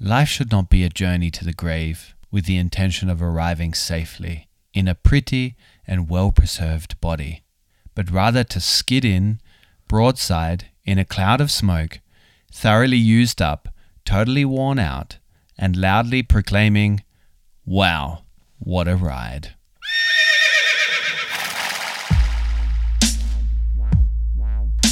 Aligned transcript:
Life 0.00 0.28
should 0.28 0.52
not 0.52 0.70
be 0.70 0.84
a 0.84 0.88
journey 0.88 1.28
to 1.32 1.44
the 1.44 1.52
grave 1.52 2.14
with 2.30 2.44
the 2.44 2.56
intention 2.56 3.10
of 3.10 3.20
arriving 3.20 3.74
safely 3.74 4.46
in 4.72 4.86
a 4.86 4.94
pretty 4.94 5.56
and 5.88 6.08
well 6.08 6.30
preserved 6.30 7.00
body, 7.00 7.42
but 7.96 8.08
rather 8.08 8.44
to 8.44 8.60
skid 8.60 9.04
in, 9.04 9.40
broadside, 9.88 10.66
in 10.84 11.00
a 11.00 11.04
cloud 11.04 11.40
of 11.40 11.50
smoke, 11.50 11.98
thoroughly 12.52 12.96
used 12.96 13.42
up, 13.42 13.68
totally 14.04 14.44
worn 14.44 14.78
out, 14.78 15.18
and 15.58 15.76
loudly 15.76 16.22
proclaiming, 16.22 17.02
Wow, 17.66 18.22
what 18.60 18.86
a 18.86 18.94
ride! 18.94 19.56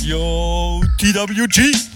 Yo, 0.02 0.82
TWG. 0.98 1.95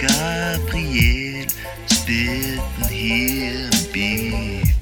Gabriel 0.00 1.46
spitten 1.92 2.88
hier 2.88 3.68
im 3.68 3.92
Beat. 3.92 4.74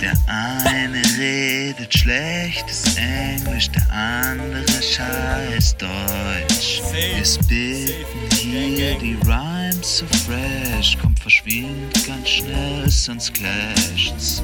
Der 0.00 0.14
eine 0.26 1.02
redet 1.18 1.92
schlechtes 1.92 2.96
Englisch, 2.96 3.68
der 3.70 3.90
andere 3.92 4.64
scheiß 4.82 5.76
Deutsch. 5.76 6.80
Wir 6.92 7.24
spitten 7.24 8.30
hier 8.30 8.98
die 8.98 9.18
Rhymes 9.26 9.98
so 9.98 10.06
fresh, 10.24 10.96
kommt 10.98 11.18
verschwind 11.20 12.06
ganz 12.06 12.28
schnell, 12.28 12.88
sonst 12.88 13.34
clasht's. 13.34 14.42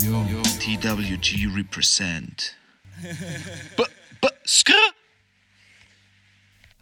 Yo. 0.00 0.24
TWG 0.60 1.48
represent. 1.56 2.56
B 3.76 3.82
-b 4.22 4.30
skr 4.46 5.03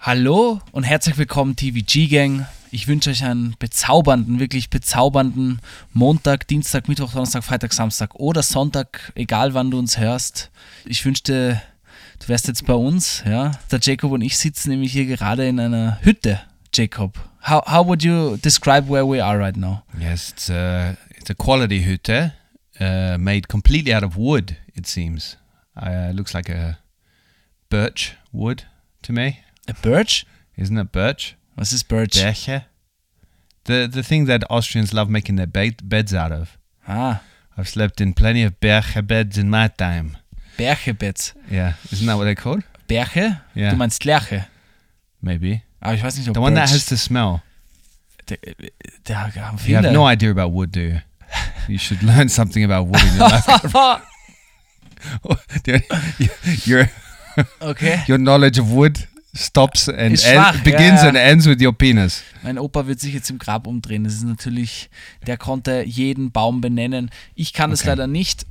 Hallo 0.04 0.60
und 0.72 0.82
herzlich 0.82 1.16
willkommen 1.16 1.54
TVG 1.54 2.08
Gang. 2.08 2.44
Ich 2.72 2.88
wünsche 2.88 3.10
euch 3.10 3.22
einen 3.22 3.54
bezaubernden, 3.60 4.40
wirklich 4.40 4.68
bezaubernden 4.68 5.60
Montag, 5.92 6.48
Dienstag, 6.48 6.88
Mittwoch, 6.88 7.12
Donnerstag, 7.12 7.44
Freitag, 7.44 7.72
Samstag 7.72 8.16
oder 8.16 8.42
Sonntag, 8.42 9.12
egal 9.14 9.54
wann 9.54 9.70
du 9.70 9.78
uns 9.78 9.98
hörst. 9.98 10.50
Ich 10.86 11.04
wünschte, 11.04 11.62
du 12.18 12.28
wärst 12.28 12.48
jetzt 12.48 12.66
bei 12.66 12.74
uns, 12.74 13.22
ja. 13.24 13.52
Der 13.70 13.78
Jacob 13.80 14.10
und 14.10 14.22
ich 14.22 14.36
sitzen 14.36 14.70
nämlich 14.70 14.90
hier 14.90 15.06
gerade 15.06 15.46
in 15.46 15.60
einer 15.60 16.00
Hütte. 16.02 16.40
Jacob, 16.74 17.16
how, 17.48 17.64
how 17.64 17.86
would 17.86 18.02
you 18.02 18.36
describe 18.38 18.90
where 18.90 19.08
we 19.08 19.24
are 19.24 19.38
right 19.38 19.56
now? 19.56 19.84
Yes, 20.00 20.30
it's 20.30 20.50
a, 20.50 20.96
it's 21.16 21.30
a 21.30 21.34
quality 21.34 21.84
hütte 21.84 22.32
uh, 22.80 23.18
made 23.18 23.46
completely 23.46 23.94
out 23.94 24.02
of 24.02 24.16
wood, 24.16 24.56
it 24.74 24.88
seems. 24.88 25.38
Uh, 25.76 26.10
looks 26.12 26.34
like 26.34 26.50
a 26.50 26.78
birch 27.70 28.16
wood 28.32 28.64
to 29.02 29.12
me. 29.12 29.44
A 29.68 29.74
birch? 29.74 30.26
Isn't 30.56 30.76
it 30.76 30.92
birch? 30.92 31.36
What's 31.54 31.70
this 31.70 31.82
birch? 31.82 32.14
Birche? 32.14 32.64
The, 33.64 33.88
the 33.90 34.02
thing 34.02 34.24
that 34.26 34.42
Austrians 34.50 34.92
love 34.92 35.08
making 35.08 35.36
their 35.36 35.46
bed, 35.46 35.88
beds 35.88 36.12
out 36.12 36.32
of. 36.32 36.58
Ah, 36.88 37.22
I've 37.56 37.68
slept 37.68 38.00
in 38.00 38.12
plenty 38.12 38.42
of 38.42 38.58
Birche 38.60 39.06
beds 39.06 39.38
in 39.38 39.50
my 39.50 39.68
time. 39.68 40.16
Berche 40.58 40.98
beds? 40.98 41.32
Yeah, 41.50 41.74
isn't 41.92 42.06
that 42.06 42.16
what 42.16 42.24
they're 42.24 42.34
called? 42.34 42.64
Berche? 42.88 43.40
Ja. 43.54 43.70
Du 43.70 43.76
meinst 43.76 44.04
Lerche. 44.04 44.46
Maybe. 45.20 45.62
Aber 45.80 45.94
ich 45.94 46.02
weiß 46.02 46.16
nicht, 46.16 46.28
ob 46.28 46.34
The 46.34 46.40
one 46.40 46.54
that 46.54 46.70
has 46.70 46.86
the 46.86 46.96
smell. 46.96 47.42
der 48.28 49.16
haben 49.16 49.58
You 49.64 49.76
have 49.76 49.92
no 49.92 50.06
idea 50.06 50.30
about 50.30 50.52
wood, 50.52 50.72
do 50.72 50.80
you? 50.80 51.00
You 51.68 51.78
should 51.78 52.02
learn 52.02 52.28
something 52.28 52.64
about 52.64 52.88
wood 52.88 53.02
in 53.02 53.16
your 53.16 53.28
life. 53.28 53.46
Your 56.66 56.88
okay. 57.60 58.04
your 58.06 58.18
knowledge 58.18 58.58
of 58.58 58.70
wood 58.72 59.08
stops 59.34 59.88
and 59.88 60.22
end- 60.24 60.64
begins 60.64 61.00
ja, 61.00 61.04
ja. 61.04 61.08
and 61.08 61.16
ends 61.16 61.46
with 61.46 61.60
your 61.62 61.72
penis. 61.72 62.22
Mein 62.42 62.58
Opa 62.58 62.86
wird 62.86 63.00
sich 63.00 63.14
jetzt 63.14 63.30
im 63.30 63.38
Grab 63.38 63.66
umdrehen. 63.66 64.04
Das 64.04 64.14
ist 64.14 64.24
natürlich, 64.24 64.90
der 65.26 65.38
konnte 65.38 65.82
jeden 65.86 66.32
Baum 66.32 66.60
benennen. 66.60 67.10
Ich 67.34 67.52
kann 67.52 67.72
es 67.72 67.80
Okay. 67.80 67.90
leider 67.90 68.06
nicht. 68.06 68.46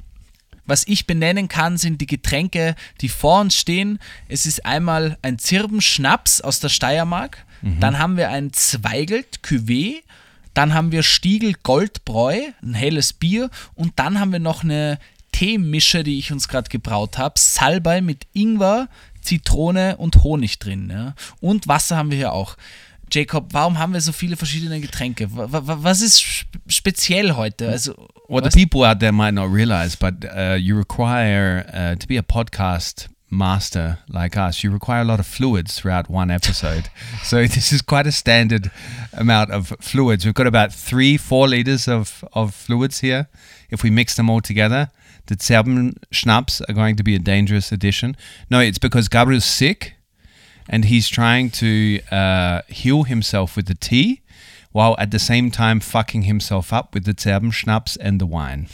Was 0.66 0.88
ich 0.88 1.06
benennen 1.08 1.48
kann, 1.48 1.78
sind 1.78 2.00
die 2.02 2.08
Getränke, 2.08 2.76
die 3.02 3.10
vor 3.10 3.42
uns 3.42 3.56
stehen. 3.56 4.00
Es 4.30 4.46
ist 4.46 4.66
einmal 4.66 5.18
ein 5.22 5.38
Zirbenschnaps 5.40 6.40
aus 6.42 6.60
der 6.60 6.70
Steiermark. 6.70 7.46
Dann 7.80 8.00
haben 8.00 8.18
wir 8.18 8.30
ein 8.30 8.54
Zweigelt 8.54 9.42
Cuvée. 9.44 9.98
Dann 10.56 10.74
haben 10.74 10.92
wir 10.92 11.04
Stiegel 11.04 11.54
Goldbräu, 11.62 12.38
ein 12.64 12.74
helles 12.74 13.14
Bier. 13.14 13.50
Und 13.76 13.94
dann 13.98 14.20
haben 14.20 14.32
wir 14.32 14.40
noch 14.40 14.64
eine 14.64 14.98
Teemische, 15.32 16.04
die 16.04 16.18
ich 16.20 16.32
uns 16.32 16.48
gerade 16.48 16.70
gebraut 16.70 17.18
habe. 17.18 17.36
Salbei 17.38 18.02
mit 18.02 18.26
Ingwer, 18.34 18.88
Zitrone 19.22 19.98
und 19.98 20.24
Honig 20.24 20.60
drin. 20.60 20.90
Ja. 20.92 21.14
Und 21.40 21.68
Wasser 21.68 21.98
haben 21.98 22.12
wir 22.12 22.18
hier 22.18 22.34
auch. 22.34 22.56
Jacob, 23.14 23.48
warum 23.52 23.78
haben 23.78 23.92
wir 23.94 24.00
so 24.00 24.14
viele 24.14 24.38
verschiedene 24.38 24.80
Getränke? 24.80 25.28
Wa- 25.36 25.48
wa- 25.52 25.78
Was 25.82 26.00
ist 26.02 26.20
sp- 26.24 26.48
speziell 26.68 27.36
heute? 27.36 27.68
Also, 27.70 27.94
What 28.30 28.46
was- 28.46 28.54
the 28.54 28.66
people 28.66 28.88
out 28.88 29.00
there 29.00 29.12
might 29.12 29.34
not 29.34 29.52
realize, 29.54 29.98
but 29.98 30.24
uh, 30.26 30.56
you 30.56 30.78
require 30.78 31.66
uh, 31.74 31.96
to 31.98 32.08
be 32.08 32.18
a 32.18 32.22
podcast 32.22 33.10
master 33.30 33.98
like 34.08 34.38
us. 34.38 34.62
You 34.64 34.72
require 34.72 35.02
a 35.02 35.04
lot 35.04 35.20
of 35.20 35.28
fluids 35.28 35.76
throughout 35.76 36.10
one 36.10 36.32
episode. 36.34 36.90
so 37.24 37.46
this 37.48 37.74
is 37.74 37.82
quite 37.82 38.08
a 38.08 38.12
standard 38.14 38.72
amount 39.14 39.52
of 39.52 39.74
fluids. 39.82 40.24
We've 40.26 40.34
got 40.34 40.48
about 40.48 40.74
three, 40.74 41.18
four 41.18 41.50
liters 41.50 41.90
of 41.90 42.24
of 42.34 42.54
fluids 42.56 43.02
here. 43.02 43.28
If 43.70 43.84
we 43.84 43.90
mix 43.90 44.16
them 44.16 44.30
all 44.30 44.42
together, 44.42 44.90
the 45.28 45.36
Zerben 45.36 45.98
schnapps 46.12 46.62
are 46.62 46.74
going 46.74 46.96
to 46.96 47.04
be 47.04 47.16
a 47.16 47.20
dangerous 47.20 47.72
addition. 47.72 48.16
No, 48.50 48.60
it's 48.60 48.80
because 48.80 49.08
Gabriel's 49.08 49.46
sick. 49.46 49.96
and 50.70 50.86
he's 50.86 51.10
trying 51.10 51.50
to 51.50 52.00
uh, 52.12 52.62
heal 52.68 53.04
himself 53.04 53.56
with 53.56 53.66
the 53.68 53.76
tea 53.76 54.22
while 54.72 54.96
at 54.98 55.12
the 55.12 55.20
same 55.20 55.52
time 55.52 55.80
fucking 55.82 56.24
himself 56.24 56.72
up 56.72 56.94
with 56.94 57.04
the 57.06 57.14
Zerbenschnaps 57.14 57.98
and 58.00 58.22
the 58.22 58.26
wine. 58.26 58.68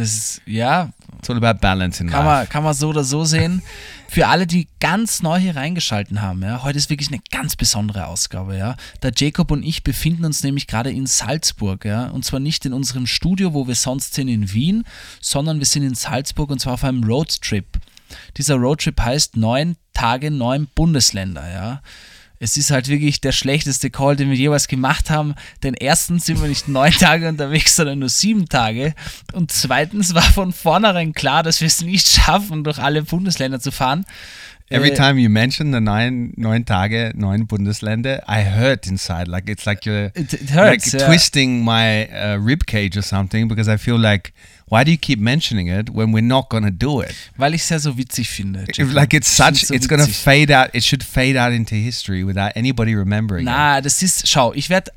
Das 0.00 0.14
ist, 0.14 0.42
ja, 0.46 0.90
It's 1.18 1.28
all 1.28 1.36
about 1.36 1.60
balance 1.60 2.02
in 2.02 2.08
kann 2.08 2.24
man, 2.24 2.40
life. 2.40 2.50
kann 2.50 2.64
man 2.64 2.72
so 2.72 2.88
oder 2.88 3.04
so 3.04 3.24
sehen. 3.24 3.62
Für 4.08 4.28
alle, 4.28 4.46
die 4.46 4.68
ganz 4.80 5.22
neu 5.22 5.38
hier 5.38 5.54
reingeschalten 5.54 6.22
haben, 6.22 6.42
ja, 6.42 6.62
heute 6.62 6.78
ist 6.78 6.88
wirklich 6.88 7.10
eine 7.10 7.20
ganz 7.30 7.56
besondere 7.56 8.06
Ausgabe. 8.06 8.56
Ja. 8.56 8.76
Der 9.02 9.12
Jacob 9.14 9.50
und 9.50 9.62
ich 9.62 9.84
befinden 9.84 10.24
uns 10.24 10.42
nämlich 10.42 10.66
gerade 10.66 10.90
in 10.90 11.06
Salzburg. 11.06 11.84
Ja, 11.84 12.06
und 12.08 12.24
zwar 12.24 12.40
nicht 12.40 12.64
in 12.64 12.72
unserem 12.72 13.06
Studio, 13.06 13.52
wo 13.52 13.68
wir 13.68 13.74
sonst 13.74 14.14
sind 14.14 14.28
in 14.28 14.52
Wien, 14.52 14.84
sondern 15.20 15.58
wir 15.58 15.66
sind 15.66 15.82
in 15.82 15.94
Salzburg 15.94 16.50
und 16.50 16.58
zwar 16.58 16.74
auf 16.74 16.84
einem 16.84 17.04
Roadtrip. 17.04 17.66
Dieser 18.38 18.56
Roadtrip 18.56 18.98
heißt 19.00 19.36
neun 19.36 19.76
Tage, 19.92 20.30
neun 20.30 20.68
Bundesländer. 20.74 21.48
Ja. 21.52 21.82
Es 22.42 22.56
ist 22.56 22.70
halt 22.70 22.88
wirklich 22.88 23.20
der 23.20 23.32
schlechteste 23.32 23.90
Call, 23.90 24.16
den 24.16 24.30
wir 24.30 24.36
jeweils 24.36 24.66
gemacht 24.66 25.10
haben. 25.10 25.34
Denn 25.62 25.74
erstens 25.74 26.24
sind 26.24 26.40
wir 26.40 26.48
nicht 26.48 26.68
neun 26.68 26.92
Tage 26.92 27.28
unterwegs, 27.28 27.76
sondern 27.76 27.98
nur 27.98 28.08
sieben 28.08 28.48
Tage. 28.48 28.94
Und 29.34 29.52
zweitens 29.52 30.14
war 30.14 30.22
von 30.22 30.54
vornherein 30.54 31.12
klar, 31.12 31.42
dass 31.42 31.60
wir 31.60 31.66
es 31.66 31.82
nicht 31.82 32.08
schaffen, 32.08 32.64
durch 32.64 32.78
alle 32.78 33.02
Bundesländer 33.02 33.60
zu 33.60 33.70
fahren. 33.70 34.06
Every 34.72 34.92
Äh, 34.92 34.94
time 34.94 35.18
you 35.18 35.28
mention 35.28 35.72
the 35.72 35.80
nine, 35.80 36.32
neun 36.36 36.64
Tage, 36.64 37.12
neun 37.16 37.46
Bundesländer, 37.48 38.22
I 38.28 38.44
hurt 38.44 38.86
inside. 38.86 39.26
Like 39.26 39.48
it's 39.50 39.66
like 39.66 39.84
you're 39.84 40.12
It- 40.14 40.32
it 40.32 40.50
hurts, 40.54 40.92
like 40.92 41.00
yeah. 41.00 41.06
twisting 41.08 41.64
my 41.64 42.06
uh, 42.08 42.36
rib 42.38 42.66
cage 42.66 42.96
or 42.96 43.02
something 43.02 43.48
because 43.48 43.68
I 43.68 43.76
feel 43.78 43.98
like, 43.98 44.32
why 44.68 44.84
do 44.84 44.92
you 44.92 44.96
keep 44.98 45.18
mentioning 45.18 45.66
it 45.66 45.90
when 45.90 46.12
we're 46.12 46.22
not 46.22 46.48
gonna 46.50 46.70
do 46.70 47.00
it? 47.00 47.14
Weil 47.36 47.54
ich 47.54 47.62
es 47.62 47.70
ja 47.70 47.78
so 47.80 47.96
witzig 47.98 48.28
finde. 48.28 48.66
If, 48.78 48.92
like 48.92 49.12
it's 49.12 49.28
such, 49.28 49.66
so 49.66 49.74
it's 49.74 49.88
gonna 49.88 50.04
witzig. 50.06 50.22
fade 50.22 50.50
out. 50.52 50.70
It 50.72 50.84
should 50.84 51.02
fade 51.02 51.36
out 51.36 51.52
into 51.52 51.74
history 51.74 52.22
without 52.22 52.52
anybody 52.54 52.94
remembering 52.94 53.42
it. 53.48 53.50
Na, 53.50 53.80
das 53.80 54.00
ist, 54.02 54.28
schau, 54.28 54.52
ich 54.54 54.70
werde, 54.70 54.92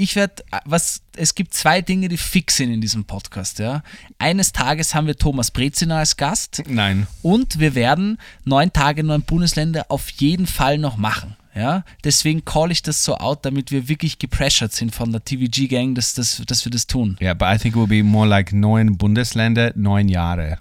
ich 0.00 0.16
werde, 0.16 0.42
was, 0.64 1.02
es 1.14 1.34
gibt 1.34 1.52
zwei 1.52 1.82
Dinge, 1.82 2.08
die 2.08 2.16
fix 2.16 2.56
sind 2.56 2.72
in 2.72 2.80
diesem 2.80 3.04
Podcast, 3.04 3.58
ja. 3.58 3.82
Eines 4.18 4.52
Tages 4.52 4.94
haben 4.94 5.06
wir 5.06 5.16
Thomas 5.16 5.50
Brezina 5.50 5.98
als 5.98 6.16
Gast 6.16 6.62
Nein. 6.66 7.06
und 7.22 7.60
wir 7.60 7.74
werden 7.74 8.18
neun 8.44 8.72
Tage, 8.72 9.04
neun 9.04 9.22
Bundesländer 9.22 9.86
auf 9.88 10.08
jeden 10.10 10.46
Fall 10.46 10.78
noch 10.78 10.96
machen. 10.96 11.36
Ja, 11.54 11.84
deswegen 12.04 12.44
call 12.44 12.70
ich 12.70 12.82
das 12.82 13.04
so 13.04 13.16
out, 13.16 13.44
damit 13.44 13.72
wir 13.72 13.88
wirklich 13.88 14.18
gepressured 14.20 14.72
sind 14.72 14.94
von 14.94 15.10
der 15.10 15.24
TVG-Gang, 15.24 15.96
dass, 15.96 16.14
dass, 16.14 16.40
dass 16.46 16.64
wir 16.64 16.70
das 16.70 16.86
tun. 16.86 17.18
Yeah, 17.20 17.34
but 17.34 17.48
I 17.48 17.58
think 17.58 17.74
it 17.74 17.80
will 17.80 17.88
be 17.88 18.04
more 18.04 18.26
like 18.26 18.52
neun 18.52 18.96
Bundesländer, 18.96 19.72
neun 19.74 20.08
Jahre. 20.08 20.58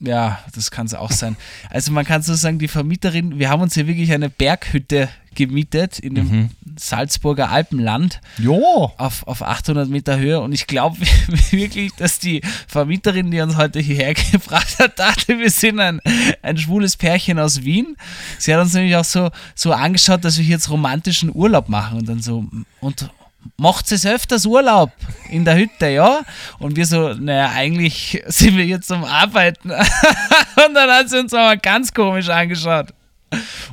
Ja, 0.00 0.40
das 0.54 0.70
kann 0.70 0.86
es 0.86 0.94
auch 0.94 1.12
sein. 1.12 1.36
Also 1.70 1.92
man 1.92 2.04
kann 2.04 2.20
so 2.22 2.34
sagen, 2.34 2.58
die 2.58 2.68
Vermieterin, 2.68 3.38
wir 3.38 3.48
haben 3.48 3.62
uns 3.62 3.74
hier 3.74 3.86
wirklich 3.86 4.12
eine 4.12 4.28
Berghütte 4.28 5.08
gemietet 5.34 5.98
in 5.98 6.14
dem 6.14 6.28
Mhm. 6.30 6.50
Salzburger 6.76 7.50
Alpenland 7.50 8.20
Jo. 8.38 8.92
auf, 8.98 9.26
auf 9.26 9.42
800 9.42 9.88
Meter 9.88 10.18
Höhe 10.18 10.40
und 10.40 10.52
ich 10.52 10.66
glaube 10.66 10.96
wirklich, 11.50 11.92
dass 11.94 12.18
die 12.18 12.42
Vermieterin, 12.68 13.30
die 13.30 13.40
uns 13.40 13.56
heute 13.56 13.80
hierher 13.80 14.14
gebracht 14.32 14.78
hat, 14.78 14.98
dachte, 14.98 15.38
wir 15.38 15.50
sind 15.50 15.80
ein, 15.80 16.00
ein 16.42 16.56
schwules 16.58 16.96
Pärchen 16.96 17.38
aus 17.38 17.62
Wien. 17.64 17.96
Sie 18.38 18.52
hat 18.54 18.60
uns 18.60 18.74
nämlich 18.74 18.94
auch 18.96 19.04
so, 19.04 19.30
so 19.54 19.72
angeschaut, 19.72 20.24
dass 20.24 20.36
wir 20.38 20.44
hier 20.44 20.54
jetzt 20.56 20.70
romantischen 20.70 21.34
Urlaub 21.34 21.68
machen 21.68 21.98
und 21.98 22.08
dann 22.08 22.20
so, 22.22 22.44
und 22.80 23.10
macht 23.56 23.90
es 23.92 24.06
öfters 24.06 24.46
Urlaub 24.46 24.92
in 25.28 25.44
der 25.44 25.56
Hütte, 25.56 25.88
ja? 25.88 26.22
Und 26.58 26.76
wir 26.76 26.86
so, 26.86 27.14
naja, 27.14 27.50
eigentlich 27.50 28.22
sind 28.26 28.56
wir 28.56 28.64
hier 28.64 28.80
zum 28.80 29.04
Arbeiten. 29.04 29.70
und 30.66 30.74
dann 30.74 30.90
hat 30.90 31.10
sie 31.10 31.18
uns 31.18 31.32
aber 31.32 31.56
ganz 31.56 31.92
komisch 31.92 32.28
angeschaut. 32.28 32.92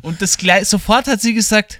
Und 0.02 0.22
das 0.22 0.38
gleich, 0.38 0.68
sofort 0.68 1.08
hat 1.08 1.22
sie 1.22 1.34
gesagt, 1.34 1.80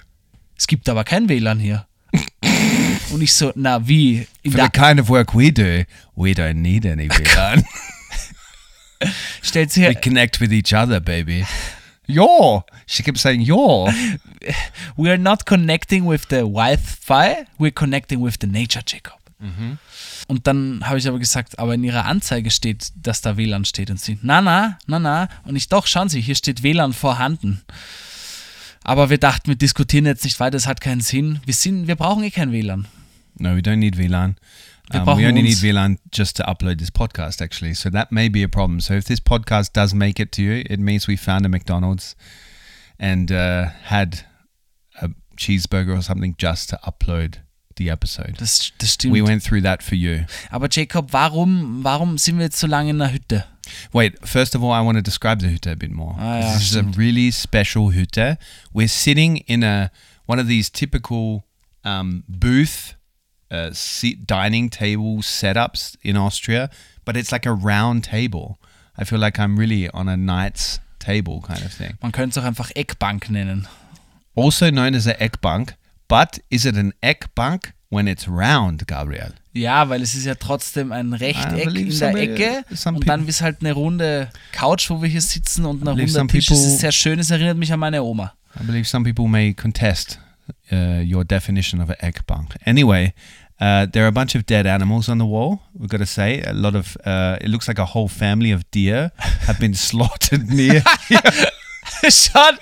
es 0.58 0.68
gibt 0.68 0.88
aber 0.90 1.04
kein 1.04 1.28
WLAN 1.28 1.60
hier. 1.60 1.88
Und 3.12 3.22
ich 3.22 3.34
so, 3.34 3.52
na 3.56 3.86
wie? 3.88 4.28
In 4.44 4.52
For 4.52 4.62
the 4.62 4.70
kind 4.70 5.00
of 5.00 5.10
work 5.10 5.34
we 5.34 5.52
do, 5.52 5.84
we 6.16 6.32
don't 6.32 6.62
need 6.62 6.86
any 6.86 7.10
VLAN. 7.10 7.66
stellt 9.42 9.72
sie 9.72 9.82
we 9.82 9.88
her, 9.88 9.96
connect 9.96 10.40
with 10.40 10.52
each 10.52 10.74
other, 10.74 11.00
baby. 11.00 11.46
Yo. 12.06 12.64
She 12.92 13.04
kept 13.04 13.20
saying 13.20 13.42
yo. 13.42 13.88
we 14.98 15.10
are 15.10 15.18
not 15.18 15.46
connecting 15.46 16.06
with 16.06 16.28
the 16.30 16.42
Wi-Fi, 16.42 17.46
we're 17.58 17.72
connecting 17.72 18.22
with 18.22 18.38
the 18.42 18.48
nature, 18.48 18.82
Jacob. 18.86 19.14
Und 20.28 20.46
dann 20.46 20.82
habe 20.86 21.00
ich 21.00 21.08
aber 21.08 21.18
gesagt, 21.18 21.58
aber 21.58 21.74
in 21.74 21.84
ihrer 21.84 22.06
Anzeige 22.06 22.52
steht, 22.52 22.92
dass 22.96 23.22
da 23.22 23.38
WLAN 23.38 23.66
steht. 23.66 23.90
Und 23.90 24.00
sie, 24.00 24.20
na, 24.22 24.40
na, 24.42 24.78
na, 24.86 25.00
na. 25.00 25.30
Und 25.46 25.56
ich, 25.56 25.68
doch, 25.68 25.88
schauen 25.88 26.10
Sie, 26.10 26.22
hier 26.22 26.36
steht 26.36 26.62
WLAN 26.62 26.94
vorhanden. 26.94 27.62
Aber 28.84 29.10
wir 29.10 29.18
dachten, 29.18 29.48
wir 29.48 29.56
diskutieren 29.56 30.06
jetzt 30.06 30.24
nicht 30.24 30.40
weiter, 30.40 30.52
das 30.52 30.68
hat 30.68 30.80
keinen 30.80 31.02
Sinn. 31.02 31.40
Wir, 31.46 31.54
sind, 31.54 31.88
wir 31.88 31.96
brauchen 31.96 32.24
eh 32.24 32.30
kein 32.30 32.52
WLAN. 32.52 32.88
No, 33.40 33.56
we 33.56 33.62
don't 33.62 33.78
need 33.78 33.96
VLAN. 33.96 34.36
Wir 34.92 35.02
Um, 35.02 35.18
we 35.18 35.28
only 35.28 35.42
need. 35.42 35.58
VLAN 35.58 35.98
just 36.12 36.36
to 36.38 36.44
upload 36.44 36.78
this 36.78 36.92
podcast, 36.92 37.42
actually. 37.42 37.74
So 37.74 37.90
that 37.90 38.12
may 38.12 38.30
be 38.30 38.44
a 38.44 38.48
problem. 38.48 38.80
So 38.80 38.94
if 38.94 39.06
this 39.06 39.20
podcast 39.20 39.74
does 39.74 39.94
make 39.94 40.22
it 40.22 40.32
to 40.34 40.42
you, 40.42 40.64
it 40.70 40.80
means 40.80 41.08
we 41.08 41.18
found 41.18 41.46
a 41.46 41.50
McDonald's 41.50 42.16
and 43.02 43.32
uh, 43.32 43.66
had 43.84 44.26
a 45.02 45.10
cheeseburger 45.36 45.98
or 45.98 46.02
something 46.02 46.36
just 46.38 46.70
to 46.70 46.80
upload 46.86 47.40
the 47.76 47.90
episode. 47.90 48.38
Das, 48.38 48.72
das 48.78 48.94
stimmt. 48.94 49.14
We 49.14 49.22
went 49.24 49.44
through 49.44 49.62
that 49.62 49.82
for 49.82 49.96
you. 49.96 50.26
aber 50.52 50.68
Jacob, 50.70 51.12
warum, 51.12 51.84
warum 51.84 52.18
sind 52.18 52.38
wir 52.38 52.46
jetzt 52.46 52.60
so 52.60 52.68
lange 52.68 52.92
in 52.92 53.00
der 53.00 53.12
Hütte? 53.12 53.46
Wait, 53.92 54.16
first 54.28 54.56
of 54.56 54.64
all, 54.64 54.72
I 54.72 54.82
want 54.82 54.98
to 54.98 55.02
describe 55.02 55.42
the 55.42 55.48
Hütte 55.48 55.72
a 55.72 55.76
bit 55.76 55.92
more. 55.92 56.16
Ah, 56.18 56.40
ja, 56.40 56.54
this 56.54 56.70
is 56.70 56.76
a 56.76 56.84
really 56.98 57.32
special 57.32 57.92
Hütte. 57.92 58.38
We're 58.74 58.88
sitting 58.88 59.38
in 59.48 59.64
a 59.64 59.92
one 60.28 60.40
of 60.40 60.48
these 60.48 60.70
typical 60.70 61.44
um, 61.84 62.24
booth 62.28 62.96
uh, 63.50 63.72
seat 63.74 64.28
dining 64.28 64.70
table 64.70 65.18
setups 65.18 65.96
in 66.04 66.18
Austria, 66.18 66.70
but 67.06 67.18
it's 67.18 67.32
like 67.32 67.46
a 67.46 67.54
round 67.54 68.04
table. 68.04 68.60
I 68.98 69.06
feel 69.06 69.20
like 69.20 69.40
I'm 69.40 69.58
really 69.58 69.90
on 69.90 70.08
a 70.08 70.18
knight's 70.18 70.80
table 71.02 71.42
kind 71.42 71.66
of 71.66 71.76
thing. 71.76 71.94
Man 72.02 72.12
könnte 72.12 72.40
es 72.40 72.44
auch 72.44 72.48
einfach 72.48 72.72
Eckbank 72.76 73.30
nennen. 73.30 73.68
Also 74.36 74.70
known 74.70 74.96
as 74.96 75.08
a 75.08 75.12
Eckbank, 75.12 75.76
but 76.08 76.42
is 76.50 76.66
it 76.66 76.78
an 76.78 76.94
Eckbank 77.02 77.74
when 77.90 78.08
it's 78.08 78.28
round, 78.28 78.88
Gabriel? 78.88 79.34
Ja, 79.54 79.90
weil 79.90 80.02
es 80.02 80.16
ist 80.16 80.26
ja 80.26 80.36
trotzdem 80.36 80.94
ein 80.94 81.14
Rechteck 81.14 81.66
believe 81.66 81.92
in 81.92 82.00
der 82.00 82.16
Ecke 82.16 82.66
und 82.86 83.08
dann 83.08 83.28
ist 83.28 83.42
halt 83.42 83.58
eine 83.60 83.74
runde 83.74 84.30
Couch, 84.54 84.90
wo 84.90 85.02
wir 85.02 85.10
hier 85.10 85.22
sitzen 85.22 85.66
und 85.66 85.82
ein 85.82 85.86
believe 85.86 86.08
runder 86.08 86.20
some 86.20 86.30
Tisch. 86.30 86.50
Es 86.50 86.64
ist 86.64 86.80
sehr 86.80 86.94
schön, 86.94 87.20
es 87.20 87.32
erinnert 87.32 87.58
mich 87.58 87.74
an 87.74 87.80
meine 87.80 88.02
Oma. 88.02 88.34
I 88.60 88.64
believe 88.64 88.86
some 88.86 89.04
people 89.04 89.28
may 89.28 89.54
contest 89.54 90.20
uh, 90.72 91.02
your 91.04 91.26
definition 91.26 91.82
of 91.82 91.90
an 91.90 91.98
Eckbank. 92.00 92.56
Anyway, 92.66 93.14
uh, 93.62 93.86
there 93.86 94.04
are 94.04 94.08
a 94.08 94.12
bunch 94.12 94.36
of 94.36 94.46
dead 94.46 94.66
animals 94.66 95.08
on 95.08 95.18
the 95.20 95.26
wall. 95.26 95.60
We've 95.74 95.88
got 95.90 96.00
to 96.00 96.06
say, 96.06 96.42
a 96.42 96.54
lot 96.54 96.76
of. 96.76 96.98
Uh, 97.06 97.38
it 97.40 97.48
looks 97.48 97.68
like 97.68 97.80
a 97.80 97.86
whole 97.86 98.08
family 98.10 98.52
of 98.52 98.64
deer 98.72 99.12
have 99.48 99.60
been 99.60 99.76
slaughtered 99.90 100.50
near. 100.50 100.82
Es 102.04 102.26
schaut, 102.26 102.58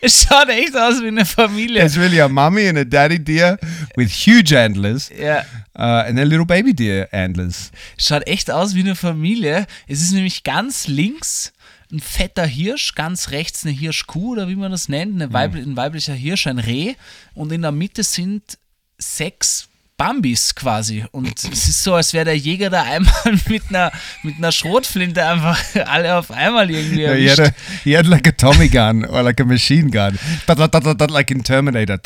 es 0.00 0.22
schaut 0.22 0.48
echt 0.48 0.76
aus 0.76 1.00
wie 1.02 1.08
eine 1.08 1.24
Familie. 1.24 1.80
There's 1.80 1.98
really 1.98 2.20
a 2.20 2.28
mummy 2.28 2.68
and 2.68 2.78
a 2.78 2.84
daddy 2.84 3.18
deer 3.18 3.58
with 3.96 4.10
huge 4.10 4.52
antlers, 4.52 5.10
Ja, 5.10 5.40
uh, 5.76 6.06
and 6.06 6.16
then 6.16 6.28
little 6.28 6.46
baby 6.46 6.72
deer 6.72 7.08
antlers. 7.12 7.70
schaut 7.96 8.26
echt 8.26 8.50
aus 8.50 8.74
wie 8.74 8.80
eine 8.80 8.94
Familie. 8.94 9.66
Es 9.88 10.00
ist 10.02 10.12
nämlich 10.12 10.44
ganz 10.44 10.86
links 10.86 11.52
ein 11.90 12.00
fetter 12.00 12.46
Hirsch, 12.46 12.94
ganz 12.94 13.30
rechts 13.30 13.64
eine 13.64 13.72
Hirschkuh 13.74 14.32
oder 14.32 14.48
wie 14.48 14.56
man 14.56 14.70
das 14.70 14.88
nennt, 14.88 15.14
eine 15.14 15.32
Weib 15.32 15.54
ein 15.54 15.74
weiblicher 15.76 16.14
Hirsch, 16.14 16.46
ein 16.46 16.58
Reh 16.58 16.94
und 17.34 17.50
in 17.50 17.62
der 17.62 17.72
Mitte 17.72 18.02
sind 18.02 18.58
sechs 18.98 19.67
Bambis 19.98 20.54
quasi 20.54 21.04
und 21.10 21.36
es 21.44 21.68
ist 21.68 21.82
so, 21.82 21.94
als 21.94 22.12
wäre 22.14 22.24
der 22.24 22.36
Jäger 22.38 22.70
da 22.70 22.82
einmal 22.84 23.12
mit 23.48 23.64
einer, 23.68 23.90
mit 24.22 24.36
einer 24.38 24.52
Schrotflinte 24.52 25.22
einfach 25.26 25.58
alle 25.86 26.16
auf 26.16 26.30
einmal 26.30 26.70
irgendwie 26.70 27.04
No, 27.06 27.12
he, 27.14 27.28
had 27.28 27.38
erwischt. 27.40 27.58
a, 27.58 27.80
he 27.84 27.96
had 27.96 28.06
like 28.06 28.26
a 28.26 28.32
Tommy 28.32 28.68
gun 28.68 29.04
or 29.04 29.22
like 29.22 29.40
a 29.40 29.44
machine 29.44 29.90
gun, 29.90 30.16
dut, 30.46 30.56
dut, 30.58 30.72
dut, 30.72 31.00
dut, 31.00 31.10
like 31.10 31.30
in 31.32 31.42
Terminator. 31.42 31.98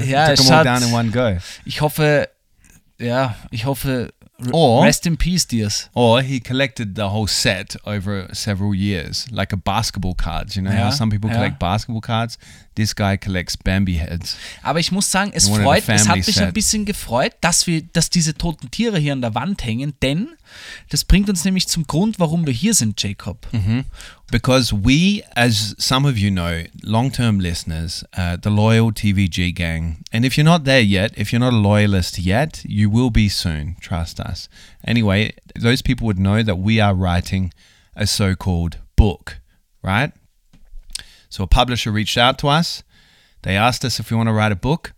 Ja, 0.00 0.26
Took 0.28 0.38
es 0.38 0.46
them 0.46 0.54
all 0.56 0.64
schaut- 0.64 0.64
down 0.64 0.82
in 0.84 0.92
one 0.94 1.10
go. 1.10 1.38
Ich 1.64 1.80
hoffe, 1.80 2.28
ja, 3.00 3.34
ich 3.50 3.64
hoffe, 3.66 4.10
Or- 4.52 4.84
rest 4.84 5.04
in 5.04 5.16
peace, 5.16 5.48
Diaz. 5.48 5.90
Or 5.94 6.22
he 6.22 6.38
collected 6.38 6.94
the 6.94 7.02
whole 7.10 7.26
set 7.26 7.76
over 7.84 8.28
several 8.32 8.72
years, 8.72 9.26
like 9.32 9.52
a 9.52 9.56
basketball 9.56 10.14
cards. 10.14 10.54
You 10.54 10.62
know 10.62 10.70
Yeah, 10.70 10.84
how 10.84 10.90
some 10.92 11.10
people 11.10 11.28
yeah. 11.28 11.38
collect 11.38 11.58
basketball 11.58 12.00
cards? 12.00 12.38
This 12.78 12.94
guy 12.94 13.16
collects 13.16 13.56
Bambi 13.56 13.94
heads. 13.94 14.36
Aber 14.62 14.78
ich 14.78 14.92
muss 14.92 15.10
sagen, 15.10 15.32
es 15.34 15.48
freut, 15.48 15.82
es 15.88 16.06
hat 16.06 16.16
mich 16.18 16.28
ein 16.28 16.32
set. 16.32 16.54
bisschen 16.54 16.84
gefreut, 16.84 17.32
dass 17.40 17.66
wir, 17.66 17.82
dass 17.82 18.08
diese 18.08 18.34
toten 18.34 18.70
Tiere 18.70 19.00
hier 19.00 19.14
an 19.14 19.20
der 19.20 19.34
Wand 19.34 19.64
hängen, 19.64 19.94
denn 20.00 20.28
das 20.88 21.04
bringt 21.04 21.28
uns 21.28 21.44
nämlich 21.44 21.66
zum 21.66 21.88
Grund, 21.88 22.20
warum 22.20 22.46
wir 22.46 22.52
hier 22.52 22.74
sind, 22.74 23.02
Jacob. 23.02 23.48
Because 24.30 24.72
we, 24.72 25.24
as 25.34 25.74
some 25.76 26.08
of 26.08 26.16
you 26.16 26.30
know, 26.30 26.62
long 26.82 27.10
term 27.10 27.40
listeners, 27.40 28.04
uh, 28.16 28.36
the 28.40 28.48
loyal 28.48 28.92
TVG 28.92 29.52
gang, 29.56 30.04
and 30.12 30.24
if 30.24 30.36
you're 30.36 30.44
not 30.44 30.64
there 30.64 30.80
yet, 30.80 31.18
if 31.18 31.32
you're 31.32 31.40
not 31.40 31.52
a 31.52 31.56
loyalist 31.56 32.16
yet, 32.16 32.62
you 32.64 32.88
will 32.88 33.10
be 33.10 33.28
soon, 33.28 33.74
trust 33.80 34.20
us. 34.20 34.48
Anyway, 34.86 35.32
those 35.60 35.82
people 35.82 36.06
would 36.06 36.20
know 36.20 36.44
that 36.44 36.58
we 36.60 36.78
are 36.78 36.94
writing 36.94 37.52
a 37.96 38.06
so 38.06 38.36
called 38.36 38.78
book, 38.94 39.40
right? 39.82 40.12
So 41.28 41.44
a 41.44 41.46
publisher 41.46 41.90
reached 41.90 42.16
out 42.16 42.38
to 42.38 42.48
us. 42.48 42.82
They 43.42 43.56
asked 43.56 43.84
us 43.84 44.00
if 44.00 44.10
we 44.10 44.16
want 44.16 44.28
to 44.28 44.32
write 44.32 44.52
a 44.52 44.56
book. 44.56 44.92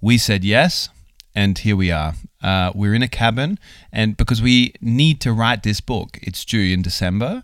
We 0.00 0.18
said 0.18 0.44
yes, 0.44 0.90
and 1.34 1.58
here 1.58 1.76
we 1.76 1.90
are. 1.90 2.14
Uh, 2.42 2.70
we're 2.74 2.94
in 2.94 3.02
a 3.02 3.08
cabin, 3.08 3.58
and 3.92 4.16
because 4.16 4.40
we 4.42 4.72
need 4.80 5.20
to 5.20 5.32
write 5.32 5.62
this 5.62 5.80
book, 5.80 6.18
it's 6.22 6.44
due 6.44 6.72
in 6.72 6.82
December, 6.82 7.42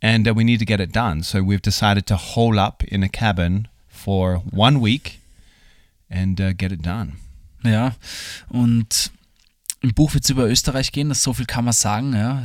and 0.00 0.26
uh, 0.26 0.32
we 0.34 0.44
need 0.44 0.58
to 0.58 0.64
get 0.64 0.80
it 0.80 0.92
done. 0.92 1.22
So 1.22 1.42
we've 1.42 1.62
decided 1.62 2.06
to 2.06 2.16
hole 2.16 2.58
up 2.58 2.82
in 2.84 3.02
a 3.02 3.08
cabin 3.08 3.68
for 3.88 4.36
one 4.50 4.80
week 4.80 5.20
and 6.10 6.40
uh, 6.40 6.52
get 6.52 6.72
it 6.72 6.82
done. 6.82 7.16
Ja, 7.64 7.94
und 8.48 9.10
im 9.82 9.94
Buch 9.94 10.14
wird 10.14 10.24
es 10.24 10.30
über 10.30 10.46
Österreich 10.48 10.92
gehen, 10.92 11.08
das 11.08 11.22
so 11.22 11.32
viel 11.32 11.46
kann 11.46 11.64
man 11.64 11.72
sagen. 11.72 12.14
Ja. 12.14 12.42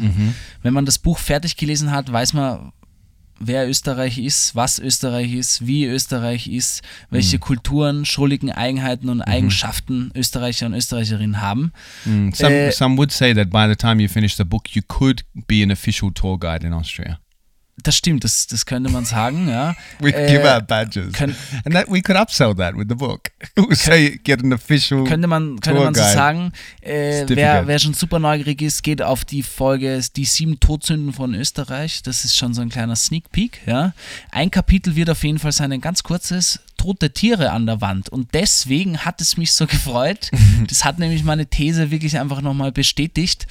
Wenn 0.62 0.74
man 0.74 0.86
das 0.86 1.00
Buch 1.00 1.20
fertig 1.20 1.56
gelesen 1.56 1.92
hat, 1.92 2.12
weiß 2.12 2.34
man, 2.34 2.72
wer 3.40 3.68
Österreich 3.68 4.18
ist, 4.18 4.56
was 4.56 4.80
Österreich 4.80 5.34
ist, 5.34 5.66
wie 5.66 5.86
Österreich 5.86 6.48
ist, 6.48 6.82
welche 7.10 7.40
Kulturen, 7.40 8.06
schrulligen 8.06 8.52
Eigenheiten 8.52 9.10
und 9.10 9.22
Eigenschaften 9.22 10.12
Österreicher 10.16 10.66
und 10.66 10.74
Österreicherinnen 10.74 11.42
haben. 11.42 11.72
Mm, 12.06 12.32
Some, 12.32 12.68
Uh, 12.68 12.72
some 12.72 12.98
would 12.98 13.12
say 13.12 13.34
that 13.34 13.50
by 13.50 13.68
the 13.68 13.76
time 13.76 14.02
you 14.02 14.08
finish 14.08 14.36
the 14.36 14.44
book, 14.44 14.70
you 14.76 14.82
could 14.88 15.24
be 15.48 15.64
an 15.64 15.72
official 15.72 16.12
tour 16.12 16.38
guide 16.40 16.66
in 16.66 16.74
Austria. 16.74 17.20
Das 17.84 17.96
stimmt, 17.96 18.24
das, 18.24 18.48
das 18.48 18.66
könnte 18.66 18.90
man 18.92 19.06
sagen, 19.06 19.48
ja. 19.48 19.76
We 20.00 20.10
Äh, 20.10 20.32
give 20.32 20.52
out 20.52 20.66
badges, 20.68 21.14
könnt- 21.14 21.36
and 21.64 21.76
that 21.76 21.88
we 21.88 22.02
could 22.02 22.18
upsell 22.20 22.56
that 22.56 22.76
with 22.76 22.88
the 22.90 22.96
book. 22.96 23.30
We 23.56 23.76
say 23.76 24.20
get 24.24 24.44
an 24.44 24.52
official. 24.52 25.04
könnte 25.04 25.28
man, 25.28 25.60
könnte 25.60 25.82
man 25.84 25.94
so 25.94 26.02
sagen, 26.02 26.52
äh, 26.82 27.24
wer, 27.28 27.68
wer 27.68 27.78
schon 27.78 27.94
super 27.94 28.18
neugierig 28.18 28.64
ist, 28.64 28.82
geht 28.82 29.02
auf 29.04 29.26
die 29.26 29.44
Folge 29.44 30.02
Die 30.16 30.26
sieben 30.26 30.60
Todsünden 30.60 31.14
von 31.14 31.36
Österreich. 31.36 32.02
Das 32.02 32.26
ist 32.26 32.36
schon 32.36 32.56
so 32.56 32.62
ein 32.62 32.70
kleiner 32.70 32.96
Sneak 32.96 33.32
Peek. 33.32 33.62
Ja. 33.68 33.94
Ein 34.32 34.50
Kapitel 34.50 34.96
wird 34.96 35.12
auf 35.12 35.24
jeden 35.24 35.38
Fall 35.38 35.52
sein, 35.52 35.72
ein 35.72 35.82
ganz 35.82 36.02
kurzes, 36.02 36.60
tote 36.78 37.12
Tiere 37.14 37.52
an 37.52 37.68
der 37.68 37.80
Wand. 37.80 38.10
Und 38.10 38.34
deswegen 38.34 39.00
hat 39.06 39.22
es 39.22 39.38
mich 39.38 39.52
so 39.54 39.68
gefreut. 39.68 40.32
das 40.68 40.84
hat 40.84 40.98
nämlich 40.98 41.24
meine 41.24 41.46
These 41.46 41.92
wirklich 41.92 42.18
einfach 42.20 42.42
nochmal 42.42 42.72
bestätigt. 42.72 43.46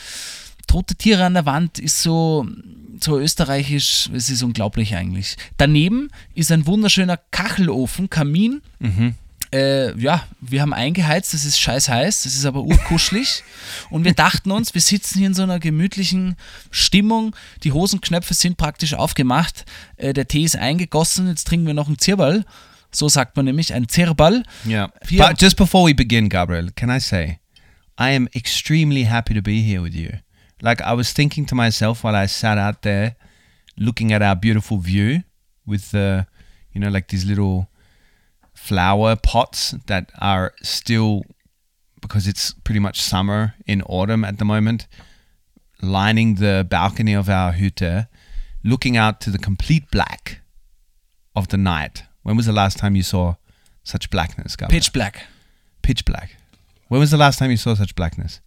Tote 0.66 0.94
Tiere 0.94 1.24
an 1.24 1.34
der 1.34 1.46
Wand 1.46 1.78
ist 1.78 2.02
so, 2.02 2.46
so 3.00 3.18
österreichisch, 3.18 4.10
es 4.14 4.30
ist 4.30 4.42
unglaublich 4.42 4.94
eigentlich. 4.96 5.36
Daneben 5.56 6.10
ist 6.34 6.50
ein 6.52 6.66
wunderschöner 6.66 7.18
Kachelofen, 7.30 8.10
Kamin, 8.10 8.62
Mhm. 8.78 9.14
Äh, 9.52 9.96
ja, 9.98 10.24
wir 10.40 10.60
haben 10.60 10.74
eingeheizt, 10.74 11.32
es 11.32 11.44
ist 11.44 11.60
scheiß 11.60 11.88
heiß, 11.88 12.26
es 12.26 12.36
ist 12.36 12.44
aber 12.46 12.62
urkuschelig. 12.64 13.44
und 13.90 14.04
wir 14.04 14.12
dachten 14.12 14.50
uns, 14.50 14.74
wir 14.74 14.80
sitzen 14.80 15.18
hier 15.18 15.28
in 15.28 15.34
so 15.34 15.44
einer 15.44 15.60
gemütlichen 15.60 16.36
Stimmung. 16.70 17.34
Die 17.62 17.72
Hosenknöpfe 17.72 18.34
sind 18.34 18.56
praktisch 18.56 18.94
aufgemacht. 18.94 19.64
Äh, 19.96 20.12
der 20.12 20.26
Tee 20.26 20.42
ist 20.42 20.56
eingegossen, 20.56 21.28
jetzt 21.28 21.46
trinken 21.46 21.66
wir 21.66 21.74
noch 21.74 21.86
einen 21.86 21.98
Zirbal. 21.98 22.44
So 22.90 23.08
sagt 23.08 23.36
man 23.36 23.44
nämlich, 23.44 23.72
ein 23.72 23.88
Zirbal. 23.88 24.42
Yeah. 24.66 24.90
But 25.10 25.40
just 25.40 25.56
before 25.56 25.88
we 25.88 25.94
begin, 25.94 26.28
Gabriel, 26.28 26.70
can 26.74 26.90
I 26.90 26.98
say, 26.98 27.38
I 27.98 28.16
am 28.16 28.28
extremely 28.34 29.04
happy 29.04 29.34
to 29.34 29.42
be 29.42 29.60
here 29.62 29.82
with 29.82 29.94
you. 29.94 30.10
Like, 30.62 30.80
I 30.80 30.92
was 30.94 31.12
thinking 31.12 31.44
to 31.46 31.54
myself 31.54 32.02
while 32.02 32.16
I 32.16 32.26
sat 32.26 32.58
out 32.58 32.82
there 32.82 33.16
looking 33.76 34.12
at 34.12 34.22
our 34.22 34.34
beautiful 34.34 34.78
view 34.78 35.22
with 35.66 35.90
the, 35.90 36.26
you 36.72 36.80
know, 36.80 36.88
like 36.88 37.08
these 37.08 37.24
little 37.24 37.68
flower 38.54 39.16
pots 39.16 39.74
that 39.86 40.10
are 40.18 40.54
still, 40.62 41.22
because 42.00 42.26
it's 42.26 42.52
pretty 42.64 42.80
much 42.80 43.00
summer 43.02 43.54
in 43.66 43.82
autumn 43.82 44.24
at 44.24 44.38
the 44.38 44.44
moment, 44.44 44.86
lining 45.82 46.36
the 46.36 46.66
balcony 46.68 47.12
of 47.12 47.28
our 47.28 47.52
hütte, 47.52 48.08
looking 48.64 48.96
out 48.96 49.20
to 49.20 49.30
the 49.30 49.38
complete 49.38 49.90
black 49.90 50.40
of 51.34 51.48
the 51.48 51.58
night. 51.58 52.04
When 52.22 52.36
was 52.36 52.46
the 52.46 52.52
last 52.52 52.78
time 52.78 52.96
you 52.96 53.02
saw 53.02 53.34
such 53.84 54.10
blackness, 54.10 54.56
Gabriel? 54.56 54.70
Pitch 54.80 54.92
Black. 54.92 55.26
pitch 55.82 56.04
black. 56.04 56.36
When 56.88 56.98
was 56.98 57.10
the 57.10 57.16
last 57.16 57.38
time 57.38 57.50
you 57.50 57.56
saw 57.56 57.74
such 57.74 57.94
blackness? 57.94 58.40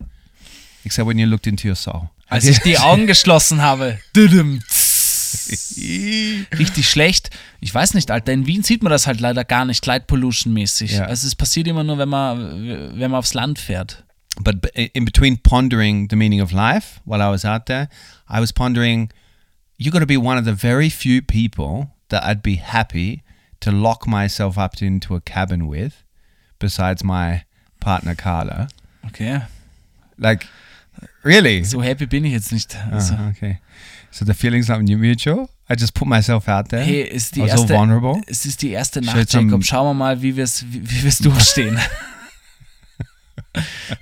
Except 0.89 1.07
when 1.07 1.19
you 1.19 1.27
looked 1.27 1.45
into 1.45 1.67
your 1.67 1.75
soul. 1.75 2.09
Als 2.29 2.45
ich 2.45 2.57
die 2.61 2.79
Augen 2.79 3.05
geschlossen 3.05 3.61
habe. 3.61 3.99
Richtig 6.57 6.89
schlecht. 6.89 7.29
Ich 7.59 7.71
weiß 7.71 7.93
nicht, 7.93 8.09
Alter. 8.09 8.33
In 8.33 8.47
Wien 8.47 8.63
sieht 8.63 8.81
man 8.81 8.89
das 8.89 9.05
halt 9.05 9.19
leider 9.19 9.43
gar 9.43 9.65
nicht, 9.65 9.85
Light 9.85 10.07
Pollution 10.07 10.51
mäßig. 10.51 10.93
Ja. 10.93 11.05
Also 11.05 11.27
es 11.27 11.35
passiert 11.35 11.67
immer 11.67 11.83
nur, 11.83 11.99
wenn 11.99 12.09
man, 12.09 12.67
wenn 12.99 13.11
man 13.11 13.19
aufs 13.19 13.35
Land 13.35 13.59
fährt. 13.59 14.03
But 14.41 14.61
b- 14.61 14.89
in 14.93 15.05
between 15.05 15.37
pondering 15.43 16.07
the 16.09 16.15
meaning 16.15 16.41
of 16.41 16.51
life 16.51 17.01
while 17.05 17.21
I 17.21 17.29
was 17.29 17.45
out 17.45 17.67
there, 17.67 17.87
I 18.27 18.39
was 18.39 18.51
pondering 18.51 19.09
you 19.77 19.91
got 19.91 19.99
to 19.99 20.07
be 20.07 20.17
one 20.17 20.39
of 20.39 20.45
the 20.45 20.55
very 20.55 20.89
few 20.89 21.21
people 21.21 21.91
that 22.09 22.23
I'd 22.23 22.41
be 22.41 22.55
happy 22.55 23.21
to 23.59 23.69
lock 23.71 24.07
myself 24.07 24.57
up 24.57 24.81
into 24.81 25.13
a 25.13 25.21
cabin 25.21 25.67
with, 25.67 26.03
besides 26.57 27.03
my 27.03 27.43
partner 27.79 28.15
Carla. 28.15 28.69
Okay. 29.05 29.41
Like, 30.17 30.47
really? 31.23 31.63
So 31.63 31.81
happy 31.81 32.05
bin 32.05 32.25
ich 32.25 32.33
jetzt 32.33 32.51
nicht. 32.51 32.75
Also, 32.91 33.13
Ah, 33.15 33.29
okay. 33.35 33.59
So 34.11 34.25
the 34.25 34.33
feeling's 34.33 34.67
not 34.67 34.79
mutual. 34.81 35.49
I 35.69 35.75
just 35.75 35.93
put 35.93 36.07
myself 36.07 36.47
out 36.47 36.69
there. 36.69 36.83
hey, 36.83 37.03
ist 37.03 37.35
die 37.35 37.41
I 37.41 37.43
was 37.43 37.51
so 37.51 37.57
erste, 37.61 37.73
vulnerable. 37.75 38.21
es 38.25 38.45
ist 38.45 38.61
die 38.63 38.71
erste 38.71 39.01
Nacht, 39.01 39.31
Jacob. 39.31 39.63
Schauen 39.63 39.89
wir 39.89 39.93
mal, 39.93 40.21
wie 40.21 40.35
wir 40.35 40.43
es 40.43 40.65
wie, 40.67 40.81
wie 40.89 41.03
wir's 41.03 41.19
durchstehen. 41.19 41.77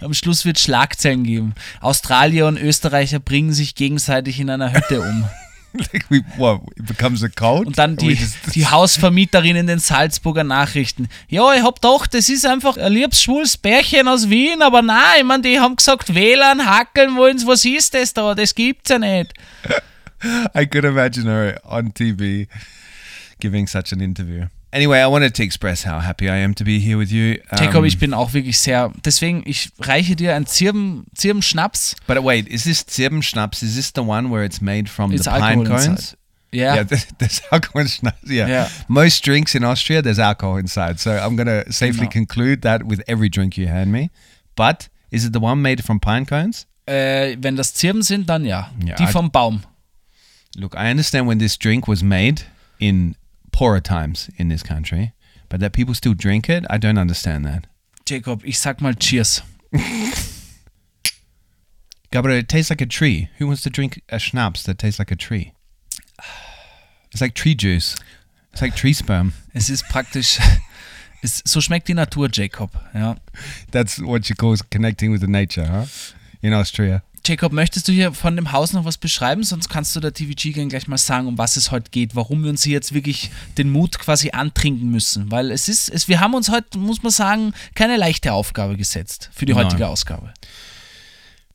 Am 0.01 0.13
Schluss 0.13 0.45
wird 0.45 0.59
Schlagzeilen 0.59 1.23
geben. 1.23 1.55
Australier 1.81 2.47
und 2.47 2.57
Österreicher 2.57 3.19
bringen 3.19 3.53
sich 3.53 3.75
gegenseitig 3.75 4.39
in 4.39 4.49
einer 4.49 4.73
Hütte 4.73 5.01
um. 5.01 5.25
Like 5.73 6.05
we 6.09 6.21
what? 6.37 6.61
It 6.75 6.85
becomes 6.85 7.23
a 7.23 7.27
cult. 7.29 7.67
Und 7.67 7.77
dann 7.77 7.95
die, 7.97 8.11
just- 8.13 8.55
die 8.55 8.65
Hausvermieterin 8.67 9.55
in 9.55 9.67
den 9.67 9.79
Salzburger 9.79 10.43
Nachrichten. 10.43 11.07
Ja, 11.27 11.53
ich 11.53 11.63
hab 11.63 11.81
gedacht, 11.81 12.13
das 12.13 12.29
ist 12.29 12.45
einfach 12.45 12.77
ein 12.77 12.91
liebes 12.93 13.21
schwules 13.21 13.57
Bärchen 13.57 14.07
aus 14.07 14.29
Wien, 14.29 14.61
aber 14.61 14.81
nein, 14.81 14.97
ich 15.19 15.23
mein, 15.23 15.41
die 15.41 15.59
haben 15.59 15.75
gesagt, 15.75 16.13
WLAN, 16.15 16.65
hackeln 16.65 17.15
wollen 17.15 17.37
was 17.45 17.65
ist 17.65 17.93
das 17.93 18.13
da? 18.13 18.33
Das 18.33 18.55
gibt's 18.55 18.89
ja 18.89 18.99
nicht. 18.99 19.33
I 20.55 20.65
could 20.65 20.83
imagine 20.83 21.29
her 21.29 21.61
on 21.63 21.93
TV 21.93 22.47
giving 23.39 23.67
such 23.67 23.91
an 23.93 23.99
interview. 24.01 24.45
Anyway, 24.77 24.99
I 25.01 25.07
wanted 25.07 25.33
to 25.33 25.41
express 25.43 25.83
how 25.83 25.99
happy 25.99 26.29
I 26.29 26.35
am 26.37 26.53
to 26.53 26.63
be 26.63 26.77
here 26.79 26.99
with 26.99 27.11
you. 27.11 27.39
Um, 27.51 27.57
Jacob, 27.57 27.83
ich 27.83 27.97
bin 27.97 28.13
auch 28.13 28.33
wirklich 28.33 28.59
sehr, 28.59 28.91
deswegen, 29.03 29.41
ich 29.47 29.71
reiche 29.79 30.15
dir 30.15 30.35
einen 30.35 30.45
Zirben, 30.45 31.05
Zirben 31.15 31.41
Schnaps. 31.41 31.95
But 32.05 32.23
wait, 32.23 32.47
is 32.47 32.63
this 32.63 32.85
Zirben 32.85 33.23
Schnaps? 33.23 33.63
Is 33.63 33.75
this 33.75 33.91
the 33.95 34.03
one 34.03 34.29
where 34.29 34.45
it's 34.45 34.61
made 34.61 34.87
from 34.87 35.11
It's 35.11 35.23
the 35.23 35.31
pine 35.31 35.65
cones? 35.65 35.87
inside. 35.87 36.17
Ja, 36.51 36.75
Yeah, 36.75 36.83
there's, 37.17 37.41
alcohol 37.51 37.81
in 37.81 37.87
Schnaps. 37.87 38.29
Yeah. 38.29 38.47
Yeah. 38.47 38.69
Most 38.87 39.25
drinks 39.25 39.55
in 39.55 39.63
Austria, 39.63 40.03
there's 40.03 40.19
alcohol 40.19 40.57
inside. 40.59 40.99
So 40.99 41.09
I'm 41.11 41.35
going 41.35 41.47
to 41.47 41.65
safely 41.73 42.01
Genau. 42.07 42.11
conclude 42.11 42.61
that 42.61 42.83
with 42.85 43.01
every 43.07 43.29
drink 43.29 43.57
you 43.57 43.67
hand 43.67 43.91
me. 43.91 44.11
But 44.55 44.89
is 45.09 45.25
it 45.25 45.33
the 45.33 45.39
one 45.39 45.59
made 45.63 45.83
from 45.83 45.99
pine 45.99 46.25
cones? 46.27 46.67
äh, 46.85 47.35
wenn 47.41 47.55
das 47.55 47.73
Zirben 47.73 48.03
sind, 48.03 48.29
dann 48.29 48.45
ja. 48.45 48.69
Ja, 48.85 48.95
die 48.95 49.07
vom 49.07 49.31
Baum. 49.31 49.63
Look, 50.55 50.75
I 50.75 50.91
understand 50.91 51.27
when 51.27 51.39
this 51.39 51.57
drink 51.57 51.87
was 51.87 52.03
made 52.03 52.43
in 52.79 53.15
poorer 53.57 53.79
times 53.79 54.29
in 54.37 54.49
this 54.49 54.61
country, 54.61 55.13
but 55.49 55.59
that 55.59 55.73
people 55.73 55.95
still 55.95 56.13
drink 56.13 56.47
it, 56.47 56.63
I 56.69 56.77
don't 56.77 56.99
understand 56.99 57.43
that. 57.45 57.65
Jacob, 58.05 58.43
ich 58.45 58.59
sag 58.59 58.81
mal 58.81 58.93
Cheers. 58.93 59.41
Gabriel, 62.11 62.37
it 62.37 62.47
tastes 62.47 62.69
like 62.69 62.81
a 62.81 62.85
tree. 62.85 63.29
Who 63.39 63.47
wants 63.47 63.63
to 63.63 63.71
drink 63.71 64.03
a 64.09 64.19
schnapps 64.19 64.61
that 64.63 64.77
tastes 64.77 64.99
like 64.99 65.09
a 65.09 65.15
tree? 65.15 65.53
It's 67.11 67.19
like 67.19 67.33
tree 67.33 67.55
juice. 67.55 67.95
It's 68.53 68.61
like 68.61 68.75
tree 68.75 68.93
sperm. 68.93 69.33
Es 69.55 69.71
ist 69.71 69.89
praktisch, 69.89 70.37
es, 71.23 71.41
so 71.43 71.59
schmeckt 71.59 71.87
die 71.87 71.95
Natur, 71.95 72.29
Jacob. 72.29 72.69
Ja. 72.93 73.15
That's 73.71 73.99
what 73.99 74.29
you 74.29 74.35
call 74.35 74.55
connecting 74.69 75.11
with 75.11 75.21
the 75.21 75.27
nature, 75.27 75.65
huh? 75.65 75.85
In 76.43 76.53
Austria. 76.53 77.01
Jacob, 77.27 77.51
möchtest 77.51 77.89
du 77.89 77.91
hier 77.91 78.13
von 78.13 78.37
dem 78.37 78.53
Haus 78.53 78.71
noch 78.71 78.85
was 78.85 78.97
beschreiben? 78.97 79.43
Sonst 79.43 79.67
kannst 79.67 79.93
du 79.93 79.99
der 79.99 80.13
TVG 80.13 80.53
gerne 80.53 80.69
gleich 80.69 80.87
mal 80.87 80.97
sagen, 80.97 81.27
um 81.27 81.37
was 81.37 81.57
es 81.57 81.71
heute 81.71 81.91
geht, 81.91 82.15
warum 82.15 82.43
wir 82.43 82.49
uns 82.49 82.63
hier 82.63 82.71
jetzt 82.71 82.93
wirklich 82.93 83.31
den 83.57 83.69
Mut 83.69 83.99
quasi 83.99 84.29
antrinken 84.31 84.89
müssen. 84.89 85.29
Weil 85.29 85.51
es 85.51 85.67
ist, 85.67 85.89
es, 85.89 86.07
wir 86.07 86.21
haben 86.21 86.35
uns 86.35 86.49
heute, 86.49 86.77
muss 86.77 87.03
man 87.03 87.11
sagen, 87.11 87.51
keine 87.75 87.97
leichte 87.97 88.31
Aufgabe 88.31 88.77
gesetzt 88.77 89.29
für 89.33 89.45
die 89.45 89.55
heutige 89.55 89.87
Ausgabe. 89.87 90.33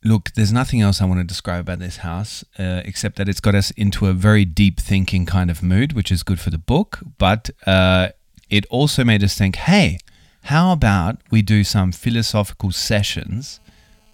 Look, 0.02 0.34
there's 0.34 0.52
nothing 0.52 0.82
else 0.82 1.02
I 1.02 1.08
want 1.08 1.20
to 1.20 1.26
describe 1.26 1.60
about 1.60 1.82
this 1.82 2.02
house 2.02 2.44
uh, 2.58 2.82
except 2.84 3.16
that 3.16 3.28
it's 3.28 3.40
got 3.40 3.54
us 3.54 3.70
into 3.70 4.06
a 4.06 4.12
very 4.12 4.44
deep 4.44 4.78
thinking 4.78 5.24
kind 5.24 5.50
of 5.50 5.62
mood, 5.62 5.94
which 5.94 6.10
is 6.10 6.22
good 6.22 6.38
for 6.38 6.50
the 6.50 6.58
book. 6.58 7.02
But 7.16 7.50
uh, 7.66 8.08
it 8.50 8.66
also 8.66 9.04
made 9.04 9.24
us 9.24 9.38
think 9.38 9.56
hey, 9.56 9.98
how 10.42 10.72
about 10.72 11.16
we 11.30 11.40
do 11.40 11.64
some 11.64 11.92
philosophical 11.92 12.72
sessions 12.72 13.60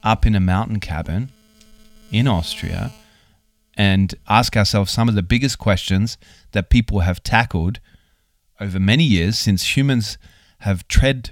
up 0.05 0.25
in 0.25 0.37
a 0.37 0.41
mountain 0.41 0.79
cabin 0.79 1.33
in 2.11 2.27
Austria 2.27 2.93
and 3.77 4.15
ask 4.29 4.57
ourselves 4.57 4.91
some 4.91 5.09
of 5.09 5.15
the 5.15 5.23
biggest 5.23 5.59
questions 5.59 6.19
that 6.53 6.69
people 6.69 7.01
have 7.01 7.23
tackled 7.23 7.81
over 8.61 8.81
many 8.81 9.05
years 9.05 9.39
since 9.39 9.77
humans 9.77 10.19
have 10.61 10.87
tread 10.89 11.31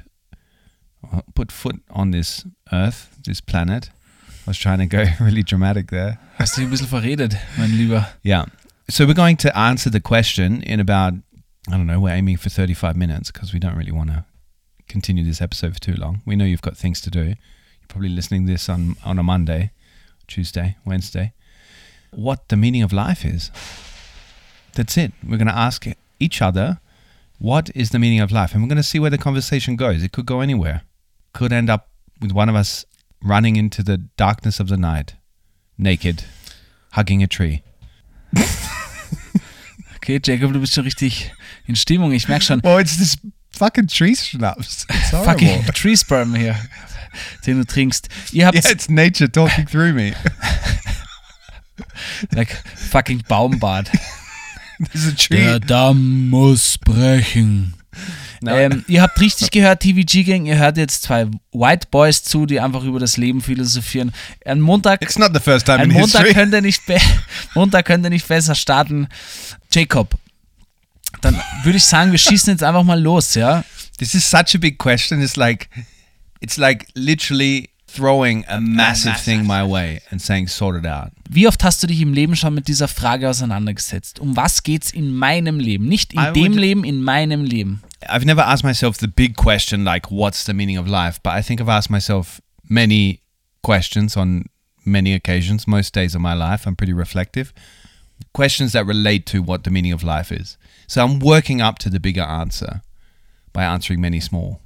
put 1.34 1.52
foot 1.52 1.76
on 1.90 2.10
this 2.10 2.44
earth, 2.72 3.16
this 3.24 3.40
planet. 3.40 3.90
I 4.46 4.50
was 4.50 4.58
trying 4.58 4.78
to 4.78 4.86
go 4.86 5.04
really 5.20 5.42
dramatic 5.42 5.90
there. 5.90 6.18
Hast 6.38 6.56
du 6.56 6.62
ein 6.62 6.70
bisschen 6.70 6.86
verredet, 6.86 7.36
mein 7.58 7.76
Lieber? 7.76 8.06
Yeah. 8.22 8.46
So 8.88 9.06
we're 9.06 9.14
going 9.14 9.36
to 9.38 9.56
answer 9.58 9.90
the 9.90 10.00
question 10.00 10.62
in 10.62 10.78
about, 10.78 11.14
I 11.68 11.72
don't 11.72 11.86
know, 11.86 11.98
we're 11.98 12.14
aiming 12.14 12.36
for 12.36 12.50
35 12.50 12.96
minutes 12.96 13.32
because 13.32 13.52
we 13.52 13.58
don't 13.58 13.76
really 13.76 13.92
want 13.92 14.10
to 14.10 14.24
continue 14.88 15.24
this 15.24 15.40
episode 15.40 15.74
for 15.74 15.80
too 15.80 15.94
long. 15.94 16.22
We 16.24 16.36
know 16.36 16.44
you've 16.44 16.62
got 16.62 16.76
things 16.76 17.00
to 17.02 17.10
do. 17.10 17.24
You're 17.24 17.36
probably 17.88 18.10
listening 18.10 18.46
to 18.46 18.52
this 18.52 18.68
on, 18.68 18.96
on 19.04 19.18
a 19.18 19.24
Monday, 19.24 19.72
Tuesday, 20.26 20.76
Wednesday. 20.84 21.32
What 22.10 22.48
the 22.48 22.56
meaning 22.56 22.82
of 22.82 22.92
life 22.92 23.24
is. 23.24 23.50
That's 24.74 24.96
it. 24.96 25.12
We're 25.22 25.38
going 25.38 25.48
to 25.48 25.56
ask 25.56 25.86
each 26.20 26.40
other, 26.42 26.80
what 27.38 27.70
is 27.74 27.90
the 27.90 27.98
meaning 27.98 28.20
of 28.20 28.30
life? 28.32 28.52
And 28.52 28.62
we're 28.62 28.68
going 28.68 28.76
to 28.76 28.82
see 28.82 28.98
where 28.98 29.10
the 29.10 29.18
conversation 29.18 29.76
goes. 29.76 30.02
It 30.02 30.12
could 30.12 30.26
go 30.26 30.40
anywhere. 30.40 30.82
Could 31.32 31.52
end 31.52 31.68
up 31.68 31.88
with 32.20 32.32
one 32.32 32.48
of 32.48 32.54
us 32.54 32.84
running 33.22 33.56
into 33.56 33.82
the 33.82 33.98
darkness 34.16 34.60
of 34.60 34.68
the 34.68 34.76
night, 34.76 35.14
naked, 35.78 36.24
hugging 36.92 37.22
a 37.22 37.26
tree. 37.26 37.62
Okay, 40.06 40.20
Jacob, 40.20 40.52
du 40.52 40.60
bist 40.60 40.72
schon 40.72 40.84
richtig 40.84 41.32
in 41.66 41.74
Stimmung. 41.74 42.12
Ich 42.12 42.28
merke 42.28 42.44
schon, 42.44 42.60
Well, 42.62 42.78
it's 42.78 42.96
this 42.96 43.16
fucking 43.50 43.88
tree 43.88 44.14
schnapps. 44.14 44.86
It's 44.88 45.10
fucking 45.10 45.64
Tree 45.74 45.96
Sperm 45.96 46.32
hier, 46.32 46.54
den 47.46 47.58
du 47.58 47.64
trinkst. 47.64 48.08
Ihr 48.32 48.46
habt 48.46 48.56
yeah, 48.56 48.70
it's 48.70 48.88
nature 48.88 49.30
talking 49.30 49.66
through 49.66 49.92
me. 49.92 50.14
like 52.32 52.50
fucking 52.74 53.22
a 55.06 55.12
tree. 55.16 55.58
Damm 55.60 56.28
muss 56.28 56.78
brechen. 56.78 57.74
Ähm, 58.46 58.84
ihr 58.86 59.02
habt 59.02 59.20
richtig 59.20 59.50
gehört, 59.50 59.80
TVG 59.80 60.24
Gang, 60.24 60.46
ihr 60.46 60.58
hört 60.58 60.76
jetzt 60.76 61.02
zwei 61.02 61.26
White 61.52 61.88
Boys 61.90 62.22
zu, 62.22 62.46
die 62.46 62.60
einfach 62.60 62.84
über 62.84 63.00
das 63.00 63.16
Leben 63.16 63.40
philosophieren. 63.40 64.12
Ein 64.44 64.60
Montag, 64.60 65.02
It's 65.02 65.18
not 65.18 65.30
the 65.32 65.40
first 65.40 65.66
time 65.66 65.78
ein 65.78 65.90
in 65.90 65.96
Montag 65.96 66.22
history. 66.22 66.34
könnte 66.34 66.62
nicht 66.62 66.82
Montag 67.54 67.86
könnte 67.86 68.10
nicht 68.10 68.28
besser 68.28 68.54
starten. 68.54 69.08
Jacob, 69.72 70.14
dann 71.22 71.40
würde 71.64 71.78
ich 71.78 71.84
sagen, 71.84 72.12
wir 72.12 72.18
schießen 72.18 72.52
jetzt 72.52 72.62
einfach 72.62 72.82
mal 72.82 73.00
los, 73.00 73.34
ja? 73.34 73.64
This 73.98 74.14
is 74.14 74.28
such 74.28 74.54
a 74.54 74.58
big 74.58 74.78
question. 74.78 75.22
It's 75.22 75.36
like, 75.36 75.68
it's 76.40 76.58
like 76.58 76.88
literally 76.94 77.70
throwing 77.88 78.44
a 78.48 78.60
massive 78.60 79.16
thing 79.18 79.46
my 79.46 79.64
way 79.64 80.00
and 80.10 80.20
saying, 80.20 80.48
sort 80.48 80.76
it 80.76 80.84
out. 80.86 81.12
Wie 81.30 81.46
oft 81.46 81.62
hast 81.62 81.82
du 81.82 81.86
dich 81.86 82.00
im 82.00 82.12
Leben 82.12 82.36
schon 82.36 82.54
mit 82.54 82.66
dieser 82.68 82.88
Frage 82.88 83.28
auseinandergesetzt? 83.28 84.20
Um 84.20 84.36
was 84.36 84.62
geht's 84.62 84.90
in 84.92 85.14
meinem 85.14 85.58
Leben? 85.58 85.86
Nicht 85.88 86.12
in 86.12 86.18
I 86.20 86.32
dem 86.32 86.52
would- 86.52 86.60
Leben, 86.60 86.84
in 86.84 87.02
meinem 87.02 87.44
Leben. 87.44 87.80
I've 88.08 88.26
never 88.26 88.42
asked 88.42 88.64
myself 88.64 88.98
the 88.98 89.08
big 89.08 89.34
question 89.36 89.84
like, 89.84 90.10
what's 90.10 90.44
the 90.44 90.52
meaning 90.52 90.76
of 90.78 90.86
life? 90.86 91.18
But 91.22 91.32
I 91.34 91.42
think 91.42 91.60
I've 91.60 91.68
asked 91.70 91.90
myself 91.90 92.40
many 92.68 93.20
questions 93.62 94.16
on 94.16 94.44
many 94.84 95.14
occasions, 95.14 95.66
most 95.66 95.94
days 95.94 96.14
of 96.14 96.20
my 96.20 96.34
life. 96.34 96.66
I'm 96.66 96.76
pretty 96.76 96.92
reflective. 96.92 97.52
Questions 98.32 98.72
that 98.72 98.86
relate 98.86 99.26
to 99.26 99.42
what 99.42 99.64
the 99.64 99.70
meaning 99.70 99.92
of 99.92 100.02
life 100.02 100.30
is. 100.30 100.56
So 100.86 101.02
I'm 101.02 101.18
working 101.18 101.60
up 101.60 101.78
to 101.80 101.90
the 101.90 101.98
bigger 101.98 102.22
answer 102.22 102.82
by 103.52 103.64
answering 103.64 104.00
many 104.00 104.20
small 104.20 104.60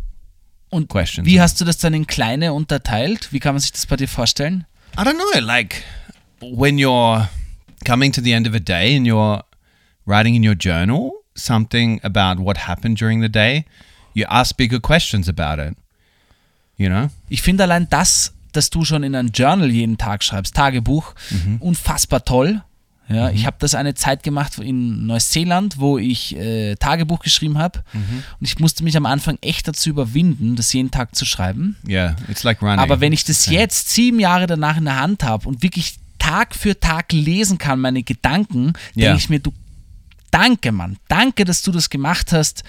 Und 0.70 0.88
questions. 0.88 1.26
wie 1.26 1.40
hast 1.40 1.60
du 1.60 1.64
das 1.64 1.78
dann 1.78 1.94
in 1.94 2.06
kleine 2.06 2.52
unterteilt? 2.52 3.32
Wie 3.32 3.40
kann 3.40 3.54
man 3.54 3.60
sich 3.60 3.72
das 3.72 3.86
bei 3.86 3.96
dir 3.96 4.08
vorstellen? 4.08 4.66
I 4.96 5.02
don't 5.02 5.14
know, 5.14 5.40
like 5.40 5.82
when 6.40 6.76
you're 6.78 7.28
coming 7.84 8.12
to 8.12 8.20
the 8.22 8.32
end 8.32 8.48
of 8.48 8.54
a 8.54 8.60
day 8.60 8.96
and 8.96 9.06
you're 9.06 9.42
writing 10.06 10.34
in 10.34 10.46
your 10.46 10.56
journal 10.56 11.12
something 11.34 12.00
about 12.02 12.42
what 12.42 12.68
happened 12.68 12.98
during 12.98 13.20
the 13.20 13.28
day, 13.28 13.64
you 14.14 14.24
ask 14.28 14.56
bigger 14.56 14.80
questions 14.80 15.28
about 15.28 15.58
it. 15.58 15.76
You 16.76 16.88
know? 16.88 17.10
Ich 17.28 17.42
finde 17.42 17.64
allein 17.64 17.88
das, 17.90 18.32
dass 18.52 18.70
du 18.70 18.84
schon 18.84 19.02
in 19.02 19.14
ein 19.14 19.28
Journal 19.28 19.70
jeden 19.70 19.98
Tag 19.98 20.24
schreibst, 20.24 20.54
Tagebuch, 20.54 21.14
unfassbar 21.60 22.24
toll. 22.24 22.62
Ja, 23.10 23.30
Ich 23.30 23.44
habe 23.46 23.56
das 23.58 23.74
eine 23.74 23.94
Zeit 23.94 24.22
gemacht 24.22 24.58
in 24.58 25.06
Neuseeland, 25.06 25.78
wo 25.78 25.98
ich 25.98 26.36
äh, 26.36 26.76
Tagebuch 26.76 27.18
geschrieben 27.20 27.58
habe. 27.58 27.82
Und 27.92 28.46
ich 28.46 28.58
musste 28.58 28.84
mich 28.84 28.96
am 28.96 29.06
Anfang 29.06 29.36
echt 29.40 29.66
dazu 29.68 29.90
überwinden, 29.90 30.56
das 30.56 30.72
jeden 30.72 30.90
Tag 30.90 31.14
zu 31.16 31.24
schreiben. 31.24 31.76
Yeah, 31.88 32.16
it's 32.28 32.42
like 32.44 32.62
running. 32.62 32.78
Aber 32.78 33.00
wenn 33.00 33.12
ich 33.12 33.24
das 33.24 33.46
jetzt 33.46 33.88
sieben 33.90 34.20
Jahre 34.20 34.46
danach 34.46 34.76
in 34.76 34.84
der 34.84 35.00
Hand 35.00 35.24
habe 35.24 35.48
und 35.48 35.62
wirklich 35.62 35.96
Tag 36.18 36.54
für 36.54 36.78
Tag 36.78 37.12
lesen 37.12 37.58
kann, 37.58 37.80
meine 37.80 38.02
Gedanken, 38.02 38.74
Ja. 38.94 39.06
denke 39.08 39.18
ich 39.18 39.28
mir, 39.30 39.40
du, 39.40 39.52
danke, 40.30 40.72
Mann, 40.72 40.96
danke, 41.08 41.44
dass 41.44 41.62
du 41.62 41.72
das 41.72 41.90
gemacht 41.90 42.32
hast, 42.32 42.62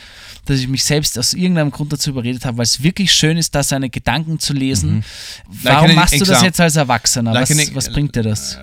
dass 0.46 0.60
ich 0.60 0.68
mich 0.68 0.84
selbst 0.84 1.18
aus 1.20 1.34
irgendeinem 1.34 1.72
Grund 1.72 1.92
dazu 1.94 2.10
überredet 2.10 2.46
habe, 2.46 2.58
weil 2.58 2.64
es 2.64 2.82
wirklich 2.84 3.12
schön 3.12 3.38
ist, 3.38 3.54
da 3.56 3.64
seine 3.64 3.90
Gedanken 3.90 4.40
zu 4.40 4.54
lesen. 4.54 5.04
Warum 5.64 5.88
Like 5.88 5.96
machst 5.96 6.20
du 6.20 6.26
das 6.26 6.42
jetzt 6.42 6.60
als 6.60 6.76
Erwachsener? 6.76 7.34
like 7.34 7.50
was, 7.50 7.60
an- 7.70 7.76
was 7.76 7.90
bringt 7.92 8.16
dir 8.16 8.24
das? 8.24 8.58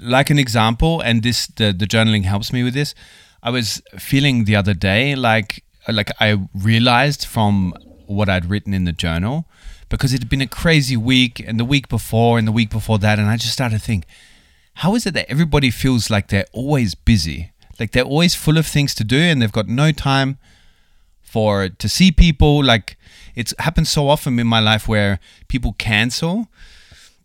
like 0.00 0.30
an 0.30 0.38
example, 0.38 1.00
and 1.04 1.22
this 1.22 1.48
the, 1.56 1.72
the 1.78 1.86
journaling 1.86 2.24
helps 2.24 2.52
me 2.52 2.64
with 2.64 2.74
this. 2.74 2.94
I 3.42 3.50
was 3.50 3.82
feeling 3.96 4.44
the 4.46 4.56
other 4.56 4.74
day 4.74 5.14
like 5.14 5.62
like 5.88 6.12
I 6.20 6.36
realized 6.54 7.24
from 7.24 7.74
what 8.06 8.28
I'd 8.28 8.48
written 8.50 8.72
in 8.74 8.84
the 8.84 8.92
journal 8.92 9.44
because 9.88 10.12
it 10.12 10.20
had 10.20 10.28
been 10.28 10.40
a 10.40 10.46
crazy 10.48 10.96
week 10.96 11.40
and 11.46 11.58
the 11.60 11.64
week 11.64 11.88
before 11.88 12.38
and 12.38 12.46
the 12.46 12.52
week 12.52 12.70
before 12.70 12.98
that, 13.00 13.18
and 13.18 13.28
I 13.28 13.36
just 13.36 13.52
started 13.52 13.78
to 13.78 13.84
think, 13.84 14.04
how 14.74 14.94
is 14.96 15.06
it 15.06 15.14
that 15.14 15.26
everybody 15.30 15.70
feels 15.70 16.10
like 16.10 16.26
they're 16.28 16.46
always 16.52 16.94
busy, 16.96 17.52
like 17.78 17.92
they're 17.92 18.04
always 18.04 18.34
full 18.34 18.58
of 18.58 18.66
things 18.66 18.94
to 18.94 19.04
do 19.04 19.18
and 19.18 19.40
they've 19.40 19.52
got 19.52 19.68
no 19.68 19.92
time 19.92 20.38
for 21.22 21.68
to 21.68 21.88
see 21.88 22.10
people 22.10 22.64
like 22.64 22.96
it's 23.34 23.54
happened 23.58 23.88
so 23.88 24.08
often 24.08 24.38
in 24.38 24.46
my 24.46 24.60
life 24.60 24.88
where 24.88 25.18
people 25.48 25.74
cancel 25.74 26.48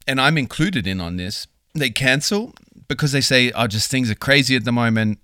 and 0.07 0.19
I'm 0.19 0.37
included 0.37 0.87
in 0.87 0.99
on 0.99 1.17
this. 1.17 1.47
They 1.73 1.89
cancel 1.89 2.53
because 2.87 3.11
they 3.11 3.21
say, 3.21 3.51
"Oh, 3.51 3.67
just 3.67 3.89
things 3.89 4.09
are 4.11 4.15
crazy 4.15 4.55
at 4.55 4.65
the 4.65 4.71
moment. 4.71 5.19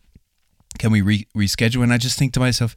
Can 0.79 0.91
we 0.91 1.01
re- 1.01 1.27
reschedule?" 1.35 1.83
And 1.83 1.93
I 1.93 1.97
just 1.97 2.17
think 2.17 2.33
to 2.33 2.39
myself, 2.39 2.75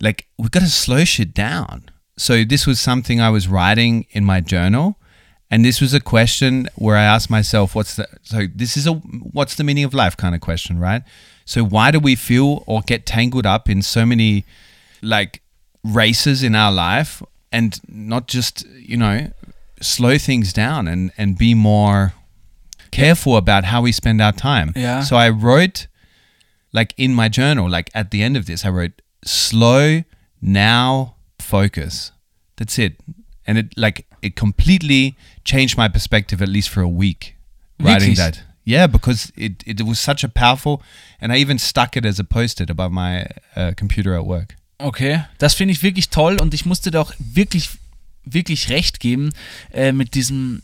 like, 0.00 0.26
we've 0.38 0.50
got 0.50 0.60
to 0.60 0.68
slow 0.68 1.04
shit 1.04 1.34
down. 1.34 1.90
So 2.16 2.44
this 2.44 2.66
was 2.66 2.80
something 2.80 3.20
I 3.20 3.30
was 3.30 3.46
writing 3.46 4.06
in 4.10 4.24
my 4.24 4.40
journal, 4.40 4.98
and 5.50 5.64
this 5.64 5.80
was 5.80 5.94
a 5.94 6.00
question 6.00 6.68
where 6.76 6.96
I 6.96 7.02
asked 7.02 7.30
myself, 7.30 7.74
"What's 7.74 7.96
the 7.96 8.08
so 8.22 8.46
this 8.54 8.76
is 8.76 8.86
a 8.86 8.94
what's 8.94 9.54
the 9.56 9.64
meaning 9.64 9.84
of 9.84 9.94
life?" 9.94 10.16
kind 10.16 10.34
of 10.34 10.40
question, 10.40 10.78
right? 10.78 11.02
So 11.52 11.64
why 11.64 11.90
do 11.90 11.98
we 11.98 12.14
feel 12.14 12.62
or 12.66 12.82
get 12.82 13.06
tangled 13.06 13.46
up 13.46 13.70
in 13.70 13.80
so 13.80 14.04
many 14.04 14.44
like 15.00 15.40
races 15.82 16.42
in 16.42 16.54
our 16.54 16.70
life 16.70 17.22
and 17.50 17.80
not 17.88 18.26
just 18.28 18.66
you 18.90 18.98
know 18.98 19.30
slow 19.80 20.18
things 20.18 20.52
down 20.52 20.86
and 20.88 21.10
and 21.16 21.38
be 21.38 21.54
more 21.54 22.12
careful 22.90 23.36
about 23.36 23.64
how 23.64 23.80
we 23.80 23.92
spend 23.92 24.20
our 24.20 24.32
time 24.32 24.72
Yeah. 24.76 25.00
so 25.02 25.16
i 25.16 25.28
wrote 25.30 25.86
like 26.72 26.92
in 26.98 27.14
my 27.14 27.28
journal 27.28 27.70
like 27.70 27.88
at 27.94 28.10
the 28.10 28.22
end 28.22 28.36
of 28.36 28.44
this 28.46 28.64
i 28.64 28.68
wrote 28.68 29.00
slow 29.24 30.02
now 30.42 31.14
focus 31.38 32.12
that's 32.56 32.78
it 32.78 32.96
and 33.46 33.56
it 33.58 33.66
like 33.76 34.04
it 34.20 34.34
completely 34.36 35.16
changed 35.44 35.76
my 35.78 35.88
perspective 35.88 36.42
at 36.42 36.48
least 36.48 36.68
for 36.68 36.82
a 36.82 36.88
week 36.88 37.36
writing 37.80 38.10
Wirklich? 38.10 38.16
that 38.18 38.42
yeah 38.68 38.86
because 38.86 39.32
it, 39.36 39.66
it 39.66 39.80
was 39.80 39.98
such 39.98 40.24
a 40.24 40.28
powerful 40.28 40.82
and 41.20 41.32
i 41.32 41.40
even 41.40 41.58
stuck 41.58 41.96
it 41.96 42.04
as 42.04 42.20
a 42.20 42.24
post-it 42.24 42.70
above 42.70 42.92
my 42.92 43.26
uh, 43.56 43.72
computer 43.76 44.14
at 44.14 44.24
work 44.24 44.58
Okay, 44.80 45.24
das 45.38 45.54
finde 45.54 45.72
ich 45.72 45.82
wirklich 45.82 46.08
toll 46.08 46.40
und 46.40 46.54
ich 46.54 46.64
musste 46.64 46.98
auch 47.00 47.12
wirklich, 47.18 47.70
wirklich 48.24 48.68
recht 48.68 49.00
geben 49.00 49.32
äh, 49.72 49.92
mit 49.92 50.14
diesem 50.14 50.62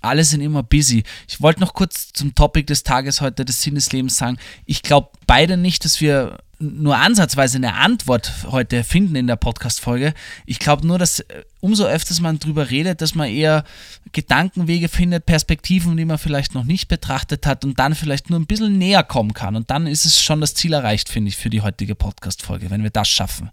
alle 0.00 0.22
sind 0.22 0.42
immer 0.42 0.62
busy. 0.62 1.02
Ich 1.26 1.40
wollte 1.40 1.58
noch 1.58 1.74
kurz 1.74 2.12
zum 2.12 2.32
Topic 2.34 2.66
des 2.66 2.84
Tages 2.84 3.20
heute, 3.20 3.44
des 3.44 3.62
Sinn 3.62 3.74
des 3.74 3.90
Lebens 3.90 4.16
sagen. 4.16 4.36
Ich 4.64 4.82
glaube 4.82 5.08
beide 5.26 5.56
nicht, 5.56 5.84
dass 5.84 6.00
wir 6.00 6.38
nur 6.60 6.96
ansatzweise 6.96 7.56
eine 7.58 7.74
Antwort 7.74 8.32
heute 8.50 8.82
finden 8.82 9.14
in 9.14 9.26
der 9.26 9.36
Podcast-Folge. 9.36 10.12
Ich 10.44 10.58
glaube 10.58 10.86
nur, 10.86 10.98
dass 10.98 11.20
äh, 11.20 11.44
umso 11.60 11.84
öfters 11.84 12.20
man 12.20 12.38
drüber 12.38 12.70
redet, 12.70 13.00
dass 13.00 13.14
man 13.14 13.28
eher 13.28 13.64
Gedankenwege 14.12 14.88
findet, 14.88 15.26
Perspektiven, 15.26 15.96
die 15.96 16.04
man 16.04 16.18
vielleicht 16.18 16.54
noch 16.54 16.64
nicht 16.64 16.88
betrachtet 16.88 17.46
hat 17.46 17.64
und 17.64 17.78
dann 17.78 17.94
vielleicht 17.94 18.30
nur 18.30 18.40
ein 18.40 18.46
bisschen 18.46 18.76
näher 18.78 19.04
kommen 19.04 19.34
kann. 19.34 19.54
Und 19.54 19.70
dann 19.70 19.86
ist 19.86 20.04
es 20.04 20.20
schon 20.20 20.40
das 20.40 20.54
Ziel 20.54 20.72
erreicht, 20.72 21.08
finde 21.08 21.28
ich, 21.28 21.36
für 21.36 21.50
die 21.50 21.62
heutige 21.62 21.94
Podcast-Folge, 21.94 22.70
wenn 22.70 22.82
wir 22.82 22.90
das 22.90 23.08
schaffen. 23.08 23.50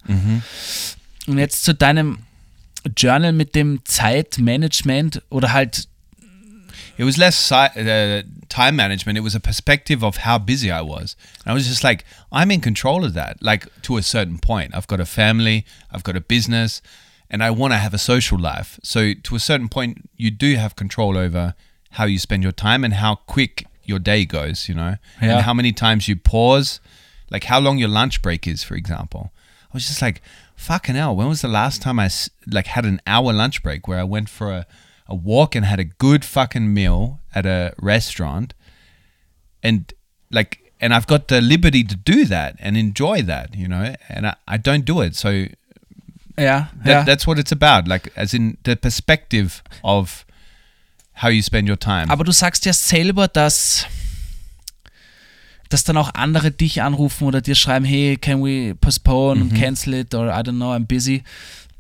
Und 1.28 1.38
jetzt 1.38 1.64
zu 1.64 1.74
deinem 1.76 2.20
Journal 2.98 3.34
mit 3.34 3.56
dem 3.56 3.82
Zeitmanagement 3.86 5.22
oder 5.30 5.54
halt 5.54 5.88
It 6.98 7.04
was 7.04 7.18
less 7.18 7.36
si- 7.36 7.56
uh, 7.56 8.24
time 8.48 8.76
management. 8.76 9.18
It 9.18 9.22
was 9.22 9.36
a 9.36 9.40
perspective 9.40 10.04
of 10.04 10.18
how 10.18 10.38
busy 10.38 10.72
I 10.72 10.82
was. 10.82 11.16
And 11.44 11.52
I 11.52 11.54
was 11.54 11.68
just 11.68 11.84
like, 11.84 12.06
I'm 12.32 12.52
in 12.52 12.62
control 12.62 13.04
of 13.04 13.14
that, 13.16 13.42
like 13.42 13.68
to 13.84 13.98
a 13.98 14.02
certain 14.04 14.38
point. 14.38 14.74
I've 14.76 14.88
got 14.88 15.00
a 15.00 15.06
family, 15.06 15.66
I've 15.92 16.04
got 16.04 16.16
a 16.16 16.22
business, 16.22 16.82
and 17.30 17.44
I 17.44 17.52
want 17.52 17.74
to 17.74 17.78
have 17.78 17.94
a 17.94 17.98
social 17.98 18.40
life. 18.40 18.80
So 18.84 19.14
to 19.14 19.36
a 19.36 19.40
certain 19.40 19.68
point, 19.68 20.10
you 20.16 20.32
do 20.32 20.56
have 20.56 20.76
control 20.76 21.18
over 21.18 21.54
how 21.92 22.06
you 22.06 22.20
spend 22.20 22.44
your 22.44 22.52
time 22.52 22.84
and 22.84 22.94
how 22.96 23.16
quick 23.16 23.66
your 23.84 24.00
day 24.00 24.26
goes, 24.26 24.68
you 24.70 24.76
know, 24.76 24.96
Yeah. 25.22 25.36
and 25.38 25.42
how 25.46 25.54
many 25.54 25.72
times 25.74 26.08
you 26.08 26.16
pause, 26.16 26.80
like 27.30 27.46
how 27.46 27.60
long 27.60 27.78
your 27.78 27.90
lunch 27.90 28.22
break 28.22 28.48
is, 28.48 28.64
for 28.64 28.76
example. 28.76 29.32
I 29.66 29.74
was 29.74 29.88
just 29.88 30.02
like, 30.02 30.22
fucking 30.56 30.96
hell, 30.96 31.16
when 31.16 31.28
was 31.28 31.42
the 31.42 31.48
last 31.50 31.82
time 31.82 32.00
I 32.00 32.10
like 32.48 32.68
had 32.68 32.86
an 32.86 33.02
hour 33.06 33.34
lunch 33.34 33.62
break 33.62 33.88
where 33.88 34.00
I 34.00 34.04
went 34.04 34.30
for 34.30 34.52
a, 34.52 34.66
a 35.08 35.16
walk 35.16 35.56
and 35.56 35.66
had 35.66 35.80
a 35.80 35.86
good 36.00 36.24
fucking 36.26 36.74
meal 36.74 37.20
at 37.34 37.46
a 37.46 37.74
restaurant 37.82 38.54
and 39.62 39.94
like 40.32 40.60
and 40.82 40.94
I've 40.94 41.08
got 41.08 41.28
the 41.28 41.42
liberty 41.42 41.84
to 41.84 41.96
do 41.96 42.26
that 42.26 42.56
and 42.60 42.76
enjoy 42.78 43.22
that, 43.24 43.56
you 43.56 43.68
know, 43.68 43.96
and 44.10 44.28
I, 44.28 44.36
I 44.48 44.58
don't 44.58 44.84
do 44.86 45.02
it. 45.02 45.16
So 45.16 45.30
ja, 46.38 46.68
that, 46.84 46.86
ja. 46.86 47.04
that's 47.04 47.26
what 47.26 47.40
it's 47.40 47.52
about, 47.54 47.88
like 47.88 48.12
as 48.18 48.34
in 48.34 48.58
the 48.64 48.76
perspective 48.76 49.62
of 49.84 50.26
how 51.14 51.30
you 51.30 51.42
spend 51.42 51.70
your 51.70 51.78
time. 51.80 52.10
Aber 52.12 52.24
du 52.26 52.32
sagst 52.34 52.66
ja 52.66 52.74
selber, 52.74 53.28
dass, 53.30 53.86
dass 55.70 55.84
dann 55.86 55.98
auch 55.98 56.14
andere 56.14 56.52
dich 56.52 56.82
anrufen 56.82 57.26
oder 57.26 57.42
dir 57.42 57.56
schreiben, 57.56 57.86
hey, 57.86 58.18
can 58.18 58.44
we 58.44 58.76
postpone 58.76 59.36
Mhm. 59.36 59.42
und 59.52 59.54
cancel 59.58 59.94
it 59.94 60.14
or 60.14 60.28
I 60.28 60.42
don't 60.42 60.58
know, 60.58 60.74
I'm 60.74 60.86
busy. 60.86 61.24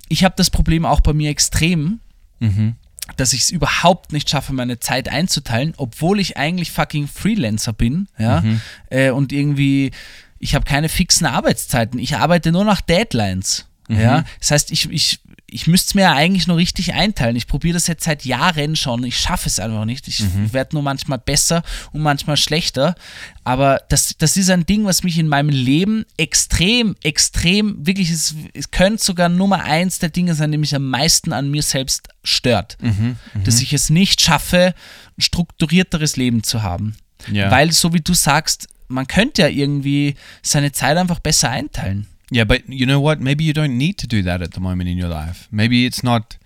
Ich 0.07 0.23
habe 0.23 0.35
das 0.37 0.49
Problem 0.49 0.85
auch 0.85 1.01
bei 1.01 1.13
mir 1.13 1.29
extrem, 1.29 1.99
Mhm. 2.39 2.75
Dass 3.17 3.33
ich 3.33 3.41
es 3.41 3.49
überhaupt 3.51 4.11
nicht 4.13 4.29
schaffe, 4.29 4.53
meine 4.53 4.79
Zeit 4.79 5.09
einzuteilen, 5.09 5.73
obwohl 5.77 6.19
ich 6.19 6.37
eigentlich 6.37 6.71
fucking 6.71 7.07
Freelancer 7.07 7.73
bin, 7.73 8.07
ja, 8.17 8.41
Mhm. 8.41 8.61
äh, 8.89 9.09
und 9.11 9.31
irgendwie, 9.31 9.91
ich 10.39 10.55
habe 10.55 10.65
keine 10.65 10.89
fixen 10.89 11.25
Arbeitszeiten, 11.25 11.99
ich 11.99 12.15
arbeite 12.17 12.51
nur 12.51 12.65
nach 12.65 12.81
Deadlines, 12.81 13.65
Mhm. 13.87 13.99
ja, 13.99 14.23
das 14.39 14.51
heißt, 14.51 14.71
ich, 14.71 14.89
ich, 14.91 15.19
ich 15.47 15.67
müsste 15.67 15.89
es 15.89 15.93
mir 15.95 16.01
ja 16.01 16.13
eigentlich 16.13 16.47
nur 16.47 16.57
richtig 16.57 16.93
einteilen. 16.93 17.35
Ich 17.35 17.45
probiere 17.47 17.75
das 17.75 17.85
jetzt 17.87 18.03
seit 18.03 18.25
Jahren 18.25 18.75
schon. 18.75 19.03
Ich 19.03 19.17
schaffe 19.17 19.47
es 19.47 19.59
einfach 19.59 19.85
nicht. 19.85 20.07
Ich 20.07 20.21
Mhm. 20.21 20.51
werde 20.53 20.75
nur 20.75 20.81
manchmal 20.83 21.19
besser 21.19 21.61
und 21.91 22.01
manchmal 22.01 22.35
schlechter. 22.35 22.95
Aber 23.43 23.81
das, 23.89 24.15
das 24.17 24.37
ist 24.37 24.49
ein 24.49 24.65
Ding, 24.65 24.85
was 24.85 25.03
mich 25.03 25.19
in 25.19 25.27
meinem 25.27 25.49
Leben 25.49 26.03
extrem, 26.17 26.95
extrem, 27.03 27.85
wirklich, 27.85 28.09
es, 28.09 28.33
es 28.53 28.71
könnte 28.71 29.03
sogar 29.03 29.29
Nummer 29.29 29.63
eins 29.63 29.99
der 29.99 30.09
Dinge 30.09 30.33
sein, 30.35 30.51
die 30.51 30.57
mich 30.57 30.73
am 30.75 30.89
meisten 30.89 31.31
an 31.31 31.51
mir 31.51 31.61
selbst 31.63 32.09
stört. 32.23 32.77
Mhm, 32.81 33.17
Dass 33.43 33.61
ich 33.61 33.71
es 33.71 33.89
nicht 33.91 34.21
schaffe, 34.21 34.73
ein 35.17 35.21
strukturierteres 35.21 36.17
Leben 36.17 36.43
zu 36.43 36.63
haben. 36.63 36.95
Ja. 37.31 37.51
Weil, 37.51 37.71
so 37.71 37.93
wie 37.93 38.01
du 38.01 38.13
sagst, 38.13 38.67
man 38.87 39.07
könnte 39.07 39.43
ja 39.43 39.47
irgendwie 39.47 40.15
seine 40.41 40.71
Zeit 40.71 40.97
einfach 40.97 41.19
besser 41.19 41.49
einteilen. 41.49 42.07
Yeah, 42.31 42.43
but 42.43 42.67
you 42.67 42.85
know 42.85 42.99
what? 42.99 43.21
Maybe 43.21 43.43
you 43.43 43.53
don't 43.53 43.77
need 43.77 43.97
to 43.99 44.07
do 44.07 44.21
that 44.23 44.41
at 44.41 44.53
the 44.53 44.59
moment 44.59 44.89
in 44.89 44.97
your 44.97 45.09
life. 45.09 45.47
Maybe 45.51 45.85
it's 45.85 46.03
not 46.03 46.37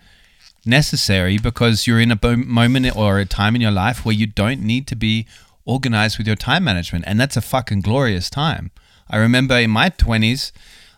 necessary 0.65 1.37
because 1.37 1.87
you're 1.87 2.01
in 2.01 2.11
a 2.11 2.37
moment 2.37 2.95
or 2.95 3.19
a 3.19 3.25
time 3.25 3.55
in 3.55 3.61
your 3.61 3.71
life 3.71 4.05
where 4.05 4.15
you 4.15 4.27
don't 4.27 4.61
need 4.61 4.87
to 4.87 4.95
be 4.95 5.25
organized 5.65 6.17
with 6.17 6.27
your 6.27 6.35
time 6.35 6.63
management. 6.63 7.05
And 7.07 7.19
that's 7.19 7.37
a 7.37 7.41
fucking 7.41 7.81
glorious 7.81 8.29
time. 8.29 8.71
I 9.09 9.17
remember 9.17 9.57
in 9.57 9.71
my 9.71 9.89
20s, 9.89 10.51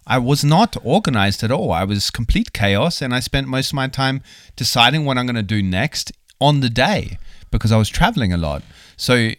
I 0.08 0.17
was 0.17 0.44
not 0.44 0.76
organized 0.84 1.44
at 1.44 1.52
all. 1.52 1.72
I 1.72 1.84
was 1.84 2.10
complete 2.10 2.54
chaos, 2.54 3.02
and 3.02 3.13
I 3.13 3.20
spent 3.20 3.48
most 3.48 3.70
of 3.70 3.76
my 3.76 3.88
time 3.88 4.24
deciding 4.56 5.06
what 5.06 5.17
I'm 5.17 5.28
going 5.28 5.36
to 5.36 5.44
do 5.44 5.62
next 5.62 6.12
on 6.39 6.60
the 6.60 6.70
day 6.70 7.20
because 7.52 7.72
I 7.72 7.78
was 7.78 7.89
traveling 7.89 8.34
a 8.34 8.38
lot. 8.38 8.63
So 8.98 9.32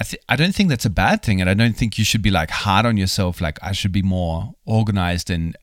I, 0.00 0.04
th- 0.04 0.22
I 0.30 0.36
don't 0.36 0.54
think 0.54 0.70
that's 0.70 0.86
a 0.86 0.90
bad 0.90 1.22
thing, 1.22 1.40
and 1.40 1.50
I 1.50 1.54
don't 1.54 1.76
think 1.76 1.98
you 1.98 2.04
should 2.04 2.22
be 2.22 2.30
like 2.30 2.50
hard 2.50 2.86
on 2.86 2.96
yourself. 2.96 3.40
Like 3.40 3.58
I 3.62 3.72
should 3.72 3.92
be 3.92 4.02
more 4.02 4.54
organized 4.64 5.28
and 5.30 5.56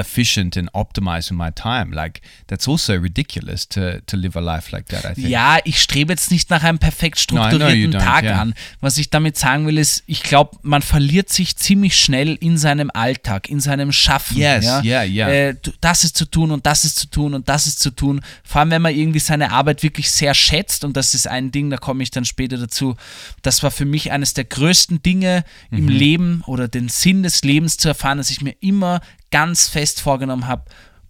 efficient 0.00 0.56
and 0.56 0.70
optimized 0.74 1.30
with 1.30 1.38
my 1.38 1.50
time. 1.52 1.92
Like 1.92 2.20
that's 2.46 2.66
also 2.66 2.94
ridiculous 2.94 3.68
to 3.68 4.00
to 4.06 4.16
live 4.16 4.36
a 4.36 4.40
life 4.40 4.72
like 4.72 4.86
that. 4.88 5.04
I 5.04 5.14
think. 5.14 5.28
Ja, 5.28 5.58
ich 5.64 5.80
strebe 5.80 6.12
jetzt 6.12 6.30
nicht 6.30 6.48
nach 6.50 6.62
einem 6.62 6.78
perfekt 6.78 7.18
No, 7.30 7.44
strukturierten 7.44 7.94
don't, 7.94 8.04
Tag 8.04 8.24
yeah. 8.24 8.40
an. 8.40 8.54
Was 8.80 8.96
ich 8.98 9.10
damit 9.10 9.36
sagen 9.36 9.66
will, 9.66 9.78
ist, 9.78 10.02
ich 10.06 10.22
glaube, 10.22 10.58
man 10.62 10.80
verliert 10.82 11.28
sich 11.28 11.56
ziemlich 11.56 11.96
schnell 11.96 12.36
in 12.40 12.56
seinem 12.56 12.90
Alltag, 12.92 13.48
in 13.50 13.60
seinem 13.60 13.92
Schaffen. 13.92 14.38
Yes, 14.38 14.64
ja? 14.64 14.82
yeah, 14.82 15.02
yeah. 15.04 15.28
Äh, 15.28 15.56
das 15.80 16.04
ist 16.04 16.16
zu 16.16 16.24
tun 16.24 16.50
und 16.50 16.64
das 16.66 16.84
ist 16.84 16.98
zu 16.98 17.08
tun 17.08 17.34
und 17.34 17.48
das 17.48 17.66
ist 17.66 17.80
zu 17.80 17.90
tun. 17.90 18.20
Vor 18.44 18.60
allem, 18.60 18.70
wenn 18.70 18.82
man 18.82 18.94
irgendwie 18.94 19.18
seine 19.18 19.52
Arbeit 19.52 19.82
wirklich 19.82 20.10
sehr 20.10 20.34
schätzt 20.34 20.84
und 20.84 20.96
das 20.96 21.14
ist 21.14 21.26
ein 21.26 21.50
Ding, 21.52 21.68
da 21.70 21.76
komme 21.76 22.02
ich 22.02 22.10
dann 22.10 22.24
später 22.24 22.56
dazu. 22.56 22.96
Das 23.42 23.62
war 23.62 23.70
für 23.70 23.84
mich 23.84 24.12
eines 24.12 24.34
der 24.34 24.44
größten 24.44 25.02
Dinge 25.02 25.44
im 25.70 25.80
Mhm. 25.86 25.88
Leben 25.88 26.42
oder 26.46 26.68
den 26.68 26.88
Sinn 26.88 27.22
des 27.22 27.42
Lebens 27.42 27.76
zu 27.76 27.88
erfahren, 27.88 28.18
dass 28.18 28.30
ich 28.30 28.40
mir 28.40 28.54
immer 28.60 29.00
ganz 29.30 29.68
fest 29.68 30.00
vorgenommen 30.00 30.46
habe, 30.46 30.64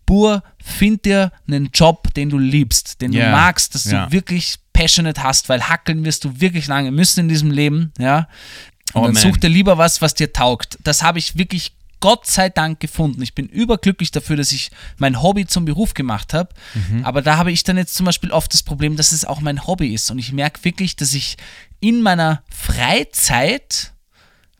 Bur, 0.07 0.43
find 0.63 1.05
dir 1.05 1.31
einen 1.47 1.71
Job, 1.73 2.13
den 2.15 2.31
du 2.31 2.39
liebst, 2.39 3.01
den 3.01 3.13
du 3.13 3.19
Ja, 3.19 3.31
magst, 3.31 3.75
dass 3.75 3.85
ja. 3.85 4.07
du 4.07 4.13
wirklich 4.13 4.57
passionate 4.73 5.23
hast, 5.23 5.49
weil 5.49 5.69
hackeln 5.69 6.05
wirst 6.05 6.25
du 6.25 6.41
wirklich 6.41 6.67
lange 6.67 6.91
müssen 6.91 7.21
in 7.21 7.29
diesem 7.29 7.51
Leben, 7.51 7.93
ja. 7.99 8.29
Und 8.93 9.03
Oh, 9.03 9.05
dann 9.05 9.15
man. 9.15 9.23
such 9.23 9.37
dir 9.37 9.49
lieber 9.49 9.79
was, 9.79 10.03
was 10.03 10.15
dir 10.15 10.33
taugt. 10.33 10.77
Das 10.83 11.03
habe 11.05 11.21
ich 11.21 11.37
wirklich 11.39 11.73
Gott 12.01 12.27
sei 12.27 12.49
Dank 12.49 12.81
gefunden. 12.81 13.23
Ich 13.23 13.35
bin 13.35 13.47
überglücklich 13.47 14.11
dafür, 14.11 14.35
dass 14.37 14.51
ich 14.51 14.71
mein 14.99 15.23
Hobby 15.23 15.47
zum 15.47 15.65
Beruf 15.65 15.95
gemacht 15.95 16.35
habe. 16.35 16.49
Mhm. 16.75 17.05
Aber 17.05 17.23
da 17.23 17.37
habe 17.37 17.53
ich 17.53 17.63
dann 17.63 17.77
jetzt 17.77 17.95
zum 17.95 18.07
Beispiel 18.07 18.33
oft 18.33 18.53
das 18.53 18.63
Problem, 18.65 18.97
dass 18.97 19.13
es 19.13 19.25
auch 19.25 19.41
mein 19.41 19.65
Hobby 19.67 19.95
ist. 19.95 20.11
Und 20.11 20.19
ich 20.19 20.33
merke 20.33 20.65
wirklich, 20.65 20.97
dass 20.97 21.13
ich 21.15 21.37
in 21.79 22.01
meiner 22.03 22.43
Freizeit 22.51 23.93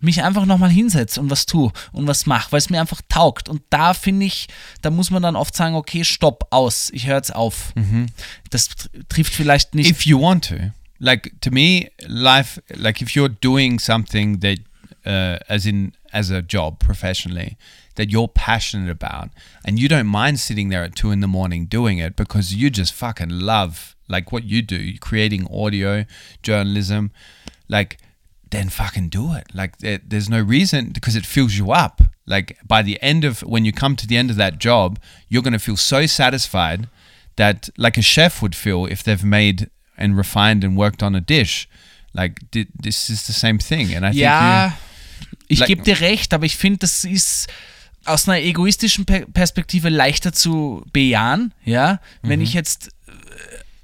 mich 0.01 0.23
einfach 0.23 0.47
nochmal 0.47 0.71
hinsetze 0.71 1.21
und 1.21 1.31
was 1.31 1.47
tue 1.47 1.71
und 1.93 2.07
was 2.07 2.27
mache, 2.27 2.53
weil 2.53 2.59
es 2.59 2.71
mir 2.71 2.81
einfach 2.81 3.01
taugt. 3.09 3.49
Und 3.49 3.63
da 3.71 3.95
finde 3.95 4.27
ich, 4.27 4.49
da 4.83 4.91
muss 4.91 5.11
man 5.11 5.23
dann 5.23 5.37
oft 5.37 5.55
sagen, 5.55 5.75
okay, 5.75 6.05
stopp, 6.05 6.47
aus, 6.51 6.91
ich 6.93 7.07
höre 7.07 7.17
jetzt 7.17 7.35
auf. 7.35 7.73
Das 8.51 8.71
tr- 8.71 8.89
trifft 9.09 9.35
vielleicht 9.35 9.75
nicht. 9.75 9.91
if 9.91 10.07
you 10.07 10.21
want 10.21 10.45
to 10.49 10.57
like 10.99 11.33
to 11.41 11.51
me 11.51 11.91
life 12.07 12.61
like 12.75 13.01
if 13.01 13.11
you're 13.11 13.29
doing 13.41 13.79
something 13.79 14.41
that 14.41 14.59
uh, 15.07 15.39
as 15.49 15.65
in 15.67 15.93
as 16.13 16.31
a 16.31 16.41
job 16.43 16.79
professionally 16.79 17.57
that 17.95 18.09
you're 18.11 18.29
passionate 18.29 18.91
about 18.91 19.31
and 19.65 19.79
you 19.79 19.89
don't 19.89 20.07
mind 20.07 20.39
sitting 20.39 20.69
there 20.71 20.83
at 20.85 20.95
two 20.95 21.11
in 21.11 21.21
the 21.21 21.27
morning 21.27 21.67
doing 21.67 21.99
it 21.99 22.17
because 22.17 22.53
you 22.55 22.69
just 22.71 22.93
fucking 22.93 23.31
love 23.31 23.95
like 24.09 24.31
what 24.33 24.45
you 24.45 24.61
do 24.61 24.93
creating 24.99 25.47
audio 25.51 26.05
journalism 26.43 27.11
like 27.69 27.97
then 28.51 28.69
fucking 28.69 29.09
do 29.09 29.33
it 29.35 29.47
like 29.55 29.79
there, 29.79 30.01
there's 30.07 30.29
no 30.29 30.41
reason 30.41 30.91
because 30.93 31.15
it 31.17 31.25
fills 31.27 31.55
you 31.57 31.71
up 31.73 32.03
like 32.27 32.57
by 32.67 32.83
the 32.83 32.99
end 33.03 33.25
of 33.25 33.41
when 33.43 33.65
you 33.65 33.73
come 33.73 33.95
to 33.97 34.07
the 34.07 34.17
end 34.17 34.31
of 34.31 34.37
that 34.37 34.59
job 34.59 34.99
you're 35.29 35.43
going 35.43 35.53
to 35.53 35.59
feel 35.59 35.77
so 35.77 36.07
satisfied 36.07 36.89
that 37.37 37.71
like 37.77 37.97
a 37.99 38.03
chef 38.03 38.43
would 38.43 38.55
feel 38.55 38.87
if 38.87 39.03
they've 39.03 39.25
made 39.25 39.71
and 39.97 40.17
refined 40.17 40.65
and 40.65 40.77
worked 40.77 41.03
on 41.03 41.15
a 41.15 41.21
dish 41.21 41.69
like 42.13 42.41
this 42.83 43.09
is 43.11 43.27
the 43.27 43.33
same 43.33 43.59
thing 43.59 43.95
and 43.95 44.05
i 44.05 44.11
think 44.11 44.23
Ja, 44.23 44.73
ich 45.49 45.61
Like- 45.61 45.69
gebe 45.69 45.83
dir 45.83 46.01
recht, 46.01 46.33
aber 46.35 46.47
ich 46.47 46.57
finde, 46.57 46.79
das 46.79 47.05
ist 47.05 47.49
aus 48.05 48.29
einer 48.29 48.41
egoistischen 48.41 49.05
Per- 49.05 49.27
Perspektive 49.27 49.89
leichter 49.91 50.33
zu 50.33 50.83
bejahen, 50.93 51.53
ja. 51.65 52.01
Wenn 52.23 52.39
Mhm. 52.39 52.45
ich 52.45 52.55
jetzt 52.55 52.91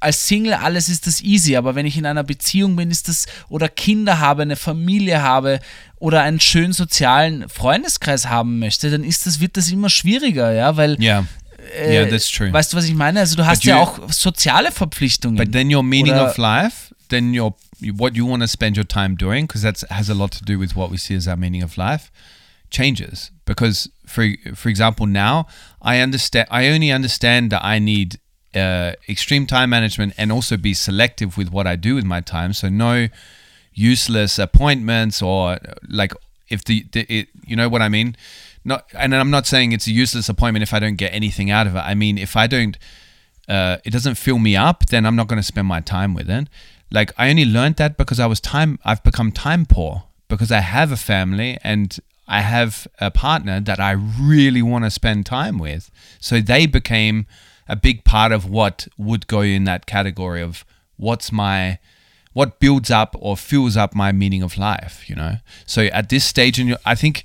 als 0.06 0.28
Single 0.28 0.54
alles 0.54 0.88
ist 0.88 1.08
das 1.08 1.20
easy, 1.20 1.56
aber 1.56 1.74
wenn 1.74 1.84
ich 1.84 1.98
in 1.98 2.06
einer 2.06 2.22
Beziehung 2.22 2.76
bin, 2.76 2.92
ist 2.92 3.08
das 3.08 3.26
oder 3.48 3.68
Kinder 3.68 4.20
habe, 4.20 4.42
eine 4.42 4.54
Familie 4.54 5.20
habe 5.20 5.58
oder 5.98 6.22
einen 6.22 6.38
schönen 6.38 6.72
sozialen 6.72 7.48
Freundeskreis 7.48 8.26
haben 8.28 8.60
möchte, 8.60 8.88
dann 8.88 9.02
ist 9.02 9.26
das 9.26 9.40
wird 9.40 9.56
das 9.56 9.68
immer 9.68 9.90
schwieriger, 9.90 10.52
ja, 10.52 10.76
weil 10.76 10.96
yeah 11.02 11.26
äh, 11.76 11.92
yeah 11.92 12.06
that's 12.08 12.30
true 12.30 12.52
Weißt 12.52 12.72
du, 12.72 12.76
was 12.76 12.84
ich 12.84 12.94
meine? 12.94 13.18
Also 13.18 13.34
du 13.34 13.44
hast 13.44 13.64
ja 13.64 13.78
auch 13.78 14.12
soziale 14.12 14.70
Verpflichtungen. 14.70 15.36
but 15.36 15.50
then 15.50 15.74
your 15.74 15.82
meaning 15.82 16.14
Oder- 16.14 16.30
of 16.30 16.36
life 16.36 16.94
then 17.08 17.34
your 17.36 17.56
what 17.94 18.14
you 18.16 18.28
want 18.30 18.42
to 18.42 18.46
spend 18.46 18.76
your 18.76 18.86
time 18.86 19.16
doing 19.16 19.48
because 19.48 19.62
that 19.62 19.84
has 19.90 20.08
a 20.08 20.14
lot 20.14 20.30
to 20.30 20.44
do 20.44 20.56
with 20.56 20.76
what 20.76 20.92
we 20.92 20.96
see 20.98 21.16
as 21.16 21.26
our 21.26 21.36
meaning 21.36 21.64
of 21.64 21.76
life 21.76 22.12
changes 22.70 23.32
because 23.44 23.90
for 24.06 24.24
for 24.54 24.68
example 24.70 25.06
now 25.06 25.46
i 25.82 26.00
understand 26.00 26.46
i 26.50 26.68
only 26.68 26.90
understand 26.92 27.50
that 27.50 27.62
i 27.62 27.78
need 27.78 28.18
uh, 28.56 28.92
extreme 29.08 29.46
time 29.46 29.70
management 29.70 30.14
and 30.16 30.32
also 30.32 30.56
be 30.56 30.74
selective 30.74 31.36
with 31.36 31.50
what 31.50 31.66
i 31.66 31.76
do 31.76 31.94
with 31.94 32.04
my 32.04 32.20
time 32.20 32.52
so 32.52 32.68
no 32.68 33.08
useless 33.74 34.38
appointments 34.38 35.20
or 35.20 35.58
like 35.88 36.12
if 36.48 36.64
the, 36.64 36.84
the 36.92 37.00
it, 37.08 37.28
you 37.46 37.54
know 37.54 37.68
what 37.68 37.82
i 37.82 37.88
mean 37.88 38.16
not 38.64 38.86
and 38.94 39.14
i'm 39.14 39.30
not 39.30 39.46
saying 39.46 39.72
it's 39.72 39.86
a 39.86 39.92
useless 39.92 40.28
appointment 40.28 40.62
if 40.62 40.72
i 40.72 40.78
don't 40.78 40.96
get 40.96 41.12
anything 41.12 41.50
out 41.50 41.66
of 41.66 41.76
it 41.76 41.80
i 41.80 41.94
mean 41.94 42.16
if 42.16 42.36
i 42.36 42.46
don't 42.46 42.78
uh, 43.48 43.78
it 43.84 43.90
doesn't 43.90 44.16
fill 44.16 44.38
me 44.38 44.56
up, 44.56 44.86
then 44.86 45.06
I'm 45.06 45.16
not 45.16 45.28
going 45.28 45.38
to 45.38 45.46
spend 45.46 45.68
my 45.68 45.80
time 45.80 46.14
with 46.14 46.28
it. 46.28 46.48
Like 46.90 47.12
I 47.16 47.30
only 47.30 47.44
learned 47.44 47.76
that 47.76 47.96
because 47.96 48.20
I 48.20 48.26
was 48.26 48.40
time. 48.40 48.78
I've 48.84 49.02
become 49.02 49.32
time 49.32 49.66
poor 49.66 50.04
because 50.28 50.50
I 50.50 50.60
have 50.60 50.92
a 50.92 50.96
family 50.96 51.58
and 51.62 51.96
I 52.28 52.40
have 52.40 52.88
a 53.00 53.10
partner 53.10 53.60
that 53.60 53.78
I 53.78 53.92
really 53.92 54.62
want 54.62 54.84
to 54.84 54.90
spend 54.90 55.26
time 55.26 55.58
with. 55.58 55.90
So 56.20 56.40
they 56.40 56.66
became 56.66 57.26
a 57.68 57.76
big 57.76 58.04
part 58.04 58.32
of 58.32 58.48
what 58.48 58.88
would 58.96 59.26
go 59.26 59.40
in 59.40 59.64
that 59.64 59.86
category 59.86 60.42
of 60.42 60.64
what's 60.96 61.32
my 61.32 61.78
what 62.32 62.60
builds 62.60 62.90
up 62.90 63.16
or 63.18 63.34
fills 63.34 63.78
up 63.78 63.94
my 63.94 64.12
meaning 64.12 64.42
of 64.42 64.58
life. 64.58 65.08
You 65.08 65.16
know. 65.16 65.36
So 65.64 65.84
at 65.84 66.08
this 66.10 66.24
stage 66.24 66.60
in 66.60 66.68
your, 66.68 66.78
I 66.84 66.94
think 66.94 67.24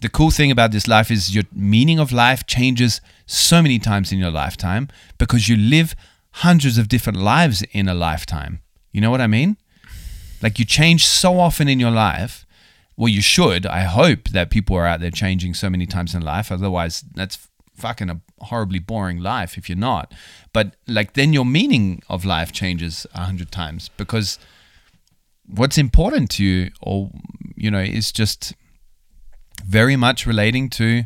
the 0.00 0.08
cool 0.08 0.30
thing 0.30 0.50
about 0.50 0.72
this 0.72 0.86
life 0.86 1.10
is 1.10 1.34
your 1.34 1.44
meaning 1.52 1.98
of 1.98 2.12
life 2.12 2.46
changes 2.46 3.00
so 3.26 3.62
many 3.62 3.78
times 3.78 4.12
in 4.12 4.18
your 4.18 4.30
lifetime 4.30 4.88
because 5.18 5.48
you 5.48 5.56
live 5.56 5.94
hundreds 6.36 6.78
of 6.78 6.88
different 6.88 7.18
lives 7.18 7.62
in 7.72 7.88
a 7.88 7.94
lifetime. 7.94 8.60
You 8.90 9.00
know 9.00 9.10
what 9.10 9.20
I 9.20 9.26
mean? 9.26 9.56
Like 10.42 10.58
you 10.58 10.64
change 10.64 11.06
so 11.06 11.38
often 11.38 11.68
in 11.68 11.78
your 11.78 11.90
life. 11.90 12.44
Well, 12.96 13.08
you 13.08 13.22
should. 13.22 13.64
I 13.64 13.82
hope 13.82 14.28
that 14.30 14.50
people 14.50 14.76
are 14.76 14.86
out 14.86 15.00
there 15.00 15.10
changing 15.10 15.54
so 15.54 15.70
many 15.70 15.86
times 15.86 16.14
in 16.14 16.22
life. 16.22 16.52
Otherwise, 16.52 17.04
that's 17.14 17.48
fucking 17.82 18.10
a 18.10 18.20
horribly 18.50 18.78
boring 18.78 19.18
life 19.18 19.58
if 19.58 19.68
you're 19.68 19.86
not. 19.92 20.14
But 20.52 20.76
like 20.86 21.12
then 21.12 21.32
your 21.32 21.44
meaning 21.44 22.02
of 22.08 22.24
life 22.24 22.52
changes 22.52 23.06
a 23.14 23.24
hundred 23.24 23.50
times 23.50 23.90
because 23.96 24.38
what's 25.46 25.78
important 25.78 26.30
to 26.30 26.44
you 26.44 26.70
or 26.80 27.10
you 27.56 27.70
know 27.70 27.84
is 28.00 28.12
just 28.12 28.54
very 29.64 29.96
much 29.96 30.26
relating 30.26 30.70
to 30.70 31.04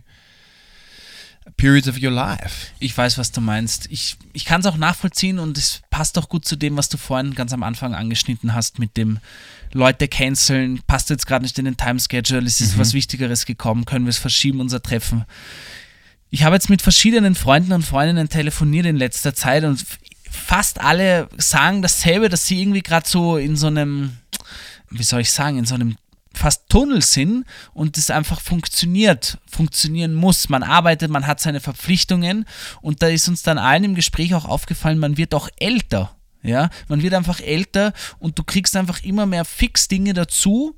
periods 1.57 1.89
of 1.89 1.99
your 2.03 2.11
life. 2.11 2.73
Ich 2.81 2.97
weiß, 2.97 3.19
was 3.19 3.33
du 3.33 3.41
meinst. 3.41 3.89
Ich, 3.91 4.17
ich 4.33 4.45
kann 4.45 4.61
es 4.61 4.67
auch 4.67 4.77
nachvollziehen 4.77 5.39
und 5.39 5.57
es 5.57 5.83
passt 5.91 6.19
auch 6.19 6.29
gut 6.29 6.45
zu 6.45 6.57
dem, 6.57 6.77
was 6.77 6.89
du 6.89 6.99
vorhin 6.99 7.35
ganz 7.35 7.53
am 7.53 7.63
Anfang 7.63 7.95
angeschnitten 7.95 8.55
hast 8.55 8.79
mit 8.79 8.97
dem 8.97 9.19
Leute 9.73 10.09
canceln, 10.09 10.81
passt 10.87 11.11
jetzt 11.11 11.27
gerade 11.27 11.45
nicht 11.45 11.59
in 11.59 11.65
den 11.65 11.77
Timeschedule, 11.77 12.47
es 12.47 12.61
ist 12.61 12.79
was 12.79 12.95
Wichtigeres 12.95 13.47
gekommen, 13.47 13.85
können 13.85 14.07
wir 14.07 14.11
es 14.11 14.19
verschieben, 14.19 14.61
unser 14.61 14.83
Treffen. 14.83 15.25
Ich 16.31 16.43
habe 16.43 16.57
jetzt 16.57 16.71
mit 16.71 16.83
verschiedenen 16.83 17.35
Freunden 17.35 17.73
und 17.73 17.83
Freundinnen 17.83 18.29
telefoniert 18.29 18.87
in 18.87 18.97
letzter 18.97 19.35
Zeit 19.35 19.65
und 19.65 19.85
fast 20.31 20.81
alle 20.81 21.29
sagen 21.37 21.83
dasselbe, 21.83 22.29
dass 22.29 22.47
sie 22.47 22.61
irgendwie 22.61 22.83
gerade 22.83 23.09
so 23.09 23.37
in 23.37 23.57
so 23.57 23.69
einem, 23.69 24.17
wie 24.91 25.03
soll 25.03 25.21
ich 25.21 25.31
sagen, 25.31 25.59
in 25.59 25.67
so 25.67 25.75
einem 25.75 25.97
fast 26.35 26.69
Tunnel 26.69 27.03
sind 27.03 27.47
und 27.73 27.97
es 27.97 28.11
einfach 28.11 28.41
funktioniert, 28.41 29.39
funktionieren 29.51 30.15
muss. 30.15 30.49
Man 30.49 30.63
arbeitet, 30.63 31.11
man 31.11 31.27
hat 31.27 31.41
seine 31.41 31.61
Verpflichtungen 31.61 32.45
und 32.83 33.03
da 33.03 33.09
ist 33.09 33.29
uns 33.29 33.43
dann 33.43 33.59
allen 33.59 33.85
im 33.85 33.95
Gespräch 33.95 34.35
auch 34.35 34.45
aufgefallen, 34.45 34.99
man 34.99 35.17
wird 35.17 35.35
auch 35.35 35.49
älter. 35.59 36.13
Ja, 36.43 36.71
man 36.87 37.03
wird 37.03 37.15
einfach 37.15 37.41
älter 37.41 37.93
und 38.21 38.39
du 38.39 38.45
kriegst 38.45 38.77
einfach 38.77 39.03
immer 39.03 39.27
mehr 39.27 39.45
Fix-Dinge 39.45 40.13
dazu, 40.13 40.77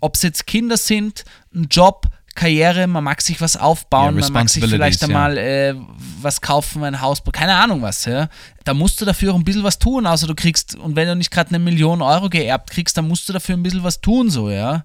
ob 0.00 0.14
es 0.14 0.22
jetzt 0.22 0.46
Kinder 0.46 0.76
sind, 0.76 1.24
ein 1.52 1.66
Job, 1.68 2.06
Karriere, 2.34 2.86
man 2.86 3.04
mag 3.04 3.20
sich 3.20 3.40
was 3.40 3.56
aufbauen, 3.56 4.16
Ja, 4.16 4.22
man 4.22 4.32
mag 4.32 4.48
sich 4.48 4.64
vielleicht 4.64 5.00
ja. 5.00 5.08
einmal 5.08 5.36
äh, 5.36 5.74
was 6.20 6.40
kaufen, 6.40 6.82
ein 6.84 7.00
Haus, 7.00 7.22
keine 7.32 7.54
Ahnung 7.54 7.82
was, 7.82 8.04
ja. 8.04 8.28
Da 8.64 8.74
musst 8.74 9.00
du 9.00 9.04
dafür 9.04 9.32
auch 9.32 9.36
ein 9.36 9.44
bisschen 9.44 9.64
was 9.64 9.78
tun, 9.78 10.06
außer 10.06 10.26
du 10.26 10.34
kriegst, 10.34 10.76
und 10.76 10.96
wenn 10.96 11.08
du 11.08 11.16
nicht 11.16 11.30
gerade 11.30 11.50
eine 11.50 11.58
Million 11.58 12.00
Euro 12.00 12.30
geerbt 12.30 12.70
kriegst, 12.70 12.96
dann 12.96 13.08
musst 13.08 13.28
du 13.28 13.32
dafür 13.32 13.56
ein 13.56 13.62
bisschen 13.62 13.82
was 13.82 14.00
tun, 14.00 14.30
so, 14.30 14.50
ja. 14.50 14.84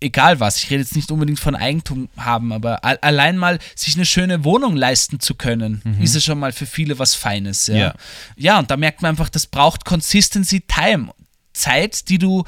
Egal 0.00 0.40
was, 0.40 0.58
ich 0.58 0.70
rede 0.70 0.82
jetzt 0.82 0.96
nicht 0.96 1.10
unbedingt 1.10 1.40
von 1.40 1.56
Eigentum 1.56 2.08
haben, 2.16 2.52
aber 2.52 2.84
allein 2.84 3.36
mal 3.36 3.58
sich 3.74 3.96
eine 3.96 4.06
schöne 4.06 4.44
Wohnung 4.44 4.76
leisten 4.76 5.20
zu 5.20 5.34
können, 5.34 5.82
ist 6.00 6.14
es 6.14 6.24
schon 6.24 6.38
mal 6.38 6.52
für 6.52 6.66
viele 6.66 6.98
was 6.98 7.14
Feines, 7.14 7.66
ja. 7.66 7.76
Ja. 7.76 7.94
Ja, 8.36 8.58
und 8.58 8.70
da 8.70 8.76
merkt 8.76 9.02
man 9.02 9.10
einfach, 9.10 9.28
das 9.28 9.46
braucht 9.46 9.84
Consistency 9.84 10.60
Time. 10.60 11.10
Zeit, 11.52 12.08
die 12.08 12.18
du 12.18 12.44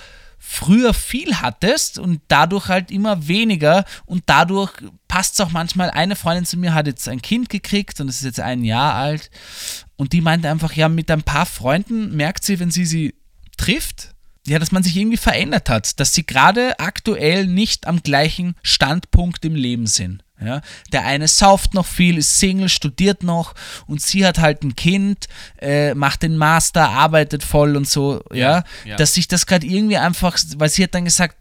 früher 0.52 0.94
viel 0.94 1.36
hattest 1.36 2.00
und 2.00 2.20
dadurch 2.26 2.66
halt 2.66 2.90
immer 2.90 3.28
weniger 3.28 3.84
und 4.04 4.24
dadurch 4.26 4.72
passt 5.06 5.34
es 5.34 5.40
auch 5.40 5.52
manchmal. 5.52 5.90
Eine 5.90 6.16
Freundin 6.16 6.44
zu 6.44 6.58
mir 6.58 6.74
hat 6.74 6.88
jetzt 6.88 7.08
ein 7.08 7.22
Kind 7.22 7.48
gekriegt 7.48 8.00
und 8.00 8.08
es 8.08 8.16
ist 8.16 8.24
jetzt 8.24 8.40
ein 8.40 8.64
Jahr 8.64 8.94
alt 8.94 9.30
und 9.96 10.12
die 10.12 10.20
meinte 10.20 10.50
einfach, 10.50 10.72
ja, 10.72 10.88
mit 10.88 11.08
ein 11.08 11.22
paar 11.22 11.46
Freunden 11.46 12.16
merkt 12.16 12.44
sie, 12.44 12.58
wenn 12.58 12.72
sie 12.72 12.84
sie 12.84 13.14
trifft, 13.58 14.16
ja, 14.46 14.59
dass 14.59 14.72
man 14.72 14.83
sich 14.83 14.96
irgendwie 14.96 15.16
verändert 15.16 15.68
hat, 15.68 16.00
dass 16.00 16.14
sie 16.14 16.24
gerade 16.24 16.79
aktuell 16.79 17.46
nicht 17.46 17.87
am 17.87 18.03
gleichen 18.03 18.55
Standpunkt 18.62 19.44
im 19.44 19.55
Leben 19.55 19.87
sind. 19.87 20.24
Ja, 20.42 20.62
der 20.90 21.05
eine 21.05 21.29
sauft 21.29 21.74
noch 21.74 21.85
viel, 21.85 22.16
ist 22.16 22.38
Single, 22.38 22.70
studiert 22.70 23.22
noch 23.22 23.55
und 23.87 24.00
sie 24.00 24.24
hat 24.24 24.38
halt 24.38 24.62
ein 24.62 24.74
Kind, 24.74 25.29
äh, 25.61 25.92
macht 25.92 26.22
den 26.22 26.38
Master, 26.38 26.88
arbeitet 26.88 27.44
voll 27.44 27.76
und 27.76 27.87
so, 27.87 28.22
ja, 28.33 28.64
ja. 28.87 28.96
dass 28.96 29.12
sich 29.12 29.29
das 29.29 29.44
gerade 29.44 29.66
irgendwie 29.66 29.98
einfach, 29.98 30.38
weil 30.57 30.70
sie 30.70 30.83
hat 30.83 30.94
dann 30.94 31.05
gesagt, 31.05 31.37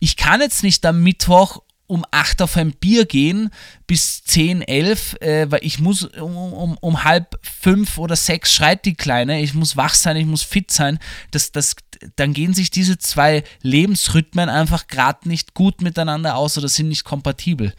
ich 0.00 0.16
kann 0.16 0.40
jetzt 0.40 0.64
nicht 0.64 0.84
am 0.84 1.04
Mittwoch 1.04 1.62
um 1.86 2.04
8 2.10 2.42
auf 2.42 2.56
ein 2.56 2.72
Bier 2.72 3.06
gehen 3.06 3.50
bis 3.86 4.24
10, 4.24 4.62
11, 4.62 5.14
äh, 5.20 5.50
weil 5.50 5.60
ich 5.62 5.78
muss 5.78 6.04
um, 6.04 6.36
um, 6.36 6.78
um 6.80 7.04
halb 7.04 7.38
fünf 7.42 7.98
oder 7.98 8.16
sechs 8.16 8.54
schreit 8.54 8.84
die 8.84 8.94
Kleine, 8.94 9.40
ich 9.40 9.54
muss 9.54 9.76
wach 9.76 9.94
sein, 9.94 10.16
ich 10.16 10.26
muss 10.26 10.42
fit 10.42 10.70
sein. 10.70 10.98
Das, 11.30 11.52
das, 11.52 11.76
dann 12.16 12.32
gehen 12.32 12.54
sich 12.54 12.70
diese 12.70 12.98
zwei 12.98 13.44
Lebensrhythmen 13.62 14.48
einfach 14.48 14.86
gerade 14.86 15.28
nicht 15.28 15.54
gut 15.54 15.82
miteinander 15.82 16.36
aus 16.36 16.58
oder 16.58 16.68
sind 16.68 16.88
nicht 16.88 17.04
kompatibel. 17.04 17.72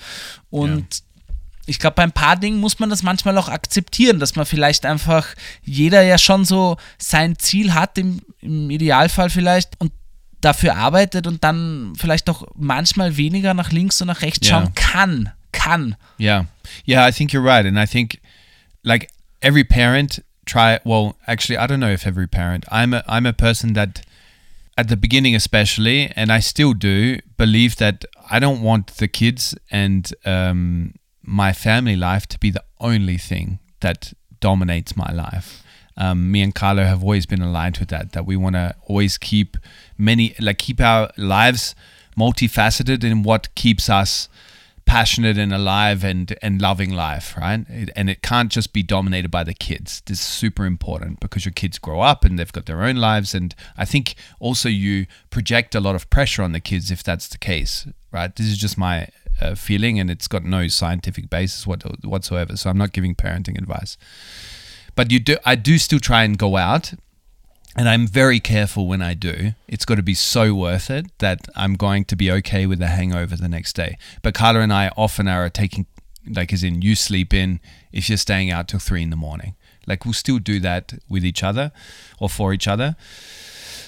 Und 0.49 1.03
ich 1.67 1.79
glaube, 1.79 1.95
bei 1.95 2.03
ein 2.03 2.13
paar 2.13 2.37
Dingen 2.37 2.59
muss 2.59 2.79
man 2.79 2.89
das 2.89 3.03
manchmal 3.03 3.37
auch 3.37 3.49
akzeptieren, 3.49 4.19
dass 4.19 4.35
man 4.35 4.45
vielleicht 4.45 4.85
einfach 4.85 5.27
jeder 5.63 6.01
ja 6.01 6.17
schon 6.17 6.45
so 6.45 6.77
sein 6.97 7.37
Ziel 7.37 7.73
hat, 7.73 7.97
im, 7.97 8.21
im 8.39 8.69
Idealfall 8.69 9.29
vielleicht, 9.29 9.79
und 9.79 9.91
dafür 10.41 10.75
arbeitet 10.75 11.27
und 11.27 11.43
dann 11.43 11.93
vielleicht 11.97 12.29
auch 12.29 12.43
manchmal 12.55 13.17
weniger 13.17 13.53
nach 13.53 13.71
links 13.71 14.01
und 14.01 14.07
nach 14.07 14.21
rechts 14.21 14.47
Ja. 14.47 14.61
schauen 14.61 14.73
kann. 14.75 15.29
Kann. 15.51 15.95
Yeah. 16.19 16.45
Yeah, 16.87 17.07
I 17.07 17.11
think 17.11 17.31
you're 17.31 17.43
right. 17.43 17.65
And 17.65 17.77
I 17.77 17.85
think 17.87 18.19
like 18.83 19.09
every 19.41 19.63
parent 19.63 20.23
try 20.45 20.79
well, 20.83 21.15
actually 21.25 21.57
I 21.57 21.65
don't 21.67 21.79
know 21.79 21.91
if 21.91 22.05
every 22.05 22.27
parent. 22.27 22.65
I'm 22.71 22.93
a 22.93 23.03
I'm 23.07 23.25
a 23.25 23.33
person 23.33 23.73
that 23.73 24.01
at 24.77 24.87
the 24.89 24.95
beginning 24.95 25.35
especially 25.35 26.11
and 26.15 26.31
I 26.31 26.39
still 26.39 26.73
do 26.73 27.17
believe 27.37 27.77
that 27.77 28.05
I 28.29 28.39
don't 28.39 28.61
want 28.61 28.97
the 28.97 29.07
kids 29.07 29.55
and 29.71 30.13
um, 30.25 30.93
my 31.23 31.51
family 31.53 31.95
life 31.95 32.27
to 32.27 32.37
be 32.39 32.51
the 32.51 32.63
only 32.79 33.17
thing 33.17 33.59
that 33.79 34.13
dominates 34.39 34.95
my 34.95 35.11
life. 35.11 35.63
Um, 35.97 36.31
me 36.31 36.41
and 36.41 36.53
Carlo 36.53 36.83
have 36.83 37.01
always 37.03 37.25
been 37.25 37.41
aligned 37.41 37.77
with 37.79 37.89
that. 37.89 38.11
That 38.13 38.25
we 38.25 38.37
want 38.37 38.55
to 38.55 38.75
always 38.85 39.17
keep 39.17 39.57
many, 39.97 40.35
like 40.39 40.59
keep 40.59 40.79
our 40.79 41.09
lives 41.17 41.75
multifaceted 42.17 43.03
in 43.03 43.23
what 43.23 43.53
keeps 43.55 43.89
us 43.89 44.29
passionate 44.85 45.37
and 45.37 45.53
alive 45.53 46.03
and 46.03 46.35
and 46.41 46.61
loving 46.61 46.91
life, 46.91 47.35
right? 47.37 47.65
It, 47.69 47.89
and 47.95 48.09
it 48.09 48.21
can't 48.21 48.49
just 48.49 48.71
be 48.73 48.81
dominated 48.81 49.29
by 49.29 49.43
the 49.43 49.53
kids. 49.53 50.01
This 50.05 50.19
is 50.19 50.25
super 50.25 50.65
important 50.65 51.19
because 51.19 51.45
your 51.45 51.51
kids 51.51 51.77
grow 51.77 51.99
up 51.99 52.23
and 52.23 52.39
they've 52.39 52.51
got 52.51 52.65
their 52.65 52.83
own 52.83 52.95
lives, 52.95 53.35
and 53.35 53.53
I 53.77 53.85
think 53.85 54.15
also 54.39 54.69
you 54.69 55.05
project 55.29 55.75
a 55.75 55.79
lot 55.79 55.95
of 55.95 56.09
pressure 56.09 56.41
on 56.41 56.53
the 56.53 56.61
kids 56.61 56.89
if 56.89 57.03
that's 57.03 57.27
the 57.27 57.37
case, 57.37 57.85
right? 58.11 58.33
This 58.33 58.47
is 58.47 58.57
just 58.57 58.77
my 58.77 59.09
uh, 59.41 59.55
feeling, 59.55 59.99
and 59.99 60.09
it's 60.09 60.27
got 60.27 60.43
no 60.43 60.67
scientific 60.67 61.29
basis 61.29 61.67
what, 61.67 61.83
whatsoever. 62.03 62.55
So 62.57 62.69
I'm 62.69 62.77
not 62.77 62.93
giving 62.93 63.13
parenting 63.13 63.57
advice, 63.57 63.97
but 64.97 65.11
you 65.11 65.19
do. 65.19 65.37
I 65.45 65.55
do 65.55 65.77
still 65.77 65.99
try 65.99 66.23
and 66.23 66.37
go 66.37 66.57
out 66.57 66.93
and 67.77 67.87
I'm 67.87 68.07
very 68.07 68.39
careful 68.39 68.87
when 68.87 69.03
I 69.03 69.13
do. 69.13 69.53
It's 69.67 69.85
got 69.85 69.95
to 69.95 70.03
be 70.03 70.15
so 70.15 70.55
worth 70.55 70.89
it 70.89 71.05
that 71.19 71.47
I'm 71.55 71.75
going 71.75 72.05
to 72.05 72.15
be 72.15 72.31
okay 72.31 72.65
with 72.65 72.79
the 72.79 72.87
hangover 72.87 73.35
the 73.35 73.47
next 73.47 73.73
day. 73.73 73.99
But 74.23 74.33
Carla 74.33 74.61
and 74.61 74.73
I 74.73 74.89
often 74.97 75.27
are 75.27 75.47
taking, 75.49 75.85
like, 76.27 76.51
as 76.51 76.63
in 76.63 76.81
you 76.81 76.95
sleep 76.95 77.35
in 77.35 77.59
if 77.93 78.09
you're 78.09 78.17
staying 78.17 78.49
out 78.49 78.67
till 78.67 78.79
three 78.79 79.03
in 79.03 79.11
the 79.11 79.15
morning. 79.15 79.55
Like, 79.85 80.03
we'll 80.03 80.15
still 80.15 80.39
do 80.39 80.59
that 80.61 80.95
with 81.07 81.23
each 81.23 81.43
other 81.43 81.71
or 82.19 82.27
for 82.27 82.51
each 82.51 82.67
other. 82.67 82.95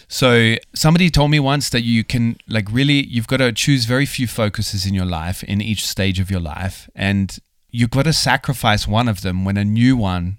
So 0.08 0.56
somebody 0.76 1.10
told 1.10 1.32
me 1.32 1.40
once 1.40 1.70
that 1.70 1.82
you 1.82 2.04
can 2.04 2.38
like 2.48 2.68
really 2.72 3.06
you've 3.06 3.28
got 3.28 3.38
to 3.38 3.52
choose 3.52 3.86
very 3.86 4.08
few 4.08 4.26
focuses 4.26 4.88
in 4.88 4.96
your 4.96 5.06
life 5.06 5.44
in 5.44 5.62
each 5.62 5.86
stage 5.86 6.20
of 6.20 6.32
your 6.32 6.40
life 6.40 6.90
and 6.96 7.38
you've 7.70 7.92
got 7.92 8.06
to 8.06 8.14
sacrifice 8.14 8.88
one 8.88 9.08
of 9.08 9.22
them 9.22 9.46
when 9.46 9.56
a 9.56 9.64
new 9.64 9.96
one 9.96 10.39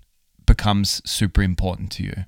becomes 0.51 1.01
super 1.09 1.43
important 1.43 1.93
to 1.93 2.03
you. 2.03 2.25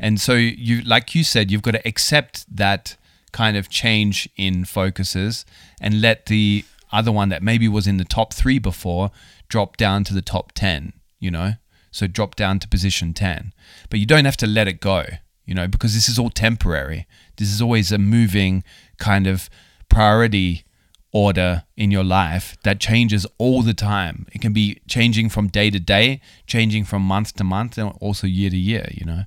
And 0.00 0.20
so 0.20 0.34
you 0.34 0.82
like 0.82 1.14
you 1.14 1.22
said 1.22 1.50
you've 1.50 1.62
got 1.68 1.76
to 1.78 1.88
accept 1.88 2.34
that 2.62 2.96
kind 3.30 3.56
of 3.56 3.68
change 3.68 4.28
in 4.36 4.64
focuses 4.64 5.46
and 5.80 6.00
let 6.00 6.26
the 6.26 6.64
other 6.90 7.12
one 7.12 7.28
that 7.28 7.40
maybe 7.40 7.68
was 7.68 7.86
in 7.86 7.98
the 7.98 8.04
top 8.04 8.34
3 8.34 8.58
before 8.58 9.12
drop 9.48 9.76
down 9.76 10.02
to 10.04 10.12
the 10.12 10.20
top 10.34 10.50
10, 10.52 10.92
you 11.20 11.30
know? 11.30 11.52
So 11.92 12.06
drop 12.06 12.34
down 12.34 12.58
to 12.58 12.68
position 12.68 13.14
10. 13.14 13.52
But 13.90 14.00
you 14.00 14.06
don't 14.06 14.24
have 14.24 14.36
to 14.38 14.46
let 14.46 14.66
it 14.66 14.80
go, 14.80 15.04
you 15.46 15.54
know, 15.54 15.68
because 15.68 15.94
this 15.94 16.08
is 16.08 16.18
all 16.18 16.30
temporary. 16.30 17.06
This 17.36 17.52
is 17.54 17.62
always 17.62 17.92
a 17.92 17.98
moving 17.98 18.64
kind 18.98 19.26
of 19.26 19.48
priority 19.88 20.64
order 21.12 21.64
in 21.76 21.90
your 21.90 22.04
life 22.04 22.56
that 22.64 22.80
changes 22.80 23.26
all 23.38 23.62
the 23.62 23.74
time. 23.74 24.26
It 24.32 24.40
can 24.40 24.52
be 24.52 24.80
changing 24.88 25.28
from 25.28 25.48
day 25.48 25.70
to 25.70 25.78
day, 25.78 26.20
changing 26.46 26.84
from 26.84 27.02
month 27.02 27.34
to 27.36 27.44
month, 27.44 27.76
and 27.78 27.92
also 28.00 28.26
year 28.26 28.48
to 28.50 28.56
year, 28.56 28.88
you 28.92 29.04
know. 29.04 29.24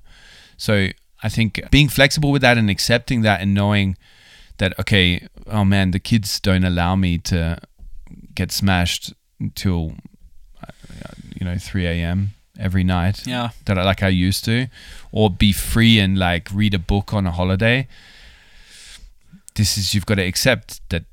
So 0.56 0.88
I 1.22 1.28
think 1.28 1.60
being 1.70 1.88
flexible 1.88 2.32
with 2.32 2.42
that 2.42 2.58
and 2.58 2.68
accepting 2.68 3.22
that 3.22 3.40
and 3.40 3.54
knowing 3.54 3.96
that, 4.58 4.78
okay, 4.80 5.28
oh 5.46 5.64
man, 5.64 5.92
the 5.92 5.98
kids 6.00 6.40
don't 6.40 6.64
allow 6.64 6.96
me 6.96 7.18
to 7.18 7.58
get 8.34 8.50
smashed 8.50 9.12
until, 9.38 9.94
you 11.38 11.46
know, 11.46 11.56
3 11.58 11.86
a.m. 11.86 12.30
every 12.58 12.82
night 12.84 13.26
Yeah. 13.26 13.50
that 13.66 13.78
I, 13.78 13.84
like 13.84 14.02
I 14.02 14.08
used 14.08 14.44
to, 14.46 14.66
or 15.12 15.30
be 15.30 15.52
free 15.52 16.00
and 16.00 16.18
like 16.18 16.48
read 16.52 16.74
a 16.74 16.78
book 16.78 17.12
on 17.14 17.26
a 17.26 17.30
holiday. 17.30 17.86
This 19.54 19.78
is 19.78 19.94
you've 19.94 20.06
got 20.06 20.16
to 20.16 20.22
accept 20.26 20.80
that. 20.90 21.04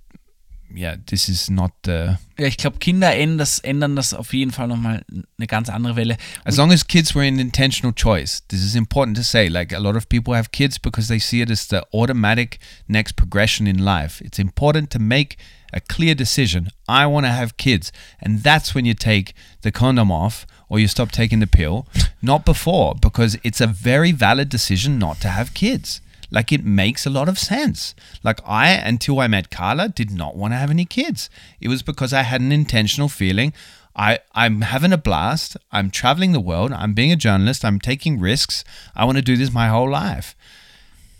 Yeah, 0.76 0.98
this 1.06 1.30
is 1.30 1.50
not 1.50 1.72
the. 1.84 2.18
Ja, 2.38 2.48
ich 2.48 2.58
glaube, 2.58 2.80
Kinder 2.80 3.14
ändern 3.16 3.38
das, 3.38 3.60
ändern 3.60 3.96
das 3.96 4.14
auf 4.14 4.34
jeden 4.34 4.52
Fall 4.52 4.68
nochmal 4.68 5.06
eine 5.38 5.48
ganz 5.48 5.70
andere 5.70 5.96
Welle. 5.96 6.18
As 6.46 6.58
long 6.58 6.72
as 6.72 6.88
kids 6.88 7.14
were 7.14 7.28
an 7.28 7.40
intentional 7.40 7.94
choice, 7.94 8.42
this 8.48 8.62
is 8.62 8.74
important 8.74 9.16
to 9.18 9.24
say. 9.24 9.48
Like 9.48 9.74
a 9.74 9.80
lot 9.80 9.96
of 9.96 10.10
people 10.10 10.34
have 10.34 10.52
kids 10.52 10.80
because 10.80 11.08
they 11.08 11.20
see 11.20 11.42
it 11.42 11.52
as 11.52 11.68
the 11.68 11.84
automatic 11.94 12.58
next 12.88 13.16
progression 13.16 13.68
in 13.68 13.78
life. 13.78 14.20
It's 14.22 14.40
important 14.40 14.90
to 14.92 15.00
make 15.00 15.38
a 15.74 15.80
clear 15.80 16.16
decision. 16.16 16.70
I 16.88 17.06
want 17.06 17.26
to 17.26 17.32
have 17.32 17.58
kids. 17.58 17.92
And 18.20 18.42
that's 18.42 18.74
when 18.74 18.86
you 18.86 18.94
take 18.94 19.34
the 19.62 19.72
condom 19.72 20.12
off 20.12 20.46
or 20.70 20.80
you 20.80 20.88
stop 20.88 21.12
taking 21.12 21.40
the 21.40 21.48
pill, 21.48 21.88
not 22.22 22.46
before, 22.46 22.96
because 22.96 23.38
it's 23.44 23.62
a 23.62 23.68
very 23.68 24.12
valid 24.12 24.50
decision 24.50 24.98
not 24.98 25.20
to 25.22 25.28
have 25.30 25.54
kids. 25.54 26.02
Like 26.34 26.52
it 26.52 26.66
makes 26.66 27.06
a 27.06 27.12
lot 27.12 27.30
of 27.30 27.38
sense. 27.38 27.94
Like 28.24 28.40
I, 28.46 28.72
until 28.72 29.20
I 29.20 29.28
met 29.28 29.52
Carla, 29.52 29.88
did 29.88 30.10
not 30.10 30.36
want 30.36 30.52
to 30.54 30.58
have 30.58 30.72
any 30.72 30.84
kids. 30.84 31.30
It 31.62 31.68
was 31.68 31.84
because 31.84 32.12
I 32.12 32.24
had 32.24 32.42
an 32.42 32.52
intentional 32.52 33.08
feeling. 33.08 33.54
I, 33.96 34.18
I'm 34.34 34.62
having 34.62 34.92
a 34.92 34.98
blast. 34.98 35.56
I'm 35.72 35.92
traveling 35.92 36.32
the 36.32 36.40
world. 36.40 36.74
I'm 36.74 36.94
being 36.94 37.12
a 37.12 37.16
journalist. 37.16 37.64
I'm 37.64 37.80
taking 37.80 38.20
risks. 38.20 38.64
I 38.96 39.06
want 39.06 39.18
to 39.20 39.22
do 39.22 39.38
this 39.38 39.54
my 39.54 39.68
whole 39.68 39.90
life. 39.90 40.36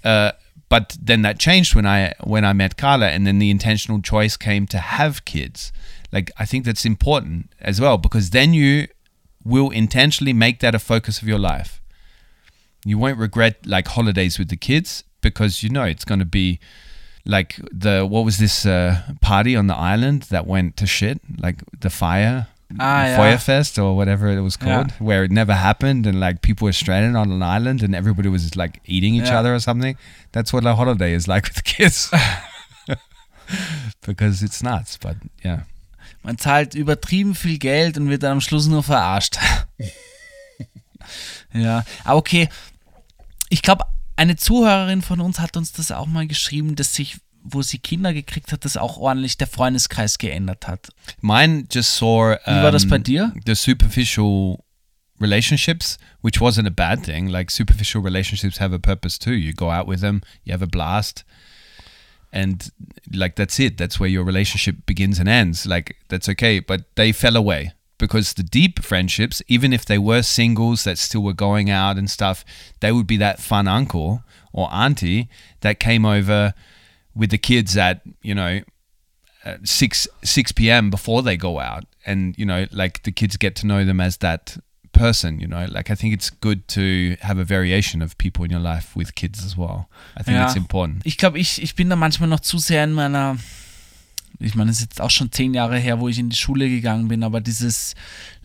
Uh, 0.04 0.32
but 0.68 0.98
then 1.00 1.22
that 1.22 1.38
changed 1.38 1.76
when 1.76 1.86
I 1.86 2.16
when 2.24 2.44
I 2.44 2.54
met 2.54 2.78
Carla, 2.78 3.10
and 3.10 3.28
then 3.28 3.38
the 3.38 3.52
intentional 3.52 4.02
choice 4.02 4.36
came 4.36 4.66
to 4.68 4.80
have 4.80 5.24
kids. 5.26 5.72
Like 6.12 6.32
I 6.40 6.46
think 6.46 6.66
that's 6.66 6.84
important 6.84 7.52
as 7.62 7.80
well 7.80 8.00
because 8.00 8.32
then 8.32 8.56
you 8.56 8.88
will 9.46 9.70
intentionally 9.70 10.34
make 10.34 10.60
that 10.62 10.74
a 10.74 10.80
focus 10.80 11.22
of 11.22 11.28
your 11.28 11.38
life. 11.38 11.83
You 12.86 12.98
won't 12.98 13.18
regret 13.18 13.66
like 13.66 13.88
holidays 13.88 14.38
with 14.38 14.50
the 14.50 14.58
kids 14.58 15.04
because 15.22 15.64
you 15.64 15.70
know 15.70 15.84
it's 15.84 16.06
going 16.06 16.20
to 16.20 16.26
be 16.26 16.60
like 17.26 17.56
the 17.72 18.06
what 18.06 18.26
was 18.26 18.38
this 18.38 18.66
uh, 18.66 19.02
party 19.22 19.56
on 19.56 19.68
the 19.68 19.76
island 19.76 20.24
that 20.30 20.46
went 20.46 20.76
to 20.78 20.86
shit 20.86 21.22
like 21.40 21.64
the 21.80 21.90
fire 21.90 22.48
Ah, 22.80 23.06
yeah. 23.06 23.18
Feuerfest 23.18 23.78
or 23.78 23.96
whatever 23.96 24.28
it 24.30 24.42
was 24.42 24.58
Yeah. 24.60 24.66
called 24.76 24.92
where 25.00 25.24
it 25.24 25.32
never 25.32 25.54
happened 25.54 26.08
and 26.08 26.20
like 26.20 26.42
people 26.42 26.66
were 26.66 26.74
stranded 26.74 27.16
on 27.16 27.32
an 27.32 27.44
island 27.44 27.84
and 27.84 27.94
everybody 27.96 28.30
was 28.30 28.56
like 28.58 28.82
eating 28.86 29.14
each 29.16 29.28
Yeah. 29.30 29.40
other 29.40 29.54
or 29.54 29.60
something 29.60 29.96
that's 30.32 30.52
what 30.52 30.66
a 30.66 30.74
holiday 30.76 31.14
is 31.14 31.28
like 31.28 31.44
with 31.46 31.56
the 31.56 31.62
kids 31.62 32.10
because 34.06 34.42
it's 34.44 34.62
nuts. 34.64 34.98
But 34.98 35.16
yeah. 35.44 35.62
Man 36.24 36.38
zahlt 36.38 36.74
übertrieben 36.76 37.36
viel 37.36 37.58
Geld 37.60 37.98
und 37.98 38.10
wird 38.10 38.24
dann 38.24 38.32
am 38.34 38.42
Schluss 38.42 38.68
nur 38.68 38.84
verarscht. 38.84 39.38
ja, 41.54 41.84
aber 42.04 42.18
okay. 42.18 42.50
Ich 43.50 43.62
glaube, 43.62 43.86
eine 44.16 44.36
Zuhörerin 44.36 45.02
von 45.02 45.22
uns 45.22 45.40
hat 45.40 45.58
uns 45.58 45.72
das 45.72 45.92
auch 45.92 46.08
mal 46.08 46.28
geschrieben, 46.28 46.76
dass 46.76 46.94
sich, 46.94 47.18
wo 47.44 47.62
sie 47.62 47.78
Kinder 47.78 48.14
gekriegt 48.14 48.52
hat, 48.52 48.66
dass 48.66 48.78
auch 48.78 48.98
ordentlich 48.98 49.38
der 49.38 49.48
Freundeskreis 49.48 50.18
geändert 50.18 50.68
hat. 50.68 50.90
Mine 51.22 51.66
just 51.72 51.96
saw. 51.96 52.38
Um, 52.46 52.64
war 52.64 52.72
das 52.72 52.88
bei 52.88 52.98
dir? 52.98 53.34
The 53.46 53.56
superficial 53.56 54.64
relationships, 55.20 55.98
which 56.22 56.40
wasn't 56.40 56.68
a 56.68 56.72
bad 56.72 57.04
thing. 57.04 57.28
Like 57.28 57.52
superficial 57.52 58.02
relationships 58.02 58.60
have 58.60 58.74
a 58.74 58.80
purpose 58.80 59.20
too. 59.20 59.34
You 59.34 59.54
go 59.54 59.70
out 59.72 59.88
with 59.88 60.02
them, 60.02 60.22
you 60.44 60.54
have 60.54 60.64
a 60.64 60.68
blast, 60.68 61.26
and 62.32 62.72
like 63.12 63.36
that's 63.36 63.60
it. 63.60 63.78
That's 63.78 64.00
where 64.00 64.10
your 64.10 64.26
relationship 64.26 64.86
begins 64.86 65.20
and 65.20 65.28
ends. 65.28 65.66
Like 65.66 65.98
that's 66.10 66.30
okay. 66.30 66.60
But 66.60 66.96
they 66.96 67.12
fell 67.12 67.36
away 67.36 67.74
because 67.98 68.34
the 68.34 68.44
deep 68.44 68.84
friendships, 68.84 69.42
even 69.48 69.72
if 69.74 69.86
they 69.86 69.98
were 69.98 70.22
singles 70.24 70.84
that 70.84 70.98
still 70.98 71.22
were 71.24 71.34
going 71.34 71.70
out 71.70 71.98
and 71.98 72.10
stuff, 72.10 72.44
they 72.80 72.92
would 72.92 73.08
be 73.08 73.18
that 73.18 73.40
fun 73.40 73.68
uncle 73.68 74.24
or 74.52 74.68
auntie 74.74 75.30
that 75.62 75.80
came 75.80 76.06
over 76.06 76.54
with 77.16 77.30
the 77.30 77.38
kids 77.38 77.78
at 77.78 78.02
you 78.22 78.34
know 78.36 78.62
at 79.46 79.68
6 79.68 80.08
6 80.24 80.52
p.m. 80.54 80.90
before 80.90 81.22
they 81.22 81.38
go 81.38 81.60
out 81.60 81.86
and 82.06 82.38
you 82.38 82.46
know 82.46 82.66
like 82.72 83.04
the 83.04 83.12
kids 83.12 83.38
get 83.38 83.56
to 83.58 83.68
know 83.68 83.86
them 83.86 84.00
as 84.00 84.18
that 84.18 84.58
person 84.94 85.40
you 85.40 85.48
know 85.48 85.66
like 85.72 85.90
i 85.90 85.96
think 85.96 86.14
it's 86.14 86.30
good 86.30 86.68
to 86.68 87.16
have 87.22 87.38
a 87.40 87.44
variation 87.44 88.02
of 88.02 88.16
people 88.18 88.46
in 88.46 88.52
your 88.52 88.60
life 88.60 88.96
with 88.96 89.16
kids 89.16 89.44
as 89.44 89.58
well 89.58 89.90
i 90.16 90.24
think 90.24 90.36
Ja. 90.38 90.46
it's 90.46 90.56
important 90.56 91.02
Ich 91.06 91.18
glaube, 91.18 91.40
ich, 91.40 91.62
ich 91.62 91.76
bin 91.76 91.90
da 91.90 91.96
manchmal 91.96 92.30
noch 92.30 92.42
zu 92.42 92.58
sehr 92.60 92.84
in 92.84 92.94
meiner. 92.94 93.38
Ich 94.40 94.56
meine, 94.56 94.72
es 94.72 94.78
ist 94.78 94.84
jetzt 94.84 95.02
auch 95.02 95.12
schon 95.12 95.32
zehn 95.32 95.54
Jahre 95.54 95.78
her, 95.78 96.00
wo 96.00 96.10
ich 96.10 96.20
in 96.20 96.30
die 96.30 96.36
Schule 96.36 96.70
gegangen 96.70 97.08
bin, 97.08 97.24
aber 97.24 97.42
dieses, 97.42 97.96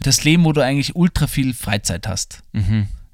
das 0.01 0.25
Leben, 0.25 0.45
wo 0.45 0.53
du 0.53 0.63
eigentlich 0.63 0.95
ultra 0.95 1.27
viel 1.27 1.55
Freizeit 1.55 2.07
hast. 2.07 2.43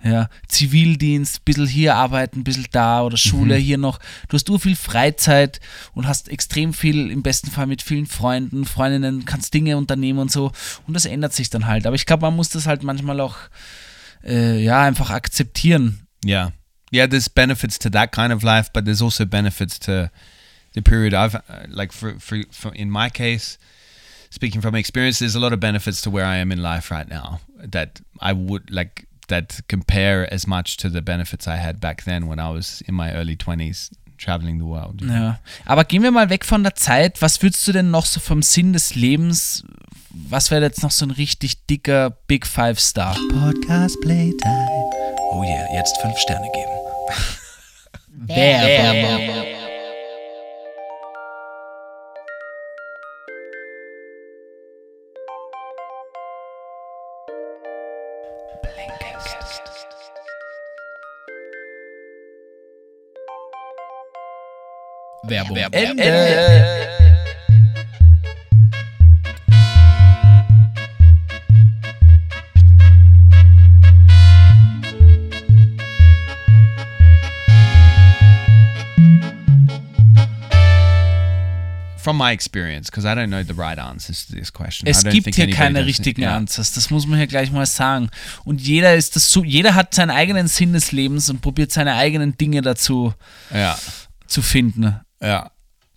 Ja, 0.05 0.29
Zivildienst, 0.49 1.47
bisschen 1.47 1.67
hier 1.67 1.95
arbeiten, 1.95 2.45
bisschen 2.45 2.67
da 2.73 3.03
oder 3.03 3.17
Schule 3.17 3.57
hier 3.57 3.79
noch. 3.79 3.99
Du 4.29 4.35
hast 4.35 4.49
nur 4.49 4.61
viel 4.61 4.77
Freizeit 4.77 5.61
und 5.95 6.07
hast 6.07 6.29
extrem 6.29 6.75
viel, 6.75 7.11
im 7.11 7.23
besten 7.23 7.51
Fall 7.51 7.67
mit 7.67 7.81
vielen 7.81 8.05
Freunden, 8.05 8.67
Freundinnen, 8.67 9.25
kannst 9.25 9.55
Dinge 9.55 9.79
unternehmen 9.79 10.19
und 10.19 10.31
so. 10.31 10.53
Und 10.87 10.93
das 10.93 11.07
ändert 11.07 11.33
sich 11.33 11.49
dann 11.49 11.67
halt. 11.67 11.87
Aber 11.87 11.97
ich 11.97 12.05
glaube, 12.05 12.21
man 12.21 12.37
muss 12.37 12.51
das 12.51 12.67
halt 12.67 12.83
manchmal 12.83 13.19
auch, 13.19 13.37
äh, 14.23 14.63
ja, 14.63 14.83
einfach 14.83 15.09
akzeptieren. 15.09 16.07
Yeah. 16.23 16.53
Yeah, 16.93 17.07
there's 17.07 17.31
benefits 17.31 17.79
to 17.79 17.89
that 17.89 18.13
kind 18.13 18.31
of 18.31 18.43
life, 18.43 18.71
but 18.75 18.85
there's 18.85 19.01
also 19.01 19.25
benefits 19.25 19.81
to 19.81 20.11
the 20.75 20.83
period 20.83 21.15
I've, 21.15 21.35
uh, 21.35 21.41
like, 21.69 21.93
for, 21.93 22.19
for, 22.19 22.43
for 22.51 22.75
in 22.75 22.91
my 22.91 23.09
case, 23.09 23.59
speaking 24.31 24.61
from 24.61 24.75
experience, 24.75 25.19
there's 25.21 25.35
a 25.35 25.41
lot 25.41 25.53
of 25.53 25.61
benefits 25.61 26.03
to 26.03 26.11
where 26.11 26.25
I 26.25 26.37
am 26.37 26.53
in 26.53 26.63
life 26.63 26.91
right 26.91 27.09
now 27.09 27.41
that 27.59 28.01
I 28.21 28.33
would 28.33 28.71
like, 28.71 29.07
that 29.29 29.61
compare 29.69 30.33
as 30.33 30.47
much 30.47 30.77
to 30.79 30.89
the 30.91 31.01
benefits 31.01 31.49
I 31.49 31.57
had 31.57 31.81
back 31.81 32.05
then 32.05 32.27
when 32.27 32.39
I 32.39 32.51
was 32.51 32.83
in 32.87 32.95
my 32.95 33.15
early 33.15 33.37
20s 33.37 33.91
traveling 34.19 34.59
the 34.59 34.65
world. 34.65 35.01
you 35.01 35.09
know? 35.09 35.15
Ja. 35.15 35.39
Aber 35.65 35.85
gehen 35.85 36.03
wir 36.03 36.11
mal 36.11 36.31
weg 36.31 36.45
von 36.45 36.63
der 36.63 36.75
Zeit. 36.75 37.21
Was 37.23 37.43
würdest 37.43 37.67
du 37.67 37.73
denn 37.73 37.91
noch 37.91 38.07
so 38.07 38.21
vom 38.21 38.43
Sinn 38.43 38.73
des 38.73 38.95
Lebens? 38.95 39.65
Was 40.11 40.51
wäre 40.51 40.63
jetzt 40.63 40.83
noch 40.83 40.93
so 40.93 41.05
ein 41.07 41.11
richtig 41.11 41.67
dicker 41.67 42.11
Big 42.27 42.47
Five 42.47 42.79
Star? 42.79 43.17
Podcast 43.31 44.01
Playtime. 44.01 44.91
Oh 45.33 45.43
yeah, 45.43 45.67
jetzt 45.75 46.01
fünf 46.01 46.17
Sterne 46.19 46.47
geben. 46.53 48.29
Werbung. 48.29 49.54
Ende. 65.73 66.85
From 81.97 82.19
my 82.19 82.33
experience, 82.33 82.91
because 82.91 83.07
I 83.07 83.15
don't 83.15 83.31
know 83.31 83.43
the 83.43 83.55
right 83.55 83.79
answers 83.79 84.27
to 84.27 84.35
this 84.35 84.51
question. 84.53 84.87
I 84.87 84.91
Es 84.91 85.03
don't 85.05 85.11
gibt 85.13 85.25
think 85.25 85.37
hier 85.37 85.51
keine 85.51 85.87
richtigen 85.87 86.21
Yeah. 86.21 86.37
Answers. 86.37 86.75
Das 86.75 86.91
muss 86.91 87.07
man 87.07 87.17
hier 87.17 87.27
gleich 87.27 87.51
mal 87.51 87.65
sagen. 87.65 88.11
Und 88.45 88.61
jeder 88.61 88.95
ist 88.95 89.17
das 89.17 89.33
so, 89.33 89.43
jeder 89.43 89.75
hat 89.75 89.95
seinen 89.95 90.11
eigenen 90.11 90.47
Sinn 90.47 90.75
des 90.75 90.93
Lebens 90.93 91.31
und 91.31 91.41
probiert 91.41 91.73
seine 91.73 91.95
eigenen 91.95 92.37
Dinge 92.37 92.61
dazu 92.61 93.15
Yeah. 93.51 93.79
zu 94.27 94.43
finden. 94.43 95.01
Yeah. 95.25 95.49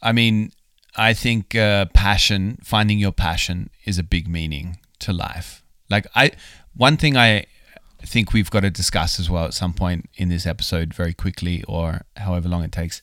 I 0.01 0.11
mean, 0.11 0.51
I 0.95 1.13
think 1.13 1.55
uh, 1.55 1.85
passion, 1.93 2.57
finding 2.63 2.97
your 2.97 3.11
passion 3.11 3.69
is 3.85 3.97
a 3.99 4.03
big 4.03 4.27
meaning 4.27 4.79
to 4.99 5.13
life. 5.13 5.63
Like 5.89 6.07
I 6.15 6.31
one 6.75 6.97
thing 6.97 7.17
I 7.17 7.45
think 8.01 8.33
we've 8.33 8.49
got 8.49 8.61
to 8.61 8.69
discuss 8.69 9.19
as 9.19 9.29
well 9.29 9.45
at 9.45 9.53
some 9.53 9.73
point 9.73 10.09
in 10.15 10.29
this 10.29 10.45
episode 10.45 10.93
very 10.93 11.13
quickly 11.13 11.63
or 11.67 12.01
however 12.15 12.47
long 12.47 12.63
it 12.63 12.71
takes 12.71 13.01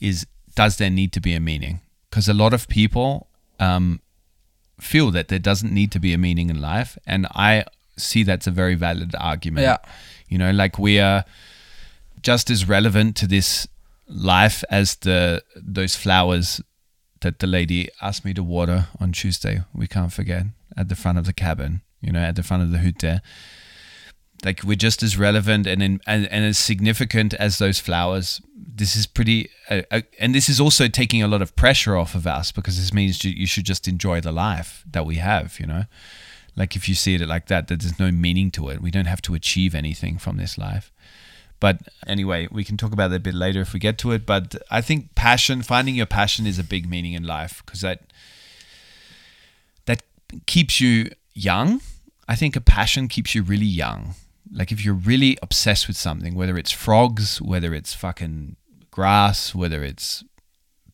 is 0.00 0.26
does 0.54 0.76
there 0.76 0.90
need 0.90 1.12
to 1.12 1.20
be 1.20 1.34
a 1.34 1.40
meaning? 1.40 1.80
Because 2.08 2.28
a 2.28 2.34
lot 2.34 2.52
of 2.52 2.68
people 2.68 3.28
um, 3.58 4.00
feel 4.80 5.10
that 5.12 5.28
there 5.28 5.38
doesn't 5.38 5.72
need 5.72 5.92
to 5.92 6.00
be 6.00 6.12
a 6.12 6.18
meaning 6.18 6.50
in 6.50 6.60
life 6.60 6.98
and 7.06 7.26
I 7.32 7.64
see 7.96 8.22
that's 8.22 8.46
a 8.46 8.50
very 8.50 8.74
valid 8.74 9.14
argument. 9.18 9.64
Yeah. 9.64 9.76
You 10.28 10.38
know, 10.38 10.50
like 10.50 10.78
we 10.78 10.98
are 10.98 11.24
just 12.22 12.50
as 12.50 12.68
relevant 12.68 13.16
to 13.16 13.26
this 13.26 13.66
life 14.10 14.64
as 14.70 14.96
the 14.96 15.42
those 15.56 15.94
flowers 15.96 16.60
that 17.20 17.38
the 17.38 17.46
lady 17.46 17.88
asked 18.00 18.24
me 18.24 18.34
to 18.34 18.42
water 18.42 18.88
on 18.98 19.12
Tuesday. 19.12 19.62
We 19.74 19.86
can't 19.86 20.12
forget 20.12 20.46
at 20.76 20.88
the 20.88 20.96
front 20.96 21.18
of 21.18 21.26
the 21.26 21.32
cabin, 21.32 21.82
you 22.00 22.12
know, 22.12 22.20
at 22.20 22.36
the 22.36 22.42
front 22.42 22.62
of 22.62 22.72
the 22.72 22.78
hut 22.78 22.98
there. 23.00 23.22
Like 24.44 24.64
we're 24.64 24.74
just 24.74 25.02
as 25.02 25.18
relevant 25.18 25.66
and 25.66 25.82
in, 25.82 26.00
and, 26.06 26.26
and 26.26 26.44
as 26.44 26.58
significant 26.58 27.34
as 27.34 27.58
those 27.58 27.78
flowers. 27.78 28.40
This 28.56 28.96
is 28.96 29.06
pretty, 29.06 29.50
uh, 29.68 29.82
uh, 29.90 30.00
and 30.18 30.34
this 30.34 30.48
is 30.48 30.58
also 30.58 30.88
taking 30.88 31.22
a 31.22 31.28
lot 31.28 31.42
of 31.42 31.54
pressure 31.56 31.96
off 31.96 32.14
of 32.14 32.26
us 32.26 32.50
because 32.50 32.78
this 32.78 32.94
means 32.94 33.22
you, 33.22 33.32
you 33.32 33.46
should 33.46 33.66
just 33.66 33.86
enjoy 33.86 34.22
the 34.22 34.32
life 34.32 34.82
that 34.90 35.04
we 35.04 35.16
have. 35.16 35.60
You 35.60 35.66
know, 35.66 35.84
like 36.56 36.74
if 36.74 36.88
you 36.88 36.94
see 36.94 37.16
it 37.16 37.28
like 37.28 37.48
that, 37.48 37.68
that 37.68 37.80
there's 37.80 37.98
no 37.98 38.10
meaning 38.10 38.50
to 38.52 38.70
it. 38.70 38.80
We 38.80 38.90
don't 38.90 39.06
have 39.06 39.20
to 39.22 39.34
achieve 39.34 39.74
anything 39.74 40.16
from 40.16 40.38
this 40.38 40.56
life. 40.56 40.90
But 41.60 41.80
anyway, 42.06 42.48
we 42.50 42.64
can 42.64 42.76
talk 42.76 42.92
about 42.92 43.08
that 43.08 43.16
a 43.16 43.20
bit 43.20 43.34
later 43.34 43.60
if 43.60 43.72
we 43.72 43.80
get 43.80 43.98
to 43.98 44.12
it. 44.12 44.24
But 44.24 44.56
I 44.70 44.80
think 44.80 45.14
passion, 45.14 45.62
finding 45.62 45.94
your 45.94 46.06
passion 46.06 46.46
is 46.46 46.58
a 46.58 46.64
big 46.64 46.88
meaning 46.88 47.12
in 47.12 47.24
life 47.24 47.62
because 47.64 47.82
that 47.82 48.00
that 49.84 50.02
keeps 50.46 50.80
you 50.80 51.10
young. 51.34 51.80
I 52.26 52.34
think 52.34 52.56
a 52.56 52.60
passion 52.60 53.08
keeps 53.08 53.34
you 53.34 53.42
really 53.42 53.66
young. 53.66 54.14
Like 54.50 54.72
if 54.72 54.84
you're 54.84 54.94
really 54.94 55.36
obsessed 55.42 55.86
with 55.86 55.96
something, 55.96 56.34
whether 56.34 56.56
it's 56.56 56.72
frogs, 56.72 57.40
whether 57.42 57.74
it's 57.74 57.94
fucking 57.94 58.56
grass, 58.90 59.54
whether 59.54 59.84
it's 59.84 60.24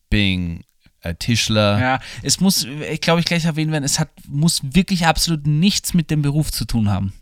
being 0.09 0.63
a 1.03 1.13
Tischler. 1.13 1.79
Ja, 1.79 1.99
es 2.23 2.39
muss, 2.39 2.65
glaube, 3.01 3.19
ich 3.19 3.25
gleich 3.25 3.45
erwähnen 3.45 3.71
werden, 3.71 3.83
es 3.83 3.99
hat, 3.99 4.09
muss 4.27 4.61
wirklich 4.63 5.05
absolut 5.05 5.47
nichts 5.47 5.93
mit 5.93 6.11
dem 6.11 6.21
Beruf 6.21 6.51
zu 6.51 6.65
tun 6.65 6.89
haben. 6.89 7.13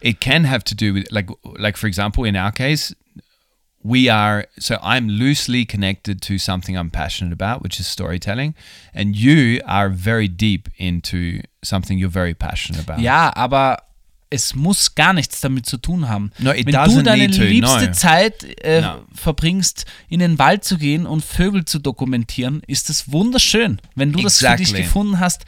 It 0.00 0.20
can 0.20 0.44
have 0.44 0.62
to 0.64 0.74
do 0.74 0.92
with 0.94 1.06
like 1.10 1.28
like 1.58 1.76
for 1.76 1.86
example 1.88 2.24
in 2.24 2.36
our 2.36 2.52
case 2.52 2.94
we 3.82 4.10
are 4.10 4.46
so 4.58 4.76
i'm 4.82 5.08
loosely 5.08 5.64
connected 5.64 6.20
to 6.20 6.36
something 6.38 6.76
i'm 6.76 6.90
passionate 6.90 7.32
about 7.32 7.62
which 7.62 7.78
is 7.80 7.86
storytelling 7.86 8.54
and 8.92 9.14
you 9.16 9.60
are 9.66 9.88
very 9.88 10.28
deep 10.28 10.68
into 10.76 11.40
something 11.62 11.98
you're 11.98 12.12
very 12.12 12.34
passionate 12.34 12.80
about 12.82 13.00
Ja, 13.00 13.32
aber 13.36 13.78
es 14.30 14.54
muss 14.54 14.94
gar 14.94 15.14
nichts 15.14 15.40
damit 15.40 15.64
zu 15.64 15.78
tun 15.78 16.06
haben. 16.10 16.32
No, 16.38 16.50
Wenn 16.50 16.66
du 16.66 17.02
deine 17.02 17.28
liebste 17.28 17.86
no. 17.86 17.92
Zeit 17.92 18.44
äh, 18.62 18.82
No. 18.82 19.00
verbringst, 19.14 19.86
in 20.10 20.20
den 20.20 20.38
Wald 20.38 20.64
zu 20.64 20.76
gehen 20.76 21.06
und 21.06 21.24
Vögel 21.24 21.64
zu 21.64 21.78
dokumentieren, 21.78 22.60
ist 22.66 22.90
das 22.90 23.10
wunderschön. 23.10 23.80
Wenn 23.94 24.12
du 24.12 24.20
das 24.20 24.38
für 24.38 24.44
dich 24.56 24.68
Exactly. 24.68 24.82
gefunden 24.82 25.18
hast, 25.18 25.46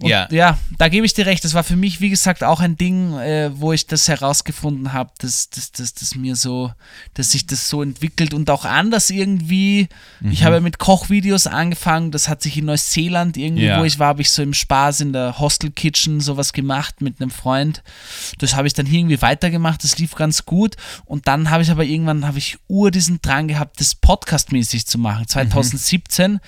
Und 0.00 0.08
Ja. 0.08 0.28
ja, 0.30 0.58
da 0.78 0.88
gebe 0.88 1.04
ich 1.06 1.14
dir 1.14 1.26
recht. 1.26 1.44
Das 1.44 1.54
war 1.54 1.64
für 1.64 1.76
mich, 1.76 2.00
wie 2.00 2.10
gesagt, 2.10 2.42
auch 2.44 2.60
ein 2.60 2.76
Ding, 2.76 3.16
äh, 3.18 3.50
wo 3.54 3.72
ich 3.72 3.86
das 3.86 4.08
herausgefunden 4.08 4.92
habe, 4.92 5.10
dass, 5.18 5.50
dass, 5.50 5.72
dass, 5.72 5.94
dass 5.94 6.14
mir 6.14 6.36
so, 6.36 6.72
dass 7.14 7.32
sich 7.32 7.46
das 7.46 7.68
so 7.68 7.82
entwickelt 7.82 8.34
und 8.34 8.48
auch 8.50 8.64
anders 8.64 9.10
irgendwie. 9.10 9.88
Mhm. 10.20 10.32
Ich 10.32 10.44
habe 10.44 10.60
mit 10.60 10.78
Kochvideos 10.78 11.46
angefangen, 11.46 12.10
das 12.10 12.28
hat 12.28 12.42
sich 12.42 12.56
in 12.56 12.64
Neuseeland 12.66 13.36
irgendwie, 13.36 13.64
Ja. 13.64 13.80
wo 13.80 13.84
ich 13.84 13.98
war, 13.98 14.08
habe 14.08 14.22
ich 14.22 14.30
so 14.30 14.42
im 14.42 14.54
Spaß 14.54 15.00
in 15.00 15.12
der 15.12 15.38
Hostel 15.38 15.70
Kitchen 15.70 16.20
sowas 16.20 16.52
gemacht 16.52 17.00
mit 17.00 17.20
einem 17.20 17.30
Freund. 17.30 17.82
Das 18.38 18.54
habe 18.56 18.66
ich 18.66 18.74
dann 18.74 18.86
hier 18.86 19.00
irgendwie 19.00 19.22
weitergemacht, 19.22 19.84
das 19.84 19.98
lief 19.98 20.14
ganz 20.14 20.44
gut. 20.46 20.76
Und 21.04 21.28
dann 21.28 21.50
habe 21.50 21.62
ich 21.62 21.70
aber 21.70 21.84
irgendwann, 21.84 22.26
habe 22.26 22.38
ich 22.38 22.58
ur 22.68 22.90
diesen 22.90 23.20
Drang 23.22 23.48
gehabt, 23.48 23.80
das 23.80 23.94
podcastmäßig 23.94 24.86
zu 24.86 24.98
machen. 24.98 25.26
2017 25.26 26.40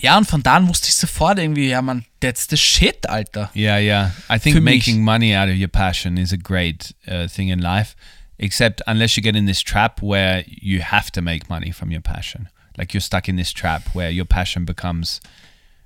Ja, 0.00 0.18
und 0.18 0.26
von 0.26 0.42
da 0.42 0.56
an 0.56 0.68
wusste 0.68 0.88
ich 0.88 0.94
sofort 0.94 1.38
irgendwie, 1.38 1.68
ja, 1.70 1.80
man, 1.80 2.04
that's 2.20 2.46
the 2.48 2.56
shit, 2.56 3.08
Alter. 3.08 3.50
Yeah, 3.54 3.78
yeah. 3.78 4.12
I 4.28 4.38
think 4.38 4.56
Für 4.56 4.60
mich. 4.60 4.86
making 4.86 5.02
money 5.02 5.34
out 5.34 5.48
of 5.48 5.56
your 5.56 5.68
passion 5.68 6.18
is 6.18 6.32
a 6.32 6.36
great 6.36 6.94
uh, 7.08 7.26
thing 7.28 7.48
in 7.48 7.60
life, 7.60 7.96
except 8.38 8.82
unless 8.86 9.16
you 9.16 9.22
get 9.22 9.34
in 9.34 9.46
this 9.46 9.62
trap 9.62 10.02
where 10.02 10.44
you 10.46 10.80
have 10.80 11.10
to 11.12 11.22
make 11.22 11.48
money 11.48 11.72
from 11.72 11.90
your 11.90 12.02
passion. 12.02 12.48
Like 12.76 12.92
you're 12.92 13.00
stuck 13.00 13.26
in 13.26 13.36
this 13.36 13.52
trap 13.52 13.88
where 13.94 14.10
your 14.10 14.26
passion 14.26 14.66
becomes 14.66 15.20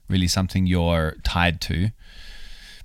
really 0.09 0.27
something 0.27 0.67
you're 0.67 1.15
tied 1.23 1.61
to. 1.63 1.91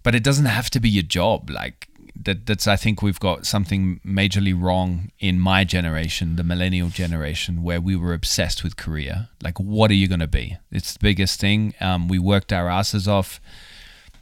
But 0.03 0.13
it 0.13 0.23
doesn't 0.23 0.45
have 0.45 0.69
to 0.69 0.79
be 0.79 0.89
your 0.89 1.01
job. 1.03 1.49
Like 1.49 1.87
that 2.23 2.45
that's 2.45 2.67
I 2.67 2.75
think 2.75 3.01
we've 3.01 3.19
got 3.19 3.45
something 3.45 3.99
majorly 4.05 4.59
wrong 4.59 5.11
in 5.19 5.39
my 5.39 5.63
generation, 5.63 6.35
the 6.35 6.43
millennial 6.43 6.89
generation, 6.89 7.63
where 7.63 7.81
we 7.81 7.95
were 7.95 8.13
obsessed 8.13 8.63
with 8.63 8.77
career. 8.77 9.29
Like 9.43 9.59
what 9.59 9.91
are 9.91 9.95
you 9.95 10.07
gonna 10.07 10.27
be? 10.27 10.57
It's 10.71 10.93
the 10.93 10.99
biggest 10.99 11.39
thing. 11.39 11.73
Um, 11.81 12.07
we 12.07 12.19
worked 12.19 12.53
our 12.53 12.69
asses 12.69 13.07
off 13.07 13.39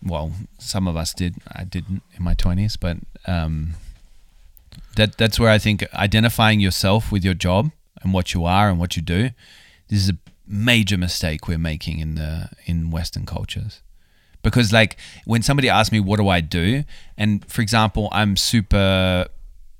well, 0.05 0.33
some 0.57 0.87
of 0.87 0.97
us 0.97 1.13
did. 1.13 1.35
I 1.51 1.63
didn't 1.63 2.03
in 2.13 2.23
my 2.23 2.33
twenties, 2.33 2.75
but 2.75 2.97
um, 3.25 3.75
that 4.95 5.17
that's 5.17 5.39
where 5.39 5.49
I 5.49 5.57
think 5.57 5.85
identifying 5.93 6.59
yourself 6.59 7.11
with 7.11 7.23
your 7.23 7.33
job 7.33 7.71
and 8.01 8.13
what 8.13 8.33
you 8.33 8.45
are 8.45 8.69
and 8.69 8.79
what 8.79 8.95
you 8.95 9.01
do. 9.01 9.29
This 9.87 9.99
is 10.03 10.09
a 10.09 10.17
major 10.47 10.97
mistake 10.97 11.47
we're 11.47 11.57
making 11.57 11.99
in 11.99 12.15
the 12.15 12.49
in 12.65 12.91
Western 12.91 13.25
cultures, 13.25 13.81
because 14.43 14.71
like 14.71 14.97
when 15.25 15.41
somebody 15.41 15.69
asks 15.69 15.91
me 15.91 15.99
what 15.99 16.17
do 16.17 16.27
I 16.27 16.39
do, 16.41 16.83
and 17.17 17.43
for 17.49 17.61
example, 17.61 18.09
I'm 18.11 18.35
super 18.37 19.25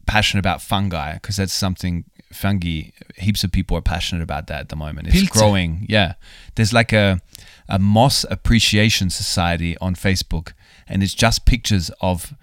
passionate 0.07 0.39
about 0.39 0.61
fungi 0.61 1.14
because 1.14 1.36
that's 1.38 1.53
something 1.53 2.05
fungi. 2.32 2.89
Heaps 3.18 3.43
of 3.43 3.51
people 3.51 3.78
are 3.78 3.82
passionate 3.82 4.24
about 4.24 4.47
that 4.47 4.59
at 4.61 4.70
the 4.70 4.76
moment. 4.76 5.07
It's 5.09 5.18
Pilze. 5.18 5.30
growing. 5.30 5.86
Yeah, 5.89 6.14
there's 6.55 6.74
like 6.74 6.91
a 6.93 7.22
a 7.70 7.80
moss 7.80 8.26
appreciation 8.30 9.09
society 9.09 9.78
on 9.80 9.95
Facebook, 9.95 10.53
and 10.88 11.03
it's 11.03 11.14
just 11.14 11.45
pictures 11.45 11.91
of 12.01 12.34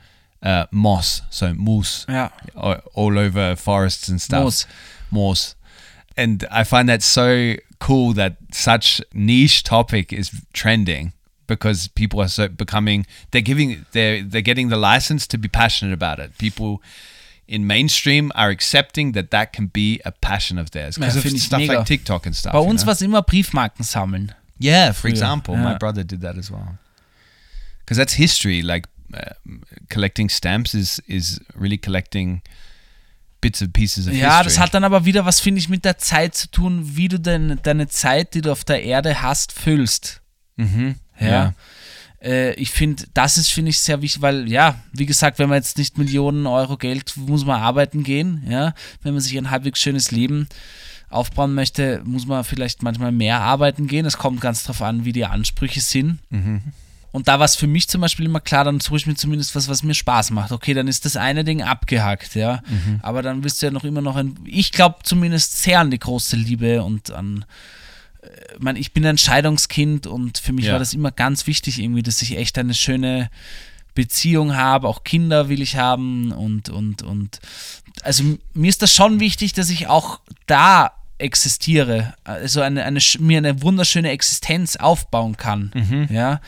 uh, 0.42 0.66
moss, 0.70 1.22
so 1.30 1.52
moose, 1.54 2.06
Ja. 2.08 2.30
a- 2.56 2.82
all 2.94 3.18
over 3.18 3.54
forests 3.56 4.08
and 4.08 4.20
stuff. 4.22 4.44
Moss. 4.44 4.66
Moss. 5.10 5.54
And 6.16 6.44
I 6.50 6.64
find 6.64 6.88
that 6.88 7.02
so 7.02 7.54
cool 7.78 8.12
that 8.14 8.36
such 8.52 9.00
niche 9.14 9.62
topic 9.62 10.12
is 10.12 10.30
trending 10.52 11.12
because 11.50 11.88
people 11.88 12.20
are 12.20 12.28
so 12.28 12.48
becoming 12.48 13.04
they're 13.30 13.42
giving 13.44 13.84
they're 13.92 14.22
they're 14.30 14.46
getting 14.50 14.70
the 14.70 14.76
license 14.76 15.26
to 15.28 15.36
be 15.38 15.48
passionate 15.48 15.92
about 15.92 16.18
it. 16.18 16.30
People 16.38 16.80
in 17.46 17.66
mainstream 17.66 18.30
are 18.34 18.50
accepting 18.50 19.12
that 19.14 19.30
that 19.30 19.52
can 19.52 19.66
be 19.72 20.00
a 20.04 20.12
passion 20.12 20.58
of 20.58 20.70
theirs 20.70 20.96
because 20.96 21.16
Ja, 21.16 21.30
of 21.30 21.40
stuff 21.40 21.60
mega. 21.60 21.78
like 21.78 21.86
TikTok 21.86 22.26
and 22.26 22.34
stuff. 22.36 22.52
Bei 22.52 22.60
you 22.62 22.70
uns 22.70 22.82
know? 22.82 22.86
war 22.86 22.92
es 22.94 23.02
immer 23.02 23.22
Briefmarken 23.22 23.84
sammeln. 23.84 24.32
Yeah, 24.62 24.92
for 24.92 25.08
example, 25.08 25.56
my 25.56 25.70
yeah. 25.70 25.78
brother 25.78 26.04
did 26.04 26.20
that 26.20 26.36
as 26.36 26.50
well. 26.50 26.78
Because 27.80 27.96
that's 27.98 28.14
history. 28.14 28.62
Like 28.62 28.86
uh, 29.14 29.34
collecting 29.88 30.28
stamps 30.30 30.74
is 30.74 31.02
is 31.08 31.40
really 31.54 31.78
collecting 31.78 32.42
bits 33.40 33.62
and 33.62 33.72
pieces 33.72 34.06
of 34.06 34.12
Ja, 34.12 34.38
history. 34.38 34.44
das 34.44 34.58
hat 34.58 34.74
dann 34.74 34.84
aber 34.84 35.04
wieder 35.06 35.24
was, 35.24 35.40
finde 35.40 35.58
ich, 35.60 35.68
mit 35.68 35.84
der 35.84 35.96
Zeit 35.98 36.34
zu 36.36 36.48
tun, 36.50 36.82
wie 36.96 37.08
du 37.08 37.18
denn 37.18 37.58
deine 37.62 37.88
Zeit, 37.88 38.34
die 38.34 38.42
du 38.42 38.52
auf 38.52 38.64
der 38.64 38.82
Erde 38.84 39.22
hast, 39.22 39.52
füllst. 39.52 40.20
Mhm. 40.56 40.96
Ja. 41.20 41.26
Ja. 41.26 41.54
Äh, 42.22 42.54
ich 42.54 42.70
finde, 42.70 43.04
das 43.14 43.36
ist, 43.38 43.48
finde 43.48 43.70
ich, 43.70 43.78
sehr 43.78 44.02
wichtig, 44.02 44.20
weil, 44.20 44.50
ja, 44.50 44.76
wie 44.92 45.06
gesagt, 45.06 45.38
wenn 45.38 45.48
man 45.48 45.56
jetzt 45.56 45.78
nicht 45.78 45.96
Millionen 45.98 46.46
Euro 46.46 46.76
Geld, 46.76 47.16
muss 47.16 47.44
man 47.44 47.60
arbeiten 47.60 48.02
gehen, 48.02 48.44
ja. 48.48 48.74
Wenn 49.02 49.14
man 49.14 49.22
sich 49.22 49.36
ein 49.38 49.50
halbwegs 49.50 49.80
schönes 49.80 50.10
Leben 50.10 50.48
aufbauen 51.08 51.54
möchte, 51.54 52.02
muss 52.04 52.26
man 52.26 52.44
vielleicht 52.44 52.82
manchmal 52.82 53.10
mehr 53.12 53.40
arbeiten 53.40 53.86
gehen. 53.86 54.06
Es 54.06 54.16
kommt 54.18 54.40
ganz 54.40 54.64
drauf 54.64 54.80
an, 54.82 55.04
wie 55.04 55.12
die 55.12 55.24
Ansprüche 55.24 55.80
sind. 55.80 56.18
Und 57.12 57.26
da 57.26 57.40
war 57.40 57.46
es 57.46 57.56
für 57.56 57.66
mich 57.66 57.88
zum 57.88 58.00
Beispiel 58.02 58.26
immer 58.26 58.38
klar, 58.38 58.62
dann 58.62 58.78
suche 58.78 58.98
ich 58.98 59.06
mir 59.08 59.16
zumindest 59.16 59.56
was, 59.56 59.68
was 59.68 59.82
mir 59.82 59.94
Spaß 59.94 60.30
macht. 60.30 60.52
Okay, 60.52 60.74
dann 60.74 60.86
ist 60.86 61.04
das 61.04 61.16
eine 61.16 61.42
Ding 61.42 61.62
abgehakt, 61.62 62.36
ja. 62.36 62.62
Aber 63.02 63.22
dann 63.22 63.42
willst 63.42 63.60
du 63.60 63.66
ja 63.66 63.72
noch 63.72 63.82
immer 63.82 64.02
noch 64.02 64.14
ein, 64.14 64.36
ich 64.44 64.70
glaube 64.70 64.98
zumindest 65.02 65.60
sehr 65.60 65.80
an 65.80 65.90
die 65.90 65.98
große 65.98 66.36
Liebe 66.36 66.84
und 66.84 67.10
an, 67.10 67.44
äh, 68.22 68.26
ich 68.54 68.60
meine, 68.62 68.78
ich 68.78 68.92
bin 68.92 69.04
ein 69.06 69.18
Scheidungskind 69.18 70.06
und 70.06 70.38
für 70.38 70.52
mich 70.52 70.66
Ja. 70.66 70.72
war 70.72 70.78
das 70.78 70.94
immer 70.94 71.10
ganz 71.10 71.46
wichtig 71.46 71.78
irgendwie, 71.80 72.02
dass 72.02 72.22
ich 72.22 72.36
echt 72.36 72.58
eine 72.58 72.74
schöne 72.74 73.30
Beziehung 73.94 74.54
habe, 74.54 74.88
auch 74.88 75.02
Kinder 75.04 75.48
will 75.48 75.60
ich 75.62 75.76
haben 75.76 76.30
und, 76.32 76.68
und, 76.68 77.02
und, 77.02 77.40
also 78.02 78.22
mir 78.54 78.68
ist 78.68 78.82
das 78.82 78.94
schon 78.94 79.18
wichtig, 79.20 79.52
dass 79.52 79.68
ich 79.68 79.88
auch 79.88 80.20
da 80.46 80.92
existiere, 81.18 82.14
also 82.24 82.60
eine, 82.62 82.84
eine, 82.84 83.00
mir 83.18 83.38
eine 83.38 83.62
wunderschöne 83.62 84.10
Existenz 84.10 84.76
aufbauen 84.76 85.36
kann, 85.36 85.70
ja, 86.10 86.40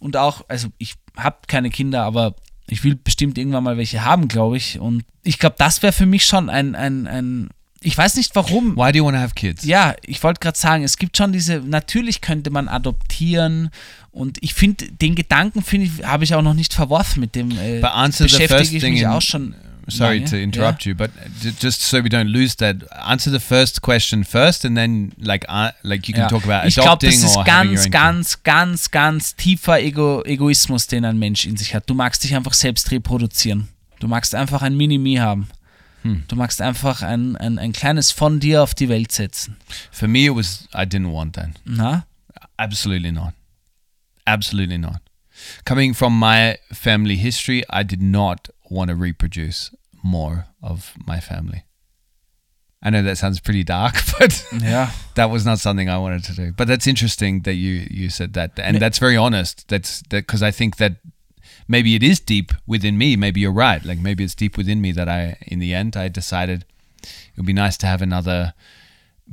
und 0.00 0.16
auch, 0.16 0.44
also 0.48 0.68
ich 0.78 0.94
habe 1.16 1.38
keine 1.46 1.70
Kinder, 1.70 2.02
aber 2.02 2.34
ich 2.66 2.84
will 2.84 2.94
bestimmt 2.96 3.38
irgendwann 3.38 3.64
mal 3.64 3.78
welche 3.78 4.04
haben, 4.04 4.28
glaube 4.28 4.56
ich, 4.58 4.78
und 4.78 5.04
ich 5.22 5.38
glaube, 5.38 5.56
das 5.58 5.82
wäre 5.82 5.92
für 5.92 6.04
mich 6.06 6.24
schon 6.26 6.50
ein, 6.50 6.74
ein, 6.74 7.06
ein, 7.06 7.48
ich 7.80 7.96
weiß 7.96 8.16
nicht 8.16 8.34
warum, 8.34 8.76
Why 8.76 8.92
do 8.92 8.98
you 8.98 9.04
want 9.04 9.16
to 9.16 9.20
have 9.22 9.34
kids? 9.34 9.64
ja, 9.64 9.94
ich 10.04 10.22
wollte 10.22 10.40
gerade 10.40 10.58
sagen, 10.58 10.84
es 10.84 10.96
gibt 10.96 11.16
schon 11.16 11.32
diese, 11.32 11.60
natürlich 11.60 12.20
könnte 12.20 12.50
man 12.50 12.68
adoptieren 12.68 13.70
und 14.10 14.38
ich 14.42 14.54
finde, 14.54 14.86
den 14.90 15.14
Gedanken 15.14 15.62
finde 15.62 15.86
ich, 15.86 16.04
habe 16.04 16.24
ich 16.24 16.34
auch 16.34 16.42
noch 16.42 16.54
nicht 16.54 16.74
verworfen 16.74 17.20
mit 17.20 17.34
dem, 17.34 17.50
äh, 17.52 17.80
But 17.80 17.90
answer 17.92 18.28
the 18.28 18.34
beschäftige 18.34 18.58
first 18.58 18.72
ich 18.74 18.80
thing 18.82 18.92
mich 18.94 19.02
in- 19.02 19.08
auch 19.08 19.22
schon. 19.22 19.54
Sorry 19.90 20.18
lange, 20.18 20.28
to 20.30 20.36
interrupt 20.36 20.84
you, 20.84 20.94
but 20.94 21.10
just 21.62 21.80
so 21.80 21.96
we 22.04 22.08
don't 22.10 22.24
lose 22.28 22.54
that, 22.58 22.76
answer 22.92 23.32
the 23.32 23.38
first 23.40 23.80
question 23.80 24.22
first, 24.22 24.66
and 24.66 24.76
then 24.76 25.12
like 25.16 25.46
uh, 25.48 25.70
like 25.82 26.06
you 26.06 26.12
can 26.12 26.24
Ja. 26.24 26.28
talk 26.28 26.44
about 26.44 26.68
ich 26.68 26.74
glaube, 26.74 26.90
adopting 26.90 27.10
das 27.22 27.30
ist 27.30 27.44
ganz, 27.46 27.90
ganz, 27.90 28.42
ganz, 28.42 28.90
ganz 28.90 29.34
tiefer 29.36 29.80
Ego 29.80 30.22
Egoismus, 30.26 30.88
den 30.88 31.06
ein 31.06 31.18
Mensch 31.18 31.46
in 31.46 31.56
sich 31.56 31.74
hat. 31.74 31.88
Du 31.88 31.94
magst 31.94 32.22
dich 32.22 32.34
einfach 32.36 32.52
selbst 32.52 32.90
reproduzieren. 32.90 33.68
Du 33.98 34.08
magst 34.08 34.34
einfach 34.34 34.60
ein 34.60 34.76
Mini-Me 34.76 35.22
haben. 35.22 35.48
Hm. 36.02 36.24
Du 36.28 36.36
magst 36.36 36.60
einfach 36.60 37.02
ein, 37.02 37.36
ein, 37.36 37.58
ein 37.58 37.72
kleines 37.72 38.12
von 38.12 38.40
dir 38.40 38.62
auf 38.62 38.74
die 38.74 38.88
Welt 38.88 39.12
setzen. 39.12 39.56
For 39.90 40.08
me, 40.08 40.26
it 40.26 40.34
was 40.34 40.68
I 40.74 40.84
didn't 40.84 41.12
want 41.12 41.34
that. 41.34 41.50
Na? 41.64 42.06
Absolutely 42.58 43.12
not. 43.12 43.34
Absolutely 44.26 44.78
not. 44.78 45.00
Coming 45.64 45.94
from 45.94 46.18
my 46.18 46.58
family 46.72 47.16
history, 47.16 47.64
I 47.70 47.84
did 47.84 48.02
not 48.02 48.50
want 48.68 48.90
to 48.90 48.96
reproduce 48.96 49.70
more 50.02 50.46
of 50.62 50.94
my 51.06 51.20
family. 51.20 51.64
I 52.82 52.90
know 52.90 53.02
that 53.02 53.18
sounds 53.18 53.40
pretty 53.40 53.64
dark, 53.64 53.94
but 54.18 54.44
yeah, 54.60 54.90
that 55.14 55.30
was 55.30 55.44
not 55.44 55.58
something 55.58 55.88
I 55.88 55.98
wanted 55.98 56.22
to 56.24 56.34
do. 56.34 56.52
But 56.52 56.68
that's 56.68 56.86
interesting 56.86 57.42
that 57.42 57.54
you 57.54 57.86
you 57.90 58.08
said 58.08 58.34
that, 58.34 58.58
and 58.58 58.80
that's 58.80 58.98
very 58.98 59.16
honest. 59.16 59.66
That's 59.68 60.00
that 60.10 60.26
because 60.26 60.42
I 60.42 60.52
think 60.52 60.76
that 60.76 60.96
maybe 61.66 61.94
it 61.94 62.02
is 62.02 62.20
deep 62.20 62.52
within 62.66 62.96
me. 62.98 63.16
Maybe 63.16 63.40
you're 63.40 63.52
right. 63.52 63.84
Like 63.84 64.00
maybe 64.00 64.22
it's 64.24 64.34
deep 64.36 64.56
within 64.56 64.80
me 64.80 64.92
that 64.92 65.08
I, 65.08 65.36
in 65.46 65.58
the 65.60 65.74
end, 65.74 65.96
I 65.96 66.08
decided 66.08 66.64
it 67.02 67.36
would 67.36 67.46
be 67.46 67.52
nice 67.52 67.76
to 67.78 67.86
have 67.86 68.02
another 68.02 68.52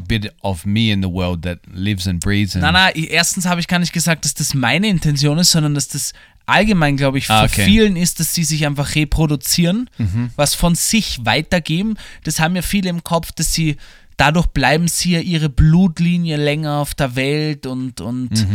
bit 0.08 0.34
of 0.44 0.66
me 0.66 0.92
in 0.92 1.02
the 1.02 1.08
world 1.10 1.44
that 1.44 1.60
lives 1.74 2.06
and 2.08 2.20
breathes. 2.20 2.56
And 2.56 2.64
Nein, 2.64 2.74
nein, 2.74 2.94
erstens 3.10 3.46
habe 3.46 3.62
ich 3.62 3.68
gar 3.68 3.80
nicht 3.80 3.94
gesagt, 3.94 4.26
dass 4.26 4.34
das 4.34 4.54
meine 4.54 4.88
Intention 4.88 5.38
ist, 5.38 5.52
sondern 5.52 5.74
dass 5.74 5.88
das 5.88 6.12
allgemein, 6.46 6.98
glaube 6.98 7.18
ich, 7.18 7.28
für 7.28 7.34
Ah, 7.34 7.44
okay. 7.46 7.64
vielen 7.66 7.96
ist, 7.96 8.20
dass 8.20 8.34
sie 8.34 8.44
sich 8.44 8.66
einfach 8.66 8.96
reproduzieren, 8.96 9.90
was 10.36 10.54
von 10.54 10.76
sich 10.76 11.20
weitergeben. 11.26 11.96
Das 12.24 12.40
haben 12.40 12.56
ja 12.56 12.62
viele 12.62 12.90
im 12.90 13.04
Kopf, 13.04 13.32
dass 13.32 13.54
sie, 13.54 13.78
dadurch 14.18 14.48
bleiben 14.48 14.88
sie 14.88 15.12
ja 15.14 15.22
ihre 15.22 15.50
Blutlinie 15.50 16.36
länger 16.38 16.74
auf 16.80 16.94
der 16.94 17.16
Welt 17.16 17.66
und, 17.66 18.00
und 18.02 18.46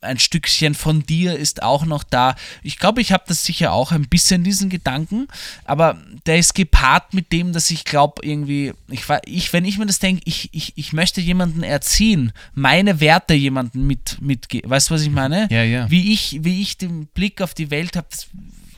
ein 0.00 0.18
Stückchen 0.18 0.74
von 0.74 1.02
dir 1.04 1.36
ist 1.36 1.62
auch 1.62 1.84
noch 1.84 2.04
da. 2.04 2.36
Ich 2.62 2.78
glaube, 2.78 3.00
ich 3.00 3.12
habe 3.12 3.24
das 3.26 3.44
sicher 3.44 3.72
auch 3.72 3.90
ein 3.92 4.08
bisschen, 4.08 4.44
diesen 4.44 4.70
Gedanken, 4.70 5.28
aber 5.64 5.98
der 6.26 6.38
ist 6.38 6.54
gepaart 6.54 7.14
mit 7.14 7.32
dem, 7.32 7.52
dass 7.52 7.70
ich 7.70 7.84
glaube, 7.84 8.24
irgendwie, 8.24 8.72
ich, 8.88 9.04
ich, 9.24 9.52
wenn 9.52 9.64
ich 9.64 9.78
mir 9.78 9.86
das 9.86 9.98
denke, 9.98 10.22
ich, 10.24 10.50
ich, 10.52 10.72
ich 10.76 10.92
möchte 10.92 11.20
jemanden 11.20 11.62
erziehen, 11.62 12.32
meine 12.54 13.00
Werte 13.00 13.34
jemanden 13.34 13.86
mit, 13.86 14.20
mitgeben. 14.20 14.70
Weißt 14.70 14.90
du, 14.90 14.94
was 14.94 15.02
ich 15.02 15.10
meine? 15.10 15.48
Ja, 15.50 15.62
ja. 15.62 15.90
Wie 15.90 16.12
ich, 16.12 16.38
wie 16.42 16.62
ich 16.62 16.78
den 16.78 17.06
Blick 17.06 17.42
auf 17.42 17.54
die 17.54 17.70
Welt 17.70 17.96
habe, 17.96 18.06
das 18.10 18.28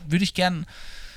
würde 0.09 0.25
ich 0.25 0.35
gern. 0.35 0.67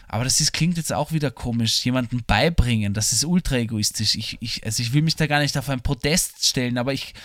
Aber 0.07 0.25
das 0.25 0.39
ist, 0.39 0.53
klingt 0.53 0.77
jetzt 0.77 0.93
auch 0.93 1.11
wieder 1.11 1.31
komisch, 1.31 1.83
jemanden 1.85 2.23
beibringen. 2.27 2.93
Das 2.93 3.13
ist 3.13 3.25
ultra 3.25 3.55
egoistisch. 3.55 4.13
Ich, 4.13 4.37
ich, 4.41 4.63
also 4.63 4.83
ich 4.83 4.93
will 4.93 5.01
mich 5.01 5.15
da 5.15 5.25
gar 5.25 5.39
nicht 5.39 5.57
auf 5.57 5.69
einen 5.69 5.81
Podest 5.81 6.45
stellen, 6.45 6.77
aber 6.77 6.93
ich, 6.93 7.15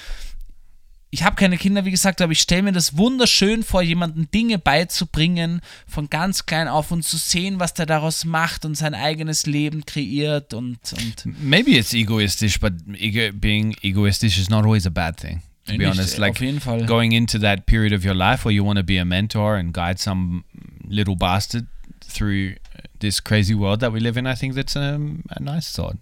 ich 1.10 1.22
habe 1.22 1.36
keine 1.36 1.56
Kinder, 1.56 1.84
wie 1.84 1.90
gesagt, 1.90 2.20
aber 2.20 2.32
ich 2.32 2.40
stelle 2.40 2.62
mir 2.62 2.72
das 2.72 2.96
wunderschön 2.96 3.62
vor, 3.62 3.80
jemanden 3.82 4.30
Dinge 4.30 4.58
beizubringen, 4.58 5.62
von 5.86 6.10
ganz 6.10 6.44
klein 6.44 6.68
auf 6.68 6.90
und 6.90 7.04
zu 7.04 7.16
sehen, 7.16 7.60
was 7.60 7.72
der 7.72 7.86
daraus 7.86 8.24
macht 8.24 8.64
und 8.64 8.74
sein 8.74 8.94
eigenes 8.94 9.46
Leben 9.46 9.86
kreiert 9.86 10.52
und, 10.52 10.78
und 10.92 11.42
maybe 11.42 11.70
it's 11.70 11.94
egoistish, 11.94 12.60
but 12.60 12.74
ego, 12.94 13.32
being 13.32 13.74
egoistish 13.82 14.38
is 14.38 14.50
not 14.50 14.64
always 14.64 14.86
a 14.86 14.90
bad 14.90 15.16
thing. 15.16 15.42
To 15.66 15.76
be 15.76 15.86
honest, 15.86 16.16
like 16.16 16.32
auf 16.32 16.40
jeden 16.40 16.60
Fall. 16.60 16.86
going 16.86 17.12
into 17.12 17.38
that 17.38 17.66
period 17.66 17.92
of 17.92 18.02
your 18.02 18.14
life 18.14 18.44
where 18.46 18.54
you 18.54 18.64
want 18.64 18.78
to 18.78 18.84
be 18.84 18.98
a 18.98 19.04
mentor 19.04 19.56
and 19.56 19.72
guide 19.74 19.98
some 19.98 20.44
little 20.86 21.14
bastard 21.14 21.66
through 22.02 22.54
this 23.00 23.20
crazy 23.22 23.54
world 23.54 23.80
that 23.80 23.92
we 23.92 24.00
live 24.00 24.16
in, 24.18 24.26
I 24.26 24.34
think 24.34 24.54
that's 24.54 24.76
a, 24.76 24.98
a 25.30 25.40
nice 25.40 25.70
thought. 25.72 25.98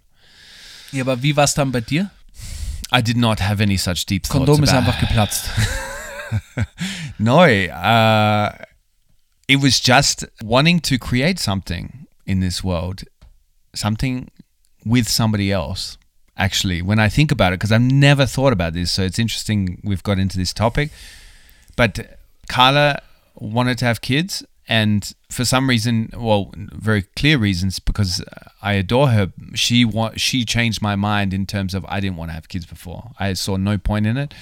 ja, 0.91 1.03
aber 1.03 1.21
wie 1.21 1.35
war 1.35 1.43
es 1.43 1.53
dann 1.53 1.71
bei 1.71 1.81
dir? 1.81 2.09
I 2.91 3.01
did 3.01 3.17
not 3.17 3.39
have 3.39 3.61
any 3.61 3.77
such 3.77 4.05
deep 4.05 4.25
thoughts 4.25 4.49
Kondom 4.49 4.63
ist 4.63 4.73
einfach 4.73 4.99
geplatzt. 4.99 5.49
no, 7.19 7.41
uh, 7.43 8.51
it 9.47 9.61
was 9.61 9.79
just 9.79 10.25
wanting 10.43 10.79
to 10.81 10.97
create 10.97 11.39
something 11.39 12.07
in 12.25 12.39
this 12.39 12.63
world, 12.63 13.03
something 13.73 14.29
with 14.85 15.07
somebody 15.09 15.51
else. 15.51 15.97
Actually, 16.37 16.81
when 16.81 16.99
I 16.99 17.09
think 17.09 17.31
about 17.31 17.51
it, 17.51 17.59
because 17.59 17.71
I've 17.71 17.81
never 17.81 18.25
thought 18.27 18.53
about 18.53 18.73
this, 18.73 18.91
so 18.91 19.01
it's 19.01 19.17
interesting 19.17 19.81
we've 19.83 20.03
got 20.03 20.19
into 20.19 20.37
this 20.37 20.53
topic. 20.53 20.91
But 21.75 22.19
Carla 22.47 23.01
wanted 23.35 23.79
to 23.79 23.85
have 23.85 24.01
kids, 24.01 24.43
and 24.67 25.13
for 25.29 25.45
some 25.45 25.69
reason, 25.69 26.09
well, 26.15 26.51
very 26.55 27.03
clear 27.03 27.37
reasons, 27.37 27.79
because 27.79 28.23
I 28.61 28.73
adore 28.73 29.09
her. 29.09 29.31
She 29.55 29.85
wa- 29.85 30.13
she 30.17 30.45
changed 30.45 30.81
my 30.81 30.95
mind 30.95 31.33
in 31.33 31.45
terms 31.45 31.73
of 31.73 31.85
I 31.87 31.99
didn't 31.99 32.17
want 32.17 32.29
to 32.29 32.33
have 32.33 32.47
kids 32.47 32.65
before. 32.65 33.11
I 33.19 33.33
saw 33.33 33.57
no 33.57 33.77
point 33.77 34.05
in 34.05 34.17
it, 34.17 34.33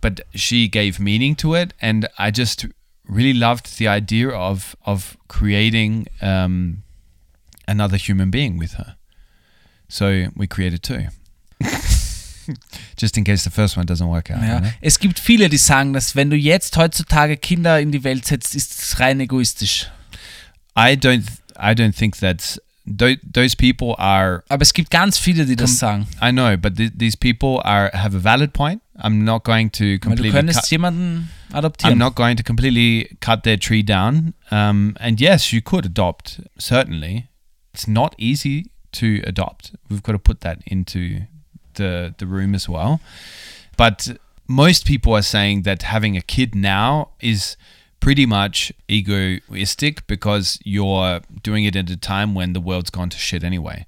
but 0.00 0.20
she 0.34 0.68
gave 0.68 0.98
meaning 0.98 1.34
to 1.36 1.54
it, 1.54 1.74
and 1.80 2.08
I 2.18 2.30
just 2.30 2.66
really 3.06 3.34
loved 3.38 3.78
the 3.78 3.88
idea 3.88 4.30
of 4.30 4.74
of 4.86 5.16
creating 5.28 6.06
um, 6.22 6.82
another 7.68 7.96
human 7.96 8.30
being 8.30 8.58
with 8.58 8.74
her. 8.74 8.96
So 9.88 10.28
we 10.34 10.46
created 10.46 10.82
two. 10.82 11.08
Just 13.00 13.16
in 13.16 13.24
case 13.24 13.44
the 13.44 13.50
first 13.50 13.76
one 13.76 13.86
doesn't 13.86 14.08
work 14.08 14.30
out. 14.30 14.42
Ja. 14.42 14.60
know? 14.60 14.68
Es 14.80 14.98
gibt 14.98 15.18
viele, 15.18 15.48
die 15.48 15.56
sagen, 15.58 15.92
dass 15.92 16.14
wenn 16.16 16.30
du 16.30 16.36
jetzt 16.36 16.76
heutzutage 16.76 17.36
Kinder 17.36 17.80
in 17.80 17.92
die 17.92 18.04
Welt 18.04 18.24
setzt, 18.26 18.54
ist 18.54 18.72
es 18.78 19.00
rein 19.00 19.20
egoistisch. 19.20 19.90
I 20.76 20.94
don't. 20.96 21.24
I 21.56 21.72
don't 21.74 21.92
think 21.96 22.18
that's. 22.18 22.60
Those 22.86 23.56
people 23.56 23.94
are. 23.98 24.42
Aber 24.48 24.60
es 24.62 24.74
gibt 24.74 24.90
ganz 24.90 25.16
viele, 25.18 25.46
die 25.46 25.56
das 25.56 25.78
sagen. 25.78 26.06
I 26.20 26.30
know, 26.32 26.56
but 26.58 26.76
th- 26.76 26.92
these 26.98 27.16
people 27.16 27.60
are 27.64 27.90
have 27.94 28.14
a 28.14 28.22
valid 28.22 28.52
point. 28.52 28.82
I'm 28.98 29.24
not 29.24 29.44
going 29.44 29.70
to 29.72 29.84
Weil 29.84 29.98
du 29.98 30.00
completely. 30.00 30.30
könntest 30.32 30.60
cut- 30.62 30.70
jemanden 30.70 31.30
I'm 31.52 31.96
not 31.96 32.14
going 32.16 32.36
to 32.36 32.42
completely 32.42 33.16
cut 33.20 33.44
their 33.44 33.58
tree 33.58 33.82
down. 33.84 34.34
Um, 34.50 34.94
and 34.98 35.20
yes, 35.20 35.52
you 35.52 35.62
could 35.62 35.86
adopt. 35.86 36.42
Certainly, 36.58 37.28
it's 37.72 37.86
not 37.86 38.14
easy 38.18 38.70
to 38.92 39.20
adopt. 39.24 39.72
We've 39.88 40.02
got 40.02 40.12
to 40.12 40.18
put 40.18 40.40
that 40.40 40.58
into 40.64 41.26
the 41.74 42.14
the 42.18 42.26
room 42.26 42.54
as 42.54 42.68
well. 42.68 43.00
But 43.76 44.16
most 44.46 44.86
people 44.86 45.14
are 45.14 45.22
saying 45.22 45.62
that 45.62 45.82
having 45.82 46.16
a 46.16 46.20
kid 46.20 46.54
now 46.54 47.10
is 47.20 47.56
pretty 48.00 48.26
much 48.26 48.72
egoistic 48.88 50.06
because 50.06 50.58
you're 50.64 51.20
doing 51.42 51.64
it 51.64 51.74
at 51.74 51.88
a 51.88 51.96
time 51.96 52.34
when 52.34 52.52
the 52.52 52.60
world's 52.60 52.90
gone 52.90 53.08
to 53.08 53.16
shit 53.18 53.42
anyway. 53.42 53.86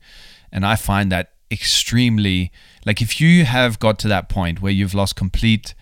And 0.51 0.65
I 0.65 0.77
find 0.77 1.13
that 1.13 1.33
extremely 1.51 2.51
like 2.87 3.03
if 3.03 3.21
you 3.21 3.45
have 3.45 3.79
got 3.79 3.99
to 4.01 4.09
that 4.09 4.29
point 4.29 4.63
where 4.63 4.73
you've 4.73 4.95
lost 4.95 5.17
complete 5.17 5.75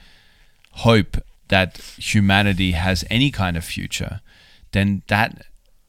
hope 0.73 1.17
that 1.49 1.79
humanity 1.99 2.73
has 2.73 3.05
any 3.11 3.31
kind 3.31 3.57
of 3.57 3.65
future, 3.65 4.21
then 4.73 5.03
that 5.07 5.47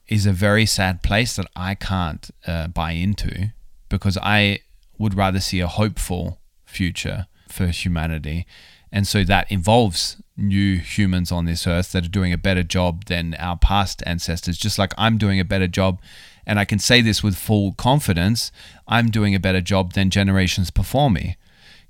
is 0.07 0.26
a 0.26 0.32
very 0.32 0.66
sad 0.66 1.01
place 1.01 1.36
that 1.36 1.47
I 1.55 1.74
can't 1.74 2.30
uh, 2.45 2.68
buy 2.68 2.91
into 2.91 3.51
because 3.89 4.18
I 4.22 4.59
would 4.97 5.13
rather 5.13 5.39
see 5.39 5.59
a 5.59 5.67
hopeful 5.67 6.39
future 6.65 7.27
for 7.47 7.67
humanity. 7.67 8.45
And 8.91 9.07
so 9.07 9.23
that 9.23 9.51
involves 9.51 10.21
new 10.37 10.77
humans 10.77 11.31
on 11.31 11.45
this 11.45 11.67
earth 11.67 11.91
that 11.91 12.05
are 12.05 12.09
doing 12.09 12.33
a 12.33 12.37
better 12.37 12.63
job 12.63 13.05
than 13.05 13.35
our 13.35 13.57
past 13.57 14.03
ancestors, 14.05 14.57
just 14.57 14.77
like 14.79 14.93
I'm 14.97 15.17
doing 15.17 15.39
a 15.39 15.45
better 15.45 15.67
job. 15.67 16.01
And 16.45 16.59
I 16.59 16.65
can 16.65 16.79
say 16.79 17.01
this 17.01 17.23
with 17.23 17.35
full 17.35 17.73
confidence 17.73 18.51
I'm 18.87 19.09
doing 19.09 19.33
a 19.33 19.39
better 19.39 19.61
job 19.61 19.93
than 19.93 20.09
generations 20.09 20.69
before 20.69 21.09
me 21.09 21.37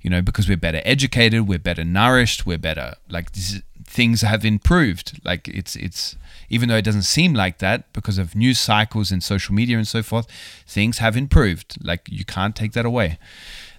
you 0.06 0.10
know, 0.10 0.22
because 0.22 0.48
we're 0.48 0.56
better 0.56 0.80
educated, 0.84 1.48
we're 1.48 1.58
better 1.58 1.82
nourished, 1.82 2.46
we're 2.46 2.58
better 2.58 2.94
like 3.08 3.32
this 3.32 3.54
is, 3.54 3.62
things 3.84 4.20
have 4.20 4.44
improved. 4.44 5.20
Like 5.24 5.48
it's 5.48 5.74
it's 5.74 6.14
even 6.48 6.68
though 6.68 6.76
it 6.76 6.84
doesn't 6.84 7.02
seem 7.02 7.34
like 7.34 7.58
that 7.58 7.92
because 7.92 8.18
of 8.18 8.34
news 8.34 8.58
cycles 8.58 9.10
and 9.10 9.22
social 9.22 9.54
media 9.54 9.76
and 9.76 9.88
so 9.88 10.02
forth, 10.02 10.26
things 10.66 10.98
have 10.98 11.16
improved. 11.16 11.76
Like 11.82 12.08
you 12.10 12.24
can't 12.24 12.54
take 12.54 12.72
that 12.72 12.84
away. 12.84 13.18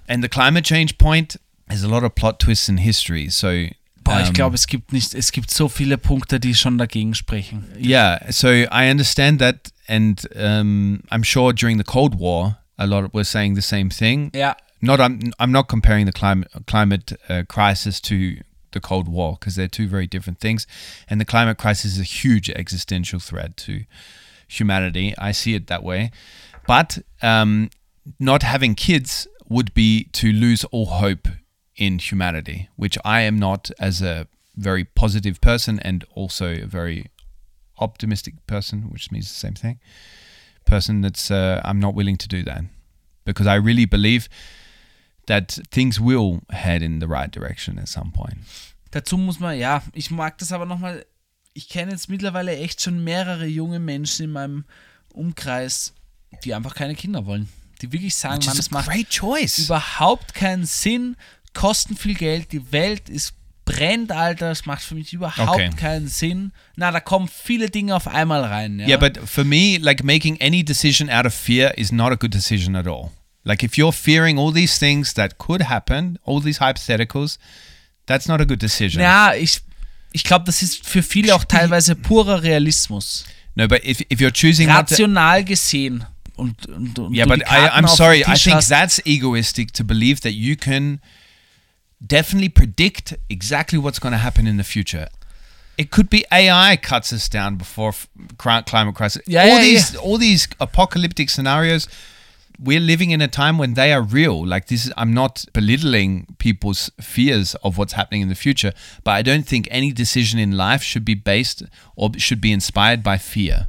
And 0.07 0.24
the 0.24 0.30
climate 0.30 0.65
change 0.65 0.97
point 0.97 1.38
there's 1.68 1.84
a 1.84 1.89
lot 1.89 2.03
of 2.03 2.15
plot 2.15 2.39
twists 2.39 2.70
in 2.70 2.78
history. 2.78 3.30
So 3.30 3.68
Boah, 4.03 4.22
ich 4.22 4.30
um, 4.30 4.34
glaube, 4.34 4.55
es 4.55 4.68
gibt 4.68 4.93
nicht, 4.93 5.13
es 5.13 5.32
gibt 5.32 5.51
so 5.51 5.68
viele 5.68 5.97
Punkte, 5.97 6.39
die 6.39 6.53
schon 6.53 6.78
dagegen 6.78 7.13
sprechen. 7.13 7.65
Yeah, 7.78 8.32
so 8.32 8.47
I 8.47 8.89
understand 8.89 9.39
that, 9.39 9.72
and 9.88 10.26
um, 10.36 11.01
I'm 11.11 11.24
sure 11.24 11.51
during 11.51 11.78
the 11.78 11.84
Cold 11.84 12.15
War, 12.15 12.57
a 12.78 12.88
lot 12.88 13.03
of, 13.03 13.13
were 13.13 13.26
saying 13.26 13.55
the 13.55 13.61
same 13.61 13.89
thing. 13.89 14.32
Yeah. 14.34 14.55
Not 14.82 15.01
I'm 15.01 15.34
I'm 15.39 15.51
not 15.51 15.68
comparing 15.68 16.05
the 16.05 16.11
climate 16.11 16.49
climate 16.68 17.13
uh, 17.28 17.43
crisis 17.47 17.99
to 18.01 18.38
the 18.72 18.80
Cold 18.80 19.07
War 19.07 19.38
because 19.39 19.55
they're 19.55 19.68
two 19.68 19.88
very 19.88 20.07
different 20.07 20.39
things, 20.39 20.68
and 21.09 21.20
the 21.20 21.26
climate 21.26 21.57
crisis 21.57 21.93
is 21.93 21.99
a 21.99 22.03
huge 22.03 22.49
existential 22.49 23.20
threat 23.20 23.57
to 23.57 23.84
humanity. 24.47 25.13
I 25.18 25.32
see 25.32 25.55
it 25.55 25.68
that 25.68 25.84
way, 25.84 26.11
but 26.65 26.99
um, 27.22 27.70
not 28.20 28.43
having 28.43 28.76
kids 28.76 29.28
would 29.49 29.74
be 29.74 30.05
to 30.13 30.32
lose 30.32 30.63
all 30.65 30.88
hope 30.88 31.28
in 31.76 31.99
humanity, 31.99 32.70
which 32.76 32.97
I 33.05 33.22
am 33.22 33.38
not 33.38 33.72
as 33.80 34.01
a 34.01 34.28
very 34.55 34.84
positive 34.84 35.39
person 35.39 35.80
and 35.80 36.03
also 36.15 36.53
a 36.53 36.65
very 36.65 37.05
optimistic 37.80 38.34
person, 38.47 38.89
which 38.89 39.11
means 39.11 39.28
the 39.28 39.36
same 39.36 39.53
thing. 39.53 39.80
Person 40.65 41.01
that's 41.01 41.32
uh, 41.32 41.61
I'm 41.63 41.80
not 41.80 41.93
willing 41.93 42.18
to 42.18 42.28
do 42.28 42.43
that 42.43 42.63
because 43.24 43.47
I 43.47 43.55
really 43.55 43.86
believe 43.86 44.28
that 45.28 45.61
things 45.71 45.99
will 45.99 46.39
head 46.51 46.82
in 46.82 46.99
the 46.99 47.07
right 47.07 47.34
direction 47.34 47.78
at 47.80 47.88
some 47.88 48.11
point. 48.11 48.38
Dazu 48.91 49.17
muss 49.17 49.39
man, 49.39 49.57
ja, 49.57 49.84
ich 49.93 50.11
mag 50.11 50.38
das 50.39 50.51
aber 50.51 50.65
nochmal, 50.65 51.05
ich 51.53 51.69
kenne 51.69 51.91
jetzt 51.91 52.09
mittlerweile 52.09 52.55
echt 52.57 52.82
schon 52.82 53.03
mehrere 53.03 53.45
junge 53.45 53.80
Menschen 53.80 54.25
in 54.25 54.32
meinem 54.32 54.65
Umkreis, 55.13 55.93
die 56.43 56.53
einfach 56.53 56.75
keine 56.75 56.95
Kinder 56.95 57.25
wollen. 57.25 57.49
Die 57.82 57.91
wirklich 57.91 58.15
sagen, 58.15 58.43
man, 58.45 58.57
das 58.57 58.71
macht 58.71 58.89
choice. 59.09 59.59
überhaupt 59.59 60.34
keinen 60.34 60.65
Sinn, 60.65 61.15
kosten 61.53 61.95
viel 61.95 62.15
Geld, 62.15 62.51
die 62.51 62.71
Welt 62.71 63.09
ist 63.09 63.34
brennt, 63.65 64.11
Alter, 64.13 64.47
das 64.49 64.65
macht 64.65 64.82
für 64.82 64.95
mich 64.95 65.11
überhaupt 65.11 65.49
Okay. 65.49 65.69
keinen 65.75 66.07
Sinn. 66.07 66.53
Na, 66.78 66.89
da 66.91 67.01
kommen 67.01 67.28
viele 67.28 67.69
Dinge 67.69 67.95
auf 67.95 68.07
einmal 68.07 68.43
rein. 68.45 68.80
Ja, 68.80 68.88
Yeah, 68.88 68.97
but 68.97 69.17
for 69.28 69.43
me, 69.43 69.78
like 69.78 70.03
making 70.03 70.39
any 70.41 70.63
decision 70.63 71.09
out 71.09 71.25
of 71.25 71.34
fear 71.34 71.78
is 71.78 71.91
not 71.91 72.13
a 72.13 72.15
good 72.15 72.34
decision 72.34 72.75
at 72.78 72.88
all. 72.88 73.11
Like 73.48 73.64
if 73.64 73.78
you're 73.78 73.93
fearing 73.93 74.38
all 74.38 74.52
these 74.52 74.78
things 74.78 75.14
that 75.14 75.38
could 75.38 75.62
happen, 75.62 76.20
all 76.26 76.41
these 76.41 76.60
hypotheticals, 76.60 77.38
that's 78.06 78.28
not 78.28 78.41
a 78.41 78.45
good 78.45 78.60
decision. 78.60 79.02
ja 79.02 79.34
ich, 79.34 79.62
ich 80.12 80.24
glaube, 80.24 80.45
das 80.45 80.62
ist 80.62 80.86
für 80.86 81.02
viele 81.02 81.34
auch 81.34 81.45
teilweise 81.45 81.95
purer 81.95 82.43
Realismus. 82.43 83.26
No, 83.56 83.68
but 83.68 83.84
if, 83.84 84.02
if 84.10 84.20
you're 84.20 84.32
choosing 84.32 84.70
Rational 84.70 85.43
gesehen. 85.43 86.06
Und, 86.36 86.68
und, 86.68 87.00
und 87.00 87.16
yeah, 87.16 87.26
but 87.26 87.41
I, 87.48 87.70
I'm 87.70 87.88
sorry. 87.88 88.22
I 88.22 88.36
think 88.36 88.58
hast. 88.58 88.70
that's 88.70 89.02
egoistic 89.06 89.72
to 89.74 89.84
believe 89.84 90.22
that 90.22 90.34
you 90.34 90.56
can 90.56 91.00
definitely 92.00 92.50
predict 92.50 93.18
exactly 93.30 93.80
what's 93.80 94.00
going 94.00 94.12
to 94.12 94.20
happen 94.20 94.45
in 94.45 94.58
the 94.58 94.64
future. 94.64 95.08
It 95.78 95.89
could 95.89 96.10
be 96.10 96.26
AI 96.32 96.78
cuts 96.78 97.12
us 97.12 97.28
down 97.30 97.56
before 97.56 97.93
climate 98.38 98.95
crisis. 98.95 99.24
Yeah, 99.26 99.43
all 99.43 99.48
yeah, 99.48 99.62
these 99.62 99.95
all 99.95 100.18
these 100.18 100.48
apocalyptic 100.60 101.30
scenarios. 101.30 101.88
We're 102.60 102.80
living 102.80 103.12
in 103.12 103.22
a 103.22 103.28
time 103.28 103.58
when 103.58 103.76
they 103.76 103.93
are 103.93 104.01
real. 104.01 104.45
Like 104.45 104.68
this 104.68 104.86
is, 104.86 104.93
I'm 104.97 105.14
not 105.14 105.45
belittling 105.53 106.26
people's 106.39 106.89
fears 106.99 107.55
of 107.64 107.78
what's 107.78 107.93
happening 107.93 108.22
in 108.22 108.30
the 108.30 108.36
future, 108.36 108.74
but 109.03 109.12
I 109.12 109.22
don't 109.22 109.47
think 109.47 109.68
any 109.70 109.91
decision 109.91 110.39
in 110.39 110.58
life 110.58 110.82
should 110.82 111.05
be 111.05 111.14
based 111.14 111.64
or 111.95 112.12
should 112.18 112.41
be 112.41 112.51
inspired 112.51 113.03
by 113.03 113.18
fear 113.18 113.68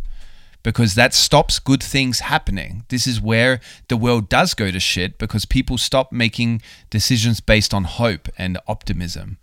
because 0.62 0.94
that 0.94 1.14
stops 1.14 1.58
good 1.58 1.82
things 1.82 2.20
happening. 2.20 2.84
This 2.88 3.06
is 3.06 3.20
where 3.20 3.60
the 3.88 3.96
world 3.96 4.28
does 4.28 4.54
go 4.54 4.70
to 4.70 4.80
shit 4.80 5.18
because 5.18 5.44
people 5.44 5.78
stop 5.78 6.12
making 6.12 6.62
decisions 6.90 7.40
based 7.40 7.72
on 7.72 7.84
hope 7.84 8.28
and 8.36 8.58
optimism. 8.66 9.38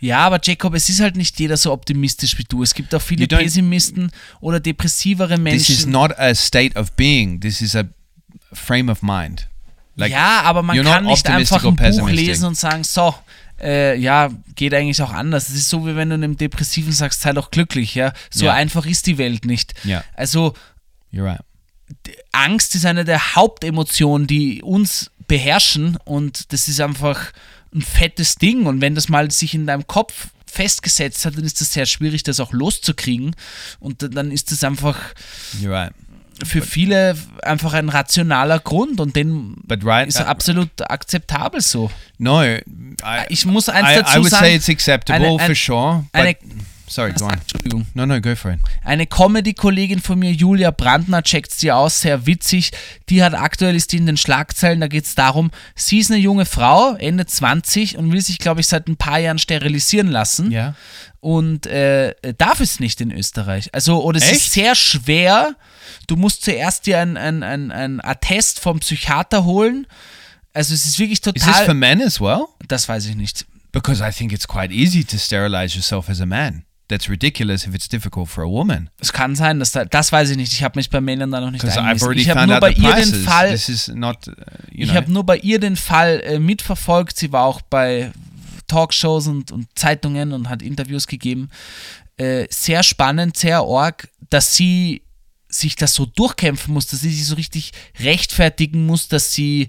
Ja, 0.00 0.26
aber 0.26 0.38
Jacob, 0.40 0.74
es 0.74 0.88
ist 0.88 1.00
halt 1.00 1.16
nicht 1.16 1.40
jeder 1.40 1.56
so 1.56 1.72
optimistisch 1.72 2.38
wie 2.38 2.44
du. 2.44 2.62
Es 2.62 2.74
gibt 2.74 2.94
auch 2.94 3.02
viele 3.02 3.26
Pessimisten 3.26 4.12
oder 4.40 4.60
depressivere 4.60 5.38
Menschen. 5.38 5.58
This 5.58 5.70
is 5.70 5.86
not 5.86 6.12
a 6.18 6.34
state 6.34 6.78
of 6.78 6.92
being. 6.92 7.40
This 7.40 7.60
is 7.60 7.74
a 7.74 7.84
frame 8.52 8.88
of 8.90 9.02
mind. 9.02 9.48
Like 9.96 10.12
ja, 10.12 10.42
aber 10.42 10.62
man 10.62 10.80
kann 10.82 11.04
nicht 11.04 11.28
einfach 11.28 11.64
ein 11.64 11.74
Buch 11.76 12.08
lesen 12.08 12.44
und 12.46 12.56
sagen, 12.56 12.84
so, 12.84 13.14
äh, 13.60 13.98
ja, 13.98 14.30
geht 14.54 14.72
eigentlich 14.72 15.02
auch 15.02 15.12
anders. 15.12 15.48
Es 15.48 15.56
ist 15.56 15.68
so, 15.68 15.84
wie 15.86 15.96
wenn 15.96 16.10
du 16.10 16.14
einem 16.14 16.36
Depressiven 16.36 16.92
sagst, 16.92 17.20
sei 17.22 17.32
doch 17.32 17.50
glücklich, 17.50 17.96
ja. 17.96 18.12
So 18.30 18.44
Ja. 18.46 18.54
einfach 18.54 18.86
ist 18.86 19.06
die 19.06 19.18
Welt 19.18 19.44
nicht. 19.44 19.74
Ja. 19.84 20.04
Also 20.14 20.54
you're 21.12 21.24
right. 21.24 21.40
Angst 22.32 22.74
ist 22.74 22.86
eine 22.86 23.04
der 23.04 23.34
Hauptemotionen, 23.34 24.26
die 24.26 24.62
uns 24.62 25.10
beherrschen 25.26 25.96
und 26.04 26.52
das 26.52 26.68
ist 26.68 26.80
einfach 26.80 27.32
ein 27.74 27.82
fettes 27.82 28.36
Ding 28.36 28.66
und 28.66 28.80
wenn 28.80 28.94
das 28.94 29.08
mal 29.08 29.30
sich 29.30 29.54
in 29.54 29.66
deinem 29.66 29.86
Kopf 29.86 30.28
festgesetzt 30.46 31.24
hat, 31.24 31.36
dann 31.36 31.44
ist 31.44 31.60
das 31.60 31.72
sehr 31.72 31.86
schwierig, 31.86 32.22
das 32.22 32.40
auch 32.40 32.52
loszukriegen 32.52 33.34
und 33.80 34.02
dann 34.14 34.30
ist 34.30 34.52
das 34.52 34.64
einfach 34.64 34.96
You're 35.60 35.70
right. 35.70 35.92
Für 36.44 36.62
viele 36.62 37.16
einfach 37.42 37.72
ein 37.74 37.88
rationaler 37.88 38.58
Grund 38.60 39.00
und 39.00 39.16
den 39.16 39.56
right, 39.84 40.08
ist 40.08 40.20
uh, 40.20 40.24
absolut 40.24 40.70
akzeptabel 40.90 41.60
so. 41.60 41.90
no, 42.18 42.42
I, 42.44 42.62
Ich 43.28 43.44
muss 43.46 43.68
eins 43.68 43.90
I, 43.90 43.94
dazu 43.96 44.18
I 44.18 44.20
would 44.20 44.30
sagen. 44.30 44.44
say 44.44 44.54
it's 44.56 44.68
acceptable 44.68 45.26
eine- 45.26 45.38
ein- 45.40 45.46
for 45.46 45.54
sure. 45.54 46.04
But 46.12 46.20
eine- 46.22 46.36
sorry, 46.88 47.12
go 47.12 47.26
on. 47.26 47.32
Entschuldigung. 47.34 47.86
No, 47.94 48.06
no, 48.06 48.20
go 48.20 48.34
for 48.34 48.52
it. 48.52 48.60
Eine 48.84 49.06
Comedy-Kollegin 49.06 50.00
von 50.00 50.18
mir, 50.18 50.32
Julia 50.32 50.70
Brandner, 50.70 51.22
checkt 51.22 51.52
sie 51.52 51.70
aus, 51.72 52.00
sehr 52.00 52.26
witzig. 52.26 52.70
Die 53.08 53.22
hat 53.22 53.34
aktuell 53.34 53.74
ist 53.76 53.92
die 53.92 53.98
in 53.98 54.06
den 54.06 54.16
Schlagzeilen, 54.16 54.80
da 54.80 54.88
geht 54.88 55.04
es 55.04 55.14
darum, 55.14 55.50
sie 55.74 55.98
ist 55.98 56.10
eine 56.10 56.20
junge 56.20 56.46
Frau, 56.46 56.94
Ende 56.94 57.26
20 57.26 57.98
und 57.98 58.12
will 58.12 58.20
sich, 58.20 58.38
glaube 58.38 58.60
ich, 58.60 58.66
seit 58.66 58.88
ein 58.88 58.96
paar 58.96 59.18
Jahren 59.18 59.38
sterilisieren 59.38 60.08
lassen. 60.08 60.50
Yeah. 60.50 60.74
Und 61.20 61.66
äh, 61.66 62.14
darf 62.38 62.60
es 62.60 62.80
nicht 62.80 63.00
in 63.00 63.10
Österreich. 63.10 63.74
Also, 63.74 64.02
oder 64.02 64.18
es 64.18 64.24
Echt? 64.24 64.36
ist 64.36 64.52
sehr 64.52 64.74
schwer. 64.74 65.56
Du 66.06 66.16
musst 66.16 66.42
zuerst 66.44 66.86
dir 66.86 67.00
ein, 67.00 67.16
ein, 67.16 67.42
ein, 67.42 67.72
ein 67.72 68.00
Attest 68.04 68.60
vom 68.60 68.78
Psychiater 68.80 69.44
holen. 69.44 69.86
Also 70.54 70.74
es 70.74 70.86
ist 70.86 70.98
wirklich 70.98 71.18
Is 71.18 71.32
this 71.32 71.44
total. 71.44 71.66
for 71.66 71.74
men 71.74 72.02
as 72.02 72.20
well? 72.20 72.46
das 72.68 72.88
weiß 72.88 73.06
ich 73.06 73.16
nicht. 73.16 73.46
Because 73.72 74.02
I 74.02 74.10
think 74.10 74.32
it's 74.32 74.48
quite 74.48 74.72
easy 74.72 75.04
to 75.04 75.18
sterilize 75.18 75.76
yourself 75.76 76.08
as 76.08 76.20
a 76.20 76.26
man. 76.26 76.64
That's 76.88 77.10
ridiculous 77.10 77.66
if 77.66 77.74
it's 77.74 77.86
difficult 77.86 78.28
for 78.28 78.44
a 78.44 78.48
woman. 78.48 78.88
Es 78.98 79.12
kann 79.12 79.36
sein, 79.36 79.58
dass 79.58 79.72
da, 79.72 79.84
das 79.84 80.10
weiß 80.10 80.30
ich 80.30 80.38
nicht. 80.38 80.52
Ich 80.54 80.62
habe 80.62 80.78
mich 80.78 80.88
bei 80.88 81.02
Männern 81.02 81.30
da 81.30 81.40
noch 81.40 81.50
nicht 81.50 81.62
eingelesen. 81.62 82.12
Ich 82.16 82.30
habe 82.30 82.46
nur 82.46 82.60
bei 82.60 82.70
ihr 82.70 82.94
den. 82.94 83.14
Fall. 83.14 83.50
This 83.50 83.68
is 83.68 83.88
not, 83.88 84.26
uh, 84.26 84.32
Ich 84.72 84.94
habe 84.94 85.12
nur 85.12 85.24
bei 85.24 85.36
ihr 85.36 85.60
den 85.60 85.76
Fall 85.76 86.22
äh, 86.24 86.38
mitverfolgt. 86.38 87.18
Sie 87.18 87.30
war 87.30 87.44
auch 87.44 87.60
bei 87.60 88.10
Talkshows 88.68 89.26
und, 89.26 89.52
und 89.52 89.66
Zeitungen 89.74 90.32
und 90.32 90.48
hat 90.48 90.62
Interviews 90.62 91.06
gegeben. 91.06 91.50
Äh, 92.16 92.46
sehr 92.50 92.82
spannend, 92.82 93.36
sehr 93.36 93.58
arg, 93.58 94.08
dass 94.30 94.56
sie 94.56 95.02
sich 95.48 95.76
das 95.76 95.94
so 95.94 96.06
durchkämpfen 96.06 96.72
muss, 96.72 96.86
dass 96.86 97.00
sie 97.00 97.10
sich 97.10 97.26
so 97.26 97.34
richtig 97.34 97.72
rechtfertigen 98.00 98.86
muss, 98.86 99.08
dass 99.08 99.32
sie 99.32 99.68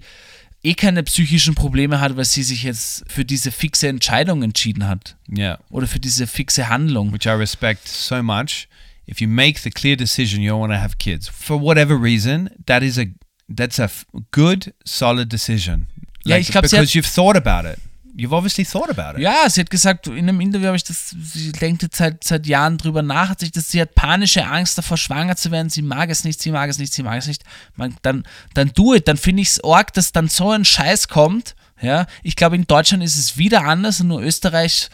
eh 0.62 0.74
keine 0.74 1.02
psychischen 1.02 1.54
Probleme 1.54 2.00
hat, 2.00 2.16
weil 2.16 2.24
sie 2.24 2.42
sich 2.42 2.62
jetzt 2.64 3.04
für 3.08 3.24
diese 3.24 3.50
fixe 3.50 3.88
Entscheidung 3.88 4.42
entschieden 4.42 4.86
hat 4.86 5.16
yeah, 5.36 5.58
oder 5.70 5.86
für 5.86 6.00
diese 6.00 6.26
fixe 6.26 6.68
Handlung. 6.68 7.12
which 7.12 7.26
I 7.26 7.30
respect 7.30 7.88
so 7.88 8.22
much. 8.22 8.68
If 9.06 9.20
you 9.20 9.28
make 9.28 9.58
the 9.60 9.70
clear 9.70 9.96
decision 9.96 10.40
you 10.42 10.52
don't 10.52 10.60
want 10.60 10.72
to 10.72 10.78
have 10.78 10.96
kids 10.98 11.28
for 11.28 11.60
whatever 11.60 12.00
reason, 12.00 12.50
that 12.66 12.82
is 12.82 12.98
a 12.98 13.06
that's 13.48 13.80
a 13.80 13.90
good, 14.30 14.72
solid 14.84 15.32
decision. 15.32 15.86
Ja, 16.24 16.36
ich 16.36 16.48
glaub, 16.48 16.66
sie 16.66 16.76
because 16.76 16.90
hat- 16.90 16.94
you've 16.94 17.12
thought 17.12 17.36
about 17.36 17.66
it. 17.68 17.78
You've 18.20 18.34
obviously 18.34 18.66
thought 18.66 18.90
about 18.90 19.18
it. 19.18 19.22
Ja, 19.22 19.48
sie 19.48 19.62
hat 19.62 19.70
gesagt, 19.70 20.06
in 20.06 20.28
einem 20.28 20.42
Interview 20.42 20.66
habe 20.66 20.76
ich 20.76 20.84
das, 20.84 21.14
sie 21.22 21.52
denkt 21.52 21.82
jetzt 21.82 21.96
seit, 21.96 22.22
seit 22.22 22.46
Jahren 22.46 22.76
drüber 22.76 23.00
nach, 23.00 23.30
hat 23.30 23.40
sich 23.40 23.50
das, 23.50 23.70
sie 23.70 23.80
hat 23.80 23.94
panische 23.94 24.46
Angst 24.46 24.76
davor, 24.76 24.98
schwanger 24.98 25.36
zu 25.36 25.50
werden, 25.50 25.70
sie 25.70 25.80
mag 25.80 26.10
es 26.10 26.22
nicht, 26.22 26.42
sie 26.42 26.50
mag 26.50 26.68
es 26.68 26.78
nicht, 26.78 26.92
sie 26.92 27.02
mag 27.02 27.16
es 27.16 27.26
nicht. 27.26 27.44
Man, 27.76 27.96
dann, 28.02 28.24
dann 28.52 28.72
do 28.74 28.94
it, 28.94 29.08
dann 29.08 29.16
finde 29.16 29.40
ich 29.40 29.48
es 29.48 29.64
arg, 29.64 29.94
dass 29.94 30.12
dann 30.12 30.28
so 30.28 30.50
ein 30.50 30.66
Scheiß 30.66 31.08
kommt. 31.08 31.54
Ja, 31.80 32.06
ich 32.22 32.36
glaube, 32.36 32.56
in 32.56 32.66
Deutschland 32.66 33.02
ist 33.02 33.16
es 33.16 33.38
wieder 33.38 33.64
anders 33.64 34.02
und 34.02 34.08
nur 34.08 34.20
Österreich 34.20 34.90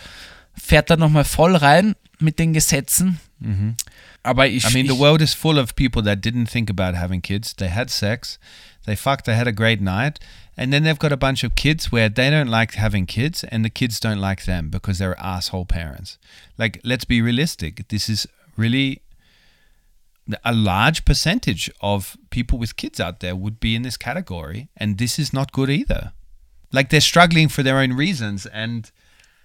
fährt 0.55 0.89
da 0.89 0.97
nochmal 0.97 1.24
voll 1.24 1.57
rein 1.57 1.97
mit 2.20 2.39
den 2.39 2.53
Gesetzen. 2.53 3.18
Aber 4.22 4.47
ich, 4.47 4.70
I 4.70 4.72
mean, 4.72 4.87
the 4.87 4.97
world 4.97 5.20
is 5.20 5.35
full 5.35 5.59
of 5.59 5.74
people 5.74 6.05
that 6.05 6.24
didn't 6.24 6.47
think 6.49 6.70
about 6.70 6.97
having 6.97 7.20
kids. 7.20 7.57
They 7.57 7.70
had 7.70 7.91
sex, 7.91 8.39
they 8.85 8.95
fucked, 8.95 9.24
they 9.24 9.35
had 9.35 9.49
a 9.49 9.53
great 9.53 9.81
night, 9.81 10.20
and 10.57 10.73
then 10.73 10.83
they've 10.85 10.99
got 10.99 11.13
a 11.13 11.17
bunch 11.17 11.45
of 11.45 11.55
kids 11.55 11.93
where 11.93 12.09
they 12.09 12.31
don't 12.31 12.49
like 12.49 12.75
having 12.75 13.07
kids, 13.07 13.45
and 13.45 13.65
the 13.65 13.71
kids 13.71 14.01
don't 14.01 14.21
like 14.21 14.45
them 14.45 14.71
because 14.71 14.99
they're 14.99 15.19
asshole 15.21 15.67
parents. 15.67 16.19
Like, 16.57 16.81
let's 16.83 17.05
be 17.05 17.21
realistic. 17.21 17.89
This 17.89 18.09
is 18.09 18.27
really 18.57 19.03
a 20.45 20.53
large 20.53 21.05
percentage 21.05 21.71
of 21.81 22.17
people 22.31 22.59
with 22.59 22.77
kids 22.77 22.99
out 22.99 23.21
there 23.21 23.37
would 23.37 23.61
be 23.61 23.77
in 23.77 23.83
this 23.83 23.97
category, 23.97 24.69
and 24.77 24.99
this 24.99 25.19
is 25.19 25.33
not 25.33 25.53
good 25.53 25.71
either. 25.71 26.13
Like, 26.73 26.91
they're 26.91 27.01
struggling 27.01 27.49
for 27.49 27.63
their 27.63 27.79
own 27.79 27.93
reasons, 27.93 28.47
and 28.47 28.91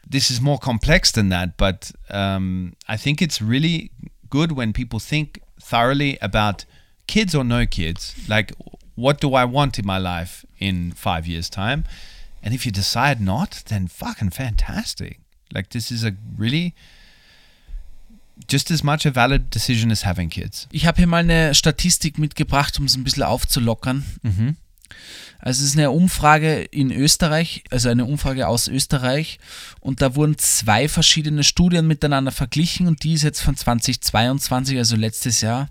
this 0.07 0.31
is 0.31 0.41
more 0.41 0.57
complex 0.57 1.11
than 1.11 1.29
that, 1.29 1.57
but 1.57 1.91
um, 2.09 2.73
I 2.87 2.97
think 2.97 3.21
it's 3.21 3.41
really 3.41 3.91
good 4.29 4.53
when 4.53 4.73
people 4.73 4.99
think 4.99 5.41
thoroughly 5.59 6.17
about 6.21 6.65
kids 7.05 7.35
or 7.35 7.43
no 7.43 7.65
kids. 7.65 8.15
Like, 8.27 8.53
what 9.01 9.19
do 9.19 9.33
I 9.35 9.45
want 9.45 9.79
in 9.79 9.85
my 9.85 9.97
life 9.97 10.45
in 10.59 10.93
five 10.93 11.27
years' 11.27 11.49
time? 11.49 11.83
And 12.43 12.53
if 12.53 12.65
you 12.65 12.71
decide 12.71 13.19
not, 13.19 13.63
then 13.67 13.87
fucking 13.87 14.31
fantastic. 14.31 15.19
Like, 15.53 15.69
this 15.69 15.91
is 15.91 16.03
a 16.03 16.13
really 16.37 16.73
just 18.47 18.71
as 18.71 18.83
much 18.83 19.05
a 19.05 19.11
valid 19.11 19.49
decision 19.49 19.91
as 19.91 20.03
having 20.03 20.29
kids. 20.29 20.67
Ich 20.71 20.85
habe 20.85 20.97
hier 20.97 21.07
mal 21.07 21.19
eine 21.19 21.53
Statistik 21.53 22.17
mitgebracht, 22.17 22.79
um 22.79 22.85
es 22.85 22.95
ein 22.95 23.03
bisschen 23.03 23.23
aufzulockern. 23.23 24.03
Also 25.39 25.63
es 25.63 25.71
ist 25.71 25.77
eine 25.77 25.89
Umfrage 25.89 26.61
in 26.61 26.91
Österreich, 26.91 27.63
also 27.71 27.89
eine 27.89 28.05
Umfrage 28.05 28.47
aus 28.47 28.67
Österreich 28.67 29.39
und 29.79 30.01
da 30.01 30.15
wurden 30.15 30.37
zwei 30.37 30.87
verschiedene 30.87 31.43
Studien 31.43 31.87
miteinander 31.87 32.31
verglichen 32.31 32.87
und 32.87 33.03
die 33.03 33.13
ist 33.13 33.23
jetzt 33.23 33.41
von 33.41 33.55
2022, 33.55 34.77
also 34.77 34.95
letztes 34.95 35.41
Jahr. 35.41 35.67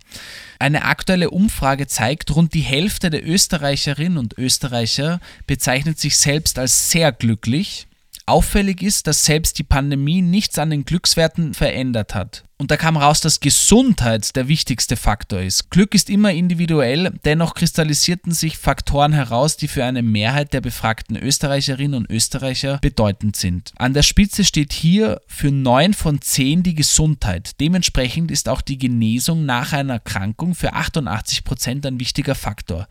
Eine 0.58 0.84
aktuelle 0.84 1.30
Umfrage 1.30 1.86
zeigt, 1.86 2.34
rund 2.34 2.52
die 2.52 2.60
Hälfte 2.60 3.10
der 3.10 3.26
Österreicherinnen 3.26 4.18
und 4.18 4.36
Österreicher 4.36 5.20
bezeichnet 5.46 6.00
sich 6.00 6.16
selbst 6.16 6.58
als 6.58 6.90
sehr 6.90 7.12
glücklich. 7.12 7.86
Auffällig 8.30 8.80
ist, 8.80 9.08
dass 9.08 9.24
selbst 9.24 9.58
die 9.58 9.64
Pandemie 9.64 10.22
nichts 10.22 10.56
an 10.58 10.70
den 10.70 10.84
Glückswerten 10.84 11.52
verändert 11.52 12.14
hat. 12.14 12.44
Und 12.58 12.70
da 12.70 12.76
kam 12.76 12.96
raus, 12.96 13.20
dass 13.20 13.40
Gesundheit 13.40 14.36
der 14.36 14.46
wichtigste 14.46 14.96
Faktor 14.96 15.40
ist. 15.40 15.70
Glück 15.70 15.96
ist 15.96 16.08
immer 16.08 16.30
individuell, 16.30 17.10
dennoch 17.24 17.54
kristallisierten 17.54 18.32
sich 18.32 18.56
Faktoren 18.56 19.14
heraus, 19.14 19.56
die 19.56 19.66
für 19.66 19.84
eine 19.84 20.02
Mehrheit 20.02 20.52
der 20.52 20.60
befragten 20.60 21.16
Österreicherinnen 21.16 21.94
und 21.94 22.10
Österreicher 22.10 22.78
bedeutend 22.80 23.34
sind. 23.34 23.72
An 23.78 23.94
der 23.94 24.02
Spitze 24.02 24.44
steht 24.44 24.72
hier 24.72 25.20
für 25.26 25.50
neun 25.50 25.92
von 25.92 26.20
zehn 26.20 26.62
die 26.62 26.76
Gesundheit. 26.76 27.58
Dementsprechend 27.60 28.30
ist 28.30 28.48
auch 28.48 28.60
die 28.60 28.78
Genesung 28.78 29.44
nach 29.44 29.72
einer 29.72 29.94
Erkrankung 29.94 30.54
für 30.54 30.74
88 30.74 31.42
Prozent 31.42 31.84
ein 31.84 31.98
wichtiger 31.98 32.36
Faktor. 32.36 32.86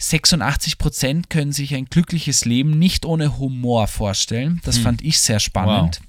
86 0.00 0.78
Prozent 0.78 1.30
können 1.30 1.52
sich 1.52 1.74
ein 1.74 1.84
glückliches 1.84 2.46
Leben 2.46 2.78
nicht 2.78 3.04
ohne 3.04 3.38
Humor 3.38 3.86
vorstellen. 3.86 4.60
Das 4.64 4.78
fand 4.78 5.02
ich 5.02 5.20
sehr 5.20 5.40
spannend. 5.40 6.00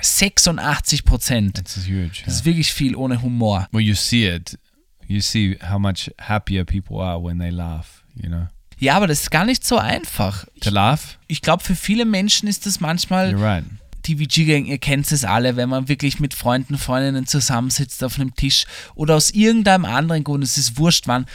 86 0.00 1.04
Prozent. 1.04 1.58
It's 1.58 1.76
huge. 1.86 2.22
Das 2.24 2.34
ist 2.34 2.44
wirklich 2.44 2.72
viel 2.72 2.94
ohne 2.94 3.20
Humor. 3.20 3.68
Well, 3.72 3.82
you 3.82 3.94
see 3.94 4.28
it. 4.28 4.58
You 5.08 5.20
see 5.20 5.58
how 5.68 5.78
much 5.78 6.10
happier 6.20 6.64
people 6.64 7.02
are 7.02 7.22
when 7.22 7.38
they 7.38 7.50
laugh, 7.50 8.04
you 8.14 8.28
know? 8.28 8.46
Ja, 8.78 8.96
aber 8.96 9.08
das 9.08 9.22
ist 9.22 9.30
gar 9.30 9.44
nicht 9.44 9.64
so 9.64 9.78
einfach. 9.78 10.46
To 10.60 10.70
laugh? 10.70 11.18
Ich 11.26 11.42
glaube, 11.42 11.62
für 11.62 11.76
viele 11.76 12.04
Menschen 12.04 12.48
ist 12.48 12.66
das 12.66 12.80
manchmal 12.80 13.34
You're 13.34 13.42
right. 13.42 13.64
TVG-Gang, 14.02 14.66
ihr 14.66 14.78
kennt 14.78 15.10
es 15.10 15.24
alle, 15.24 15.56
wenn 15.56 15.68
man 15.68 15.88
wirklich 15.88 16.18
mit 16.18 16.34
Freunden, 16.34 16.78
Freundinnen 16.78 17.26
zusammensitzt 17.26 18.02
auf 18.02 18.18
einem 18.18 18.34
Tisch 18.34 18.64
oder 18.94 19.14
aus 19.16 19.30
irgendeinem 19.30 19.84
anderen 19.84 20.24
Grund, 20.24 20.42
es 20.42 20.58
ist 20.58 20.78
wurscht, 20.78 21.06
wann, 21.06 21.26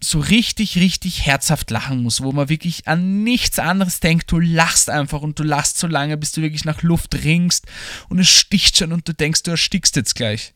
so 0.00 0.20
richtig, 0.20 0.76
richtig 0.76 1.26
herzhaft 1.26 1.70
lachen 1.70 2.02
muss, 2.02 2.22
wo 2.22 2.30
man 2.30 2.48
wirklich 2.48 2.86
an 2.86 3.24
nichts 3.24 3.58
anderes 3.58 4.00
denkt. 4.00 4.30
Du 4.30 4.38
lachst 4.38 4.90
einfach 4.90 5.22
und 5.22 5.38
du 5.38 5.42
lachst 5.42 5.78
so 5.78 5.86
lange, 5.86 6.16
bis 6.16 6.32
du 6.32 6.40
wirklich 6.40 6.64
nach 6.64 6.82
Luft 6.82 7.24
ringst 7.24 7.66
und 8.08 8.18
es 8.18 8.28
sticht 8.28 8.76
schon 8.76 8.92
und 8.92 9.08
du 9.08 9.12
denkst, 9.12 9.42
du 9.42 9.50
erstickst 9.50 9.96
jetzt 9.96 10.14
gleich. 10.14 10.54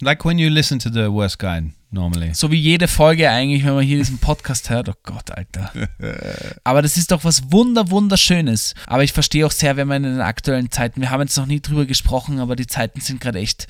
Like 0.00 0.24
when 0.24 0.38
you 0.38 0.48
listen 0.48 0.78
to 0.78 0.90
the 0.90 1.10
worst 1.10 1.38
guy 1.38 1.72
normally. 1.90 2.34
So 2.34 2.50
wie 2.50 2.60
jede 2.60 2.86
Folge 2.86 3.30
eigentlich, 3.30 3.64
wenn 3.64 3.74
man 3.74 3.84
hier 3.84 3.98
diesen 3.98 4.18
Podcast 4.18 4.70
hört. 4.70 4.88
Oh 4.88 4.94
Gott, 5.02 5.30
Alter. 5.30 5.72
Aber 6.64 6.82
das 6.82 6.96
ist 6.96 7.10
doch 7.10 7.24
was 7.24 7.50
wunder, 7.50 7.90
wunderschönes. 7.90 8.74
Aber 8.86 9.02
ich 9.02 9.12
verstehe 9.12 9.46
auch 9.46 9.52
sehr, 9.52 9.76
wenn 9.76 9.88
man 9.88 10.04
in 10.04 10.12
den 10.12 10.20
aktuellen 10.20 10.70
Zeiten, 10.70 11.00
wir 11.00 11.10
haben 11.10 11.22
jetzt 11.22 11.36
noch 11.36 11.46
nie 11.46 11.60
drüber 11.60 11.86
gesprochen, 11.86 12.38
aber 12.38 12.56
die 12.56 12.66
Zeiten 12.66 13.00
sind 13.00 13.20
gerade 13.20 13.38
echt 13.38 13.66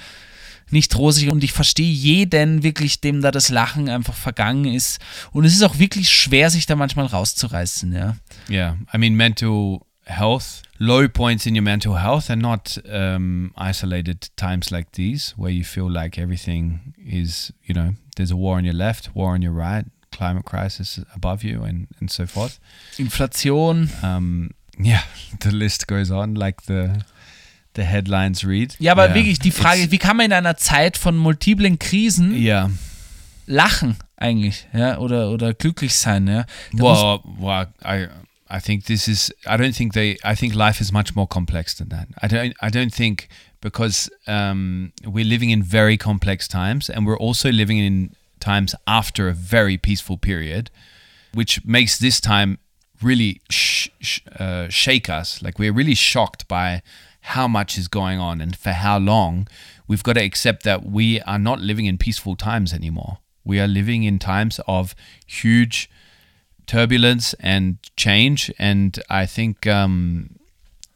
nicht 0.75 0.95
rosig 0.97 1.31
und 1.31 1.43
ich 1.43 1.53
verstehe 1.53 1.91
jeden 1.91 2.63
wirklich, 2.63 3.01
dem 3.01 3.23
da 3.23 3.31
das 3.31 3.49
Lachen 3.49 3.89
einfach 3.89 4.15
vergangen 4.15 4.67
ist. 4.67 5.01
Und 5.33 5.47
es 5.47 5.55
ist 5.55 5.63
auch 5.63 5.79
wirklich 5.79 6.11
schwer, 6.11 6.51
sich 6.51 6.67
da 6.67 6.77
manchmal 6.77 7.07
rauszureißen, 7.07 7.93
ja. 7.93 8.17
Yeah, 8.51 8.77
I 8.93 8.99
mean, 8.99 9.15
mental 9.15 9.81
health, 10.05 10.63
low 10.79 11.09
points 11.09 11.47
in 11.47 11.55
your 11.55 11.63
mental 11.63 12.03
health 12.03 12.29
are 12.29 12.37
not 12.37 12.79
um, 12.93 13.53
isolated 13.57 14.31
times 14.37 14.71
like 14.71 14.93
these 14.93 15.33
where 15.39 15.51
you 15.51 15.65
feel 15.65 15.91
like 15.91 16.19
everything 16.19 16.95
is, 16.99 17.53
you 17.65 17.75
know, 17.75 17.95
there's 18.17 18.31
a 18.31 18.37
war 18.37 18.59
on 18.59 18.65
your 18.65 18.75
left, 18.75 19.15
war 19.15 19.33
on 19.33 19.43
your 19.43 19.53
right, 19.53 19.87
climate 20.13 20.45
crisis 20.45 21.01
above 21.15 21.43
you, 21.43 21.63
and, 21.63 21.87
and 22.01 22.11
so 22.11 22.27
forth. 22.27 22.59
Inflation. 22.99 23.89
Um, 24.03 24.51
yeah, 24.79 25.03
the 25.41 25.53
list 25.53 25.87
goes 25.87 26.11
on, 26.11 26.35
like 26.35 26.63
the 26.63 27.05
the 27.77 27.83
headlines 27.83 28.45
read. 28.47 28.77
Ja, 28.79 28.93
aber 28.93 29.07
Yeah. 29.07 29.15
wirklich 29.15 29.39
die 29.39 29.51
Frage, 29.51 29.83
It's- 29.83 29.91
wie 29.91 29.99
kann 29.99 30.17
man 30.17 30.27
in 30.27 30.33
einer 30.33 30.57
Zeit 30.57 30.97
von 30.97 31.17
multiplen 31.17 31.79
Krisen 31.79 32.35
yeah. 32.35 32.71
lachen 33.47 33.97
eigentlich, 34.17 34.67
ja, 34.73 34.99
oder, 34.99 35.31
oder 35.31 35.55
glücklich 35.55 35.95
sein, 35.95 36.27
ja. 36.27 36.47
Well, 36.73 37.21
well, 37.39 37.67
I 37.85 38.09
I 38.51 38.61
think 38.61 38.85
this 38.85 39.09
is. 39.09 39.31
I 39.47 39.57
don't 39.57 39.75
think 39.75 39.95
they. 39.95 40.19
I 40.23 40.35
think 40.37 40.55
life 40.55 40.81
is 40.81 40.93
much 40.93 41.15
more 41.17 41.27
complex 41.27 41.75
than 41.75 41.89
that. 41.89 42.07
I 42.23 42.29
don't. 42.29 42.55
I 42.61 42.71
don't 42.71 42.93
think 42.95 43.29
because 43.61 44.11
um, 44.27 44.93
we're 45.05 45.25
living 45.25 45.51
in 45.51 45.63
very 45.65 45.97
complex 45.97 46.47
times, 46.47 46.89
and 46.91 47.07
we're 47.07 47.19
also 47.19 47.51
living 47.51 47.79
in 47.79 48.11
times 48.39 48.77
after 48.87 49.29
a 49.29 49.33
very 49.33 49.77
peaceful 49.79 50.19
period, 50.19 50.71
which 51.33 51.65
makes 51.65 51.99
this 51.99 52.21
time 52.21 52.59
really 53.03 53.41
sh- 53.51 53.89
sh- 54.01 54.21
uh, 54.39 54.69
shake 54.69 55.09
us. 55.09 55.41
Like 55.43 55.59
we're 55.59 55.73
really 55.73 55.97
shocked 55.97 56.47
by 56.47 56.83
how 57.29 57.49
much 57.49 57.79
is 57.79 57.89
going 57.89 58.19
on 58.19 58.41
and 58.41 58.55
for 58.55 58.73
how 58.73 58.99
long. 58.99 59.49
We've 59.89 60.03
got 60.03 60.15
to 60.15 60.25
accept 60.25 60.63
that 60.65 60.85
we 60.85 61.21
are 61.23 61.39
not 61.39 61.59
living 61.61 61.87
in 61.87 61.97
peaceful 61.99 62.37
times 62.37 62.73
anymore. 62.73 63.19
We 63.45 63.61
are 63.61 63.67
living 63.67 64.05
in 64.05 64.19
times 64.19 64.61
of 64.67 64.95
huge 65.27 65.91
turbulence 66.67 67.35
and 67.41 67.79
change, 67.97 68.53
and 68.59 68.99
I 69.11 69.27
think 69.27 69.67
um, 69.67 70.37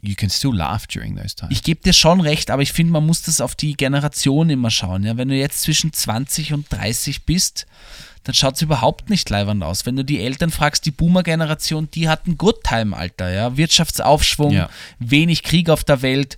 you 0.03 0.15
can 0.15 0.29
still 0.31 0.55
laugh 0.55 0.87
during 0.87 1.17
those 1.17 1.35
times. 1.35 1.53
Ich 1.53 1.63
gebe 1.63 1.83
dir 1.83 1.93
schon 1.93 2.21
recht, 2.21 2.51
aber 2.51 2.63
ich 2.63 2.73
finde, 2.73 2.93
man 2.93 3.07
muss 3.07 3.23
das 3.23 3.41
auf 3.41 3.55
die 3.55 3.75
Generation 3.75 4.51
immer 4.51 4.71
schauen. 4.71 5.05
Ja? 5.05 5.17
Wenn 5.17 5.29
du 5.29 5.35
jetzt 5.35 5.63
zwischen 5.63 5.93
20 5.93 6.53
und 6.53 6.67
30 6.71 7.25
bist, 7.25 7.67
dann 8.25 8.35
schaut 8.35 8.57
es 8.57 8.63
überhaupt 8.63 9.11
nicht 9.11 9.29
leibend 9.31 9.63
aus. 9.63 9.87
Wenn 9.87 9.97
du 9.97 10.05
die 10.05 10.21
Eltern 10.21 10.51
fragst, 10.51 10.85
die 10.87 10.91
Boomer-Generation, 10.91 11.89
die 11.93 12.09
hatten 12.09 12.37
Good 12.37 12.65
Time, 12.65 12.97
Alter. 12.97 13.31
Ja? 13.31 13.57
Wirtschaftsaufschwung, 13.57 14.53
Ja. 14.53 14.69
wenig 14.99 15.43
Krieg 15.43 15.71
auf 15.71 15.85
der 15.85 16.03
Welt. 16.03 16.37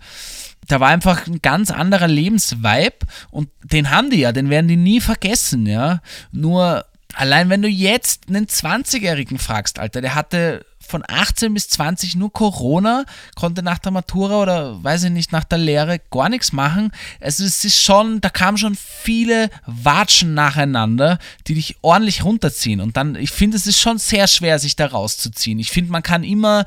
Da 0.68 0.78
war 0.78 0.88
einfach 0.88 1.26
ein 1.26 1.42
ganz 1.42 1.70
anderer 1.70 2.06
Lebensvibe 2.06 3.06
und 3.30 3.48
den 3.64 3.90
haben 3.90 4.10
die 4.10 4.20
ja, 4.20 4.30
den 4.32 4.50
werden 4.50 4.68
die 4.68 4.76
nie 4.76 5.00
vergessen, 5.00 5.66
ja. 5.66 6.00
Nur 6.30 6.84
allein 7.14 7.48
wenn 7.50 7.62
du 7.62 7.68
jetzt 7.68 8.28
einen 8.28 8.46
20-Jährigen 8.46 9.38
fragst, 9.38 9.78
Alter, 9.80 10.00
der 10.00 10.14
hatte 10.14 10.64
von 10.90 11.04
18 11.06 11.54
bis 11.54 11.68
20 11.68 12.16
nur 12.16 12.32
Corona, 12.32 13.04
konnte 13.36 13.62
nach 13.62 13.78
der 13.78 13.92
Matura 13.92 14.42
oder 14.42 14.82
weiß 14.82 15.04
ich 15.04 15.10
nicht, 15.10 15.32
nach 15.32 15.44
der 15.44 15.58
Lehre 15.58 16.00
gar 16.10 16.28
nichts 16.28 16.52
machen. 16.52 16.92
Also 17.20 17.44
es 17.44 17.64
ist 17.64 17.80
schon, 17.80 18.20
da 18.20 18.28
kamen 18.28 18.58
schon 18.58 18.76
viele 18.76 19.50
Watschen 19.66 20.34
nacheinander, 20.34 21.18
die 21.46 21.54
dich 21.54 21.76
ordentlich 21.82 22.24
runterziehen. 22.24 22.80
Und 22.80 22.96
dann, 22.96 23.14
ich 23.14 23.30
finde, 23.30 23.56
es 23.56 23.66
ist 23.66 23.78
schon 23.78 23.98
sehr 23.98 24.26
schwer, 24.26 24.58
sich 24.58 24.76
da 24.76 24.86
rauszuziehen. 24.86 25.58
Ich 25.58 25.70
finde, 25.70 25.92
man 25.92 26.02
kann 26.02 26.24
immer 26.24 26.64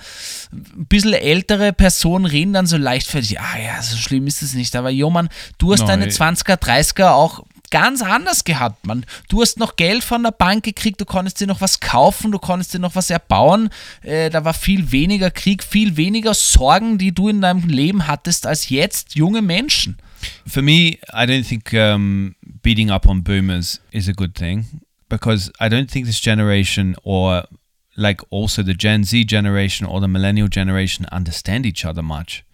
ein 0.51 0.85
bisschen 0.87 1.13
ältere 1.13 1.73
Personen 1.73 2.25
reden 2.25 2.53
dann 2.53 2.65
so 2.65 2.77
leichtfertig, 2.77 3.39
ah 3.39 3.59
ja, 3.59 3.81
so 3.81 3.97
schlimm 3.97 4.27
ist 4.27 4.41
es 4.41 4.53
nicht. 4.53 4.75
Aber 4.75 4.89
jo, 4.89 5.09
Mann, 5.09 5.29
du 5.57 5.73
hast 5.73 5.81
Nein. 5.81 5.99
deine 5.99 6.11
20er, 6.11 6.55
30er 6.55 7.11
auch 7.11 7.43
ganz 7.73 8.03
anders 8.03 8.43
gehabt, 8.43 8.85
Mann. 8.85 9.03
Du 9.29 9.41
hast 9.41 9.57
noch 9.57 9.75
Geld 9.77 10.03
von 10.03 10.21
der 10.21 10.29
Bank 10.29 10.63
gekriegt, 10.63 11.01
du 11.01 11.05
konntest 11.05 11.41
dir 11.41 11.47
noch 11.47 11.59
was 11.59 11.79
kaufen, 11.79 12.31
du 12.31 12.37
konntest 12.37 12.75
dir 12.75 12.79
noch 12.79 12.95
was 12.95 13.09
erbauen. 13.09 13.69
Äh, 14.03 14.29
da 14.29 14.45
war 14.45 14.53
viel 14.53 14.91
weniger 14.91 15.31
Krieg, 15.31 15.63
viel 15.63 15.97
weniger 15.97 16.35
Sorgen, 16.35 16.99
die 16.99 17.15
du 17.15 17.29
in 17.29 17.41
deinem 17.41 17.67
Leben 17.67 18.05
hattest, 18.05 18.45
als 18.45 18.69
jetzt 18.69 19.15
junge 19.15 19.41
Menschen. 19.41 19.97
For 20.45 20.61
me, 20.61 20.99
I 21.11 21.25
don't 21.25 21.43
think 21.43 21.73
um, 21.73 22.35
beating 22.61 22.91
up 22.91 23.07
on 23.07 23.23
boomers 23.23 23.81
is 23.89 24.07
a 24.07 24.13
good 24.13 24.35
thing 24.35 24.65
because 25.09 25.51
I 25.59 25.67
don't 25.67 25.89
think 25.89 26.05
this 26.05 26.21
generation 26.21 26.95
or 27.01 27.47
like 27.95 28.21
also 28.29 28.61
the 28.61 28.75
Gen 28.77 29.03
Z 29.03 29.25
generation 29.25 29.87
or 29.87 29.99
the 29.99 30.07
millennial 30.07 30.47
generation 30.47 31.07
understand 31.07 31.65
each 31.65 31.85
other 31.85 32.03
much. 32.03 32.45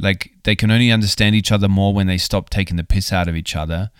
Like 0.00 0.32
they 0.42 0.56
can 0.56 0.72
only 0.72 0.90
understand 0.90 1.36
each 1.36 1.52
other 1.52 1.68
more 1.68 1.94
when 1.94 2.08
they 2.08 2.18
stop 2.18 2.50
taking 2.50 2.76
the 2.76 2.84
piss 2.84 3.12
out 3.12 3.28
of 3.28 3.36
each 3.36 3.54
other. 3.54 3.92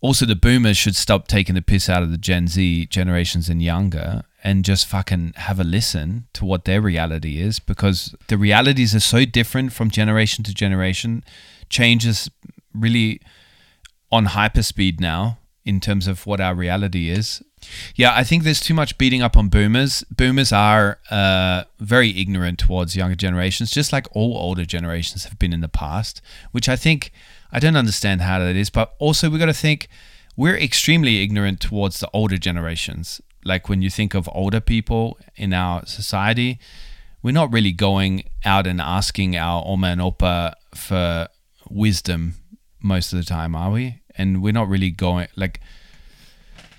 Also, 0.00 0.26
the 0.26 0.36
boomers 0.36 0.76
should 0.76 0.96
stop 0.96 1.26
taking 1.26 1.54
the 1.54 1.62
piss 1.62 1.88
out 1.88 2.02
of 2.02 2.10
the 2.10 2.18
Gen 2.18 2.48
Z 2.48 2.86
generations 2.86 3.48
and 3.48 3.62
younger 3.62 4.22
and 4.44 4.64
just 4.64 4.86
fucking 4.86 5.32
have 5.36 5.58
a 5.58 5.64
listen 5.64 6.28
to 6.34 6.44
what 6.44 6.64
their 6.66 6.80
reality 6.80 7.40
is 7.40 7.58
because 7.58 8.14
the 8.28 8.38
realities 8.38 8.94
are 8.94 9.00
so 9.00 9.24
different 9.24 9.72
from 9.72 9.90
generation 9.90 10.44
to 10.44 10.54
generation. 10.54 11.24
Change 11.68 12.06
is 12.06 12.30
really 12.72 13.20
on 14.12 14.26
hyperspeed 14.26 15.00
now 15.00 15.38
in 15.64 15.80
terms 15.80 16.06
of 16.06 16.26
what 16.26 16.40
our 16.40 16.54
reality 16.54 17.10
is. 17.10 17.42
Yeah, 17.96 18.14
I 18.14 18.22
think 18.22 18.44
there's 18.44 18.60
too 18.60 18.74
much 18.74 18.96
beating 18.98 19.22
up 19.22 19.36
on 19.36 19.48
boomers. 19.48 20.04
Boomers 20.10 20.52
are 20.52 21.00
uh, 21.10 21.64
very 21.80 22.10
ignorant 22.10 22.60
towards 22.60 22.94
younger 22.94 23.16
generations, 23.16 23.72
just 23.72 23.92
like 23.92 24.06
all 24.14 24.36
older 24.38 24.64
generations 24.64 25.24
have 25.24 25.38
been 25.38 25.52
in 25.52 25.62
the 25.62 25.68
past, 25.68 26.22
which 26.52 26.68
I 26.68 26.76
think 26.76 27.10
I 27.56 27.58
don't 27.58 27.74
understand 27.74 28.20
how 28.20 28.38
that 28.38 28.54
is. 28.54 28.68
But 28.68 28.94
also, 28.98 29.30
we 29.30 29.38
got 29.38 29.46
to 29.46 29.54
think 29.54 29.88
we're 30.36 30.58
extremely 30.58 31.22
ignorant 31.22 31.58
towards 31.58 32.00
the 32.00 32.10
older 32.12 32.36
generations. 32.36 33.22
Like 33.46 33.70
when 33.70 33.80
you 33.80 33.88
think 33.88 34.12
of 34.12 34.28
older 34.30 34.60
people 34.60 35.18
in 35.36 35.54
our 35.54 35.86
society, 35.86 36.58
we're 37.22 37.32
not 37.32 37.50
really 37.50 37.72
going 37.72 38.24
out 38.44 38.66
and 38.66 38.78
asking 38.78 39.36
our 39.36 39.64
Oma 39.66 39.86
and 39.86 40.02
Opa 40.02 40.52
for 40.74 41.28
wisdom 41.70 42.34
most 42.82 43.14
of 43.14 43.18
the 43.18 43.24
time, 43.24 43.54
are 43.54 43.70
we? 43.70 44.02
And 44.16 44.42
we're 44.42 44.52
not 44.52 44.68
really 44.68 44.90
going 44.90 45.28
like 45.34 45.60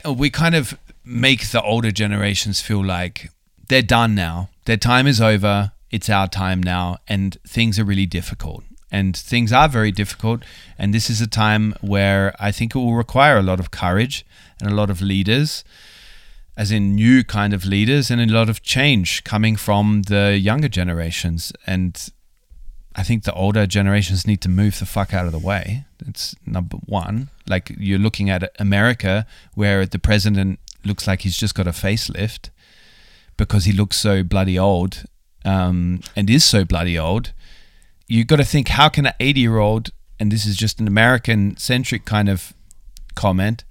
uh, 0.05 0.13
we 0.13 0.29
kind 0.29 0.53
of 0.53 0.77
make 1.03 1.49
the 1.49 1.61
older 1.63 1.91
generations 1.91 2.61
feel 2.61 2.85
like 2.85 3.31
they're 3.67 3.81
done 3.81 4.13
now. 4.13 4.49
Their 4.65 4.77
time 4.77 5.07
is 5.07 5.19
over. 5.19 5.71
It's 5.89 6.09
our 6.09 6.27
time 6.27 6.61
now, 6.61 6.97
and 7.07 7.37
things 7.47 7.79
are 7.79 7.83
really 7.83 8.05
difficult. 8.05 8.63
And 8.91 9.15
things 9.15 9.51
are 9.51 9.67
very 9.67 9.91
difficult. 9.91 10.43
And 10.77 10.93
this 10.93 11.09
is 11.09 11.21
a 11.21 11.27
time 11.27 11.75
where 11.81 12.33
I 12.39 12.51
think 12.51 12.73
it 12.73 12.77
will 12.77 12.95
require 12.95 13.37
a 13.37 13.43
lot 13.43 13.59
of 13.59 13.71
courage 13.71 14.25
and 14.61 14.71
a 14.71 14.75
lot 14.75 14.89
of 14.89 15.01
leaders, 15.01 15.63
as 16.55 16.71
in 16.71 16.95
new 16.95 17.23
kind 17.23 17.53
of 17.53 17.65
leaders, 17.65 18.09
and 18.09 18.21
a 18.21 18.25
lot 18.25 18.49
of 18.49 18.61
change 18.63 19.23
coming 19.23 19.55
from 19.55 20.03
the 20.03 20.37
younger 20.37 20.69
generations. 20.69 21.51
And 21.65 22.09
I 22.95 23.03
think 23.03 23.23
the 23.23 23.33
older 23.33 23.67
generations 23.67 24.25
need 24.25 24.41
to 24.41 24.49
move 24.49 24.79
the 24.79 24.85
fuck 24.85 25.13
out 25.13 25.25
of 25.25 25.31
the 25.31 25.39
way. 25.39 25.85
That's 26.03 26.35
number 26.45 26.77
one. 26.77 27.29
Like 27.47 27.71
you're 27.77 27.99
looking 27.99 28.29
at 28.29 28.49
America, 28.57 29.27
where 29.53 29.85
the 29.85 29.99
president 29.99 30.59
looks 30.83 31.05
like 31.05 31.21
he's 31.21 31.37
just 31.37 31.53
got 31.55 31.67
a 31.67 31.71
facelift 31.71 32.49
because 33.35 33.65
he 33.65 33.71
looks 33.71 33.99
so 33.99 34.23
bloody 34.23 34.57
old 34.57 35.03
um, 35.45 36.01
and 36.15 36.29
is 36.29 36.43
so 36.43 36.65
bloody 36.65 36.97
old. 36.97 37.33
You 38.07 38.23
got 38.25 38.37
to 38.37 38.45
think, 38.45 38.69
how 38.69 38.89
can 38.89 39.05
an 39.05 39.13
80 39.19 39.39
year 39.39 39.57
old, 39.57 39.91
and 40.19 40.31
this 40.31 40.45
is 40.45 40.55
just 40.55 40.79
an 40.79 40.87
American 40.87 41.57
centric 41.57 42.05
kind 42.05 42.29
of 42.29 42.53
comment, 43.15 43.63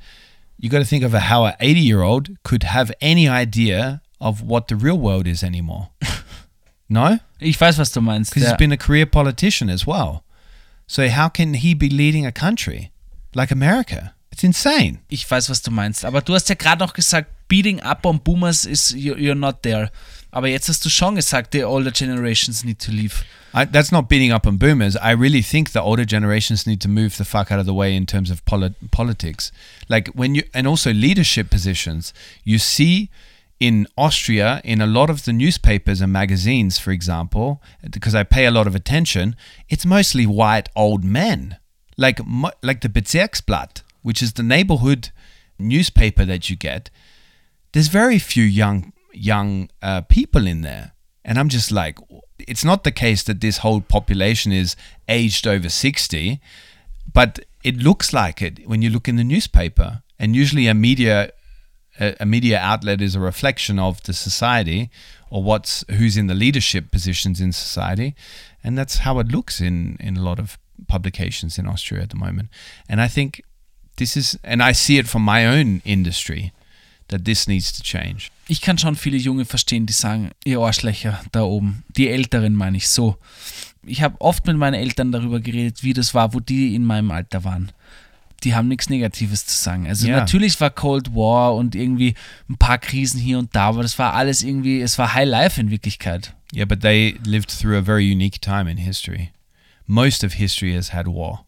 you've 0.59 0.72
got 0.72 0.78
to 0.78 0.84
think 0.84 1.05
of 1.05 1.12
how 1.12 1.47
an 1.47 1.55
80 1.61 1.80
year 1.80 2.03
old 2.03 2.43
could 2.43 2.62
have 2.64 2.93
any 3.01 3.28
idea 3.28 4.03
of 4.20 4.43
what 4.43 4.68
the 4.68 4.76
real 4.76 4.99
world 4.99 5.26
is 5.26 5.43
anymore. 5.43 5.91
no? 6.89 7.18
Ich 7.41 7.59
weiß, 7.59 7.78
was 7.78 7.91
du 7.93 8.01
meinst. 8.01 8.30
because 8.30 8.45
ja. 8.45 8.51
he's 8.51 8.59
been 8.59 8.72
a 8.72 8.76
career 8.76 9.07
politician 9.07 9.68
as 9.68 9.87
well. 9.87 10.24
So 10.87 11.09
how 11.09 11.28
can 11.28 11.55
he 11.55 11.74
be 11.74 11.89
leading 11.89 12.24
a 12.24 12.32
country 12.32 12.93
like 13.34 13.51
America? 13.51 14.14
It's 14.37 14.45
insane. 14.45 14.99
Ich 15.09 15.30
weiß, 15.30 15.49
was 15.49 15.62
du 15.62 15.70
meinst. 15.70 16.05
Aber 16.05 16.20
du 16.20 16.34
hast 16.34 16.51
ja 16.51 16.55
gerade 16.57 16.84
noch 16.84 16.93
gesagt, 16.93 17.30
beating 17.49 17.80
up 17.80 18.05
on 18.05 18.20
boomers 18.20 18.66
is 18.66 18.91
you- 18.91 19.14
you're 19.14 19.34
not 19.34 19.62
there. 19.62 19.91
Aber 20.30 20.49
jetzt 20.49 20.68
hast 20.68 20.84
du 20.84 20.91
schon 20.91 21.14
gesagt, 21.14 21.53
the 21.53 21.64
older 21.64 21.91
generations 21.91 22.62
need 22.62 22.78
to 22.80 22.91
leave. 22.93 23.24
I, 23.55 23.64
that's 23.64 23.91
not 23.91 24.09
beating 24.09 24.32
up 24.32 24.47
on 24.47 24.59
boomers. 24.59 24.95
I 24.97 25.12
really 25.12 25.43
think 25.43 25.72
the 25.72 25.80
older 25.80 26.05
generations 26.05 26.66
need 26.66 26.82
to 26.82 26.89
move 26.89 27.16
the 27.16 27.24
fuck 27.24 27.51
out 27.51 27.59
of 27.59 27.64
the 27.64 27.72
way 27.72 27.97
in 27.97 28.05
terms 28.07 28.30
of 28.30 28.45
poli- 28.45 28.74
politics. 28.91 29.51
Like 29.89 30.11
when 30.14 30.34
you, 30.34 30.43
and 30.53 30.66
also 30.66 30.93
leadership 30.93 31.49
positions. 31.49 32.12
You 32.45 32.59
see 32.59 33.09
in 33.59 33.87
Austria, 33.97 34.61
in 34.64 34.82
a 34.82 34.87
lot 34.87 35.09
of 35.09 35.24
the 35.24 35.32
newspapers 35.32 36.03
and 36.03 36.12
magazines, 36.12 36.78
for 36.78 36.91
example, 36.91 37.62
because 37.91 38.14
I 38.14 38.22
pay 38.22 38.45
a 38.45 38.51
lot 38.51 38.66
of 38.66 38.74
attention, 38.74 39.34
it's 39.70 39.87
mostly 39.87 40.26
white 40.26 40.68
old 40.76 41.05
men. 41.05 41.57
Like, 41.97 42.20
like 42.62 42.82
the 42.82 42.91
Bezirksblatt, 42.91 43.80
which 44.07 44.22
is 44.22 44.34
the 44.34 44.42
neighborhood 44.54 45.11
newspaper 45.59 46.24
that 46.24 46.48
you 46.48 46.54
get. 46.54 46.90
There's 47.72 47.88
very 47.88 48.20
few 48.20 48.44
young 48.44 48.92
young 49.12 49.68
uh, 49.82 50.02
people 50.02 50.46
in 50.46 50.61
there, 50.62 50.92
and 51.24 51.38
I'm 51.38 51.48
just 51.48 51.72
like, 51.72 51.98
it's 52.38 52.64
not 52.64 52.84
the 52.84 52.92
case 52.92 53.24
that 53.24 53.40
this 53.40 53.59
whole 53.59 53.80
population 53.80 54.52
is 54.52 54.76
aged 55.09 55.44
over 55.48 55.68
sixty, 55.68 56.40
but 57.12 57.40
it 57.64 57.78
looks 57.78 58.12
like 58.12 58.40
it 58.40 58.68
when 58.68 58.80
you 58.80 58.90
look 58.90 59.09
in 59.09 59.16
the 59.16 59.24
newspaper. 59.24 60.02
And 60.20 60.36
usually, 60.36 60.68
a 60.68 60.74
media 60.74 61.32
a, 61.98 62.24
media 62.24 62.61
outlet 62.61 63.00
is 63.00 63.16
a 63.16 63.20
reflection 63.20 63.80
of 63.80 64.00
the 64.04 64.12
society 64.12 64.88
or 65.30 65.42
what's 65.42 65.84
who's 65.90 66.16
in 66.16 66.28
the 66.28 66.34
leadership 66.44 66.92
positions 66.92 67.40
in 67.40 67.52
society, 67.52 68.14
and 68.62 68.78
that's 68.78 68.98
how 68.98 69.18
it 69.18 69.32
looks 69.32 69.61
in 69.61 69.96
in 69.98 70.16
a 70.16 70.22
lot 70.22 70.38
of 70.38 70.59
publications 70.86 71.59
in 71.59 71.66
Austria 71.66 72.02
at 72.02 72.11
the 72.11 72.16
moment. 72.26 72.50
And 72.88 73.00
I 73.00 73.09
think 73.09 73.42
this 73.97 74.16
is, 74.16 74.38
and 74.42 74.62
I 74.62 74.72
see 74.74 74.99
it 74.99 75.07
from 75.09 75.24
my 75.24 75.47
own 75.47 75.80
industry 75.84 76.53
that 77.09 77.24
this 77.24 77.47
needs 77.47 77.72
to 77.72 77.82
change. 77.82 78.30
Ich 78.49 78.61
kann 78.61 78.78
schon 78.78 78.97
viele 78.97 79.16
Junge 79.16 79.44
verstehen, 79.44 79.86
die 79.86 79.92
sagen, 79.92 80.30
ihr 80.44 80.59
Arschlöcher 80.61 81.20
da 81.32 81.42
oben. 81.42 81.84
Die 81.97 82.09
Älteren 82.09 82.55
meine 82.55 82.76
ich 82.76 82.88
so. 82.88 83.16
Ich 83.84 84.03
habe 84.03 84.20
oft 84.20 84.47
mit 84.47 84.57
meinen 84.57 84.74
Eltern 84.74 85.12
darüber 85.12 85.40
geredet, 85.40 85.82
wie 85.82 85.92
das 85.92 86.14
war, 86.14 86.34
wo 86.34 86.40
die 86.40 86.74
in 86.74 86.84
meinem 86.84 87.11
Alter 87.11 87.44
waren. 87.44 87.70
Die 88.44 88.55
haben 88.55 88.68
nichts 88.68 88.90
Negatives 88.90 89.47
zu 89.47 89.57
sagen. 89.57 89.86
Also 89.86 90.07
Ja. 90.09 90.16
natürlich 90.18 90.61
war 90.61 90.70
Cold 90.70 91.14
War 91.14 91.55
und 91.55 91.74
irgendwie 91.74 92.14
ein 92.49 92.57
paar 92.59 92.78
Krisen 92.78 93.18
hier 93.20 93.38
und 93.38 93.55
da, 93.57 93.68
aber 93.68 93.82
das 93.82 93.99
war 93.99 94.12
alles 94.14 94.42
irgendwie, 94.42 94.80
es 94.80 94.99
war 94.99 95.14
High 95.14 95.28
Life 95.28 95.61
in 95.61 95.70
Wirklichkeit. 95.70 96.34
Yeah, 96.55 96.66
but 96.66 96.80
they 96.80 97.16
lived 97.24 97.49
through 97.51 97.76
a 97.76 97.82
very 97.82 98.11
unique 98.12 98.40
time 98.40 98.70
in 98.70 98.76
history. 98.76 99.30
Most 99.86 100.22
of 100.24 100.34
history 100.34 100.74
has 100.74 100.92
had 100.92 101.07
war. 101.07 101.45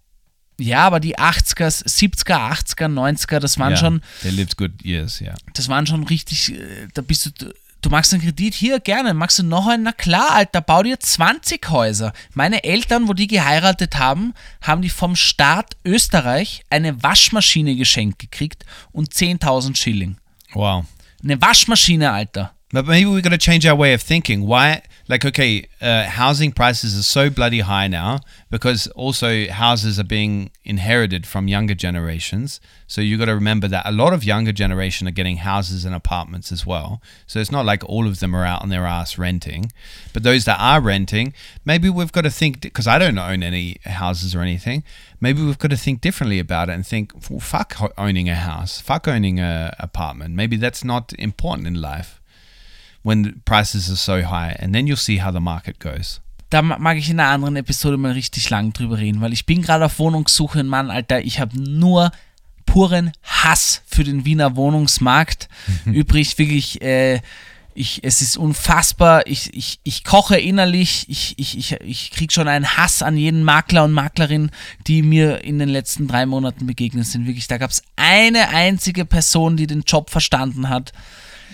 Ja, 0.60 0.80
aber 0.86 0.98
die 0.98 1.16
80er, 1.16 1.84
70er, 1.84 2.50
80er, 2.52 2.86
90er, 2.86 3.38
das 3.38 3.58
waren 3.58 3.70
Yeah, 3.70 3.76
schon, 3.78 4.02
They 4.22 4.32
lived 4.32 4.56
good 4.56 4.82
years, 4.82 5.20
yeah. 5.20 5.36
das 5.54 5.68
waren 5.68 5.86
schon 5.86 6.04
richtig, 6.04 6.52
äh, 6.52 6.88
da 6.94 7.00
bist 7.00 7.26
du, 7.26 7.54
du 7.80 7.90
magst 7.90 8.12
einen 8.12 8.22
Kredit, 8.22 8.54
hier, 8.54 8.80
gerne, 8.80 9.14
magst 9.14 9.38
du 9.38 9.44
noch 9.44 9.68
einen? 9.68 9.84
Na 9.84 9.92
klar, 9.92 10.32
Alter, 10.32 10.60
bau 10.60 10.82
dir 10.82 10.98
20 10.98 11.70
Häuser. 11.70 12.12
Meine 12.34 12.64
Eltern, 12.64 13.06
wo 13.06 13.12
die 13.12 13.28
geheiratet 13.28 13.98
haben, 13.98 14.34
haben 14.60 14.82
die 14.82 14.90
vom 14.90 15.14
Staat 15.14 15.76
Österreich 15.84 16.64
eine 16.70 17.02
Waschmaschine 17.02 17.76
geschenkt 17.76 18.18
gekriegt 18.18 18.64
und 18.90 19.12
10.000 19.12 19.76
Schilling. 19.76 20.16
Wow. 20.54 20.86
Eine 21.22 21.40
Waschmaschine, 21.40 22.10
Alter. 22.10 22.52
But 22.70 22.86
maybe 22.86 23.08
we've 23.08 23.22
got 23.22 23.30
to 23.30 23.38
change 23.38 23.64
our 23.64 23.74
way 23.74 23.94
of 23.94 24.02
thinking. 24.02 24.46
Why, 24.46 24.82
like, 25.08 25.24
okay, 25.24 25.66
uh, 25.80 26.04
housing 26.04 26.52
prices 26.52 26.98
are 26.98 27.02
so 27.02 27.30
bloody 27.30 27.60
high 27.60 27.88
now 27.88 28.20
because 28.50 28.88
also 28.88 29.46
houses 29.46 29.98
are 29.98 30.04
being 30.04 30.50
inherited 30.64 31.26
from 31.26 31.48
younger 31.48 31.74
generations. 31.74 32.60
So 32.86 33.00
you've 33.00 33.18
got 33.18 33.24
to 33.26 33.34
remember 33.34 33.68
that 33.68 33.86
a 33.86 33.90
lot 33.90 34.12
of 34.12 34.22
younger 34.22 34.52
generation 34.52 35.08
are 35.08 35.12
getting 35.12 35.38
houses 35.38 35.86
and 35.86 35.94
apartments 35.94 36.52
as 36.52 36.66
well. 36.66 37.00
So 37.26 37.40
it's 37.40 37.50
not 37.50 37.64
like 37.64 37.82
all 37.88 38.06
of 38.06 38.20
them 38.20 38.36
are 38.36 38.44
out 38.44 38.60
on 38.60 38.68
their 38.68 38.84
ass 38.84 39.16
renting, 39.16 39.72
but 40.12 40.22
those 40.22 40.44
that 40.44 40.60
are 40.60 40.82
renting, 40.82 41.32
maybe 41.64 41.88
we've 41.88 42.12
got 42.12 42.24
to 42.24 42.30
think 42.30 42.60
because 42.60 42.86
I 42.86 42.98
don't 42.98 43.16
own 43.16 43.42
any 43.42 43.78
houses 43.86 44.34
or 44.34 44.40
anything. 44.40 44.84
Maybe 45.22 45.42
we've 45.42 45.58
got 45.58 45.70
to 45.70 45.76
think 45.78 46.02
differently 46.02 46.38
about 46.38 46.68
it 46.68 46.72
and 46.72 46.86
think, 46.86 47.12
well, 47.30 47.40
fuck 47.40 47.94
owning 47.96 48.28
a 48.28 48.34
house, 48.34 48.78
fuck 48.78 49.08
owning 49.08 49.40
an 49.40 49.72
apartment. 49.78 50.34
Maybe 50.34 50.56
that's 50.56 50.84
not 50.84 51.14
important 51.18 51.66
in 51.66 51.80
life 51.80 52.17
when 53.08 53.40
prices 53.44 53.88
are 53.88 53.96
so 53.96 54.28
high, 54.28 54.54
and 54.60 54.74
then 54.74 54.86
you'll 54.86 54.96
see 54.96 55.22
how 55.22 55.32
the 55.32 55.40
market 55.40 55.80
goes. 55.80 56.20
Da 56.50 56.62
ma- 56.62 56.78
mag 56.78 56.98
ich 56.98 57.10
in 57.10 57.18
einer 57.18 57.30
anderen 57.30 57.56
Episode 57.56 57.96
mal 57.96 58.12
richtig 58.12 58.48
lang 58.50 58.72
drüber 58.72 58.98
reden, 58.98 59.20
weil 59.20 59.32
ich 59.32 59.46
bin 59.46 59.62
gerade 59.62 59.86
auf 59.86 59.98
Wohnungssuche, 59.98 60.62
Mann, 60.62 60.90
Alter, 60.90 61.20
ich 61.22 61.40
habe 61.40 61.58
nur 61.60 62.12
puren 62.66 63.12
Hass 63.22 63.82
für 63.86 64.04
den 64.04 64.24
Wiener 64.24 64.54
Wohnungsmarkt 64.56 65.48
übrig. 65.86 66.38
Wirklich, 66.38 66.80
äh, 66.82 67.20
ich, 67.74 68.02
es 68.02 68.20
ist 68.20 68.36
unfassbar. 68.36 69.26
Ich, 69.26 69.54
ich, 69.54 69.78
ich 69.84 70.04
koche 70.04 70.36
innerlich. 70.36 71.06
Ich, 71.08 71.34
ich, 71.38 71.56
ich, 71.56 71.72
ich 71.80 72.10
kriege 72.10 72.32
schon 72.32 72.48
einen 72.48 72.76
Hass 72.76 73.02
an 73.02 73.16
jeden 73.16 73.44
Makler 73.44 73.84
und 73.84 73.92
Maklerin, 73.92 74.50
die 74.86 75.02
mir 75.02 75.44
in 75.44 75.58
den 75.58 75.68
letzten 75.68 76.08
drei 76.08 76.26
Monaten 76.26 76.66
begegnet 76.66 77.06
sind. 77.06 77.26
Wirklich, 77.26 77.46
da 77.46 77.58
gab 77.58 77.70
es 77.70 77.82
eine 77.96 78.48
einzige 78.48 79.04
Person, 79.04 79.56
die 79.56 79.66
den 79.66 79.82
Job 79.82 80.10
verstanden 80.10 80.68
hat. 80.68 80.92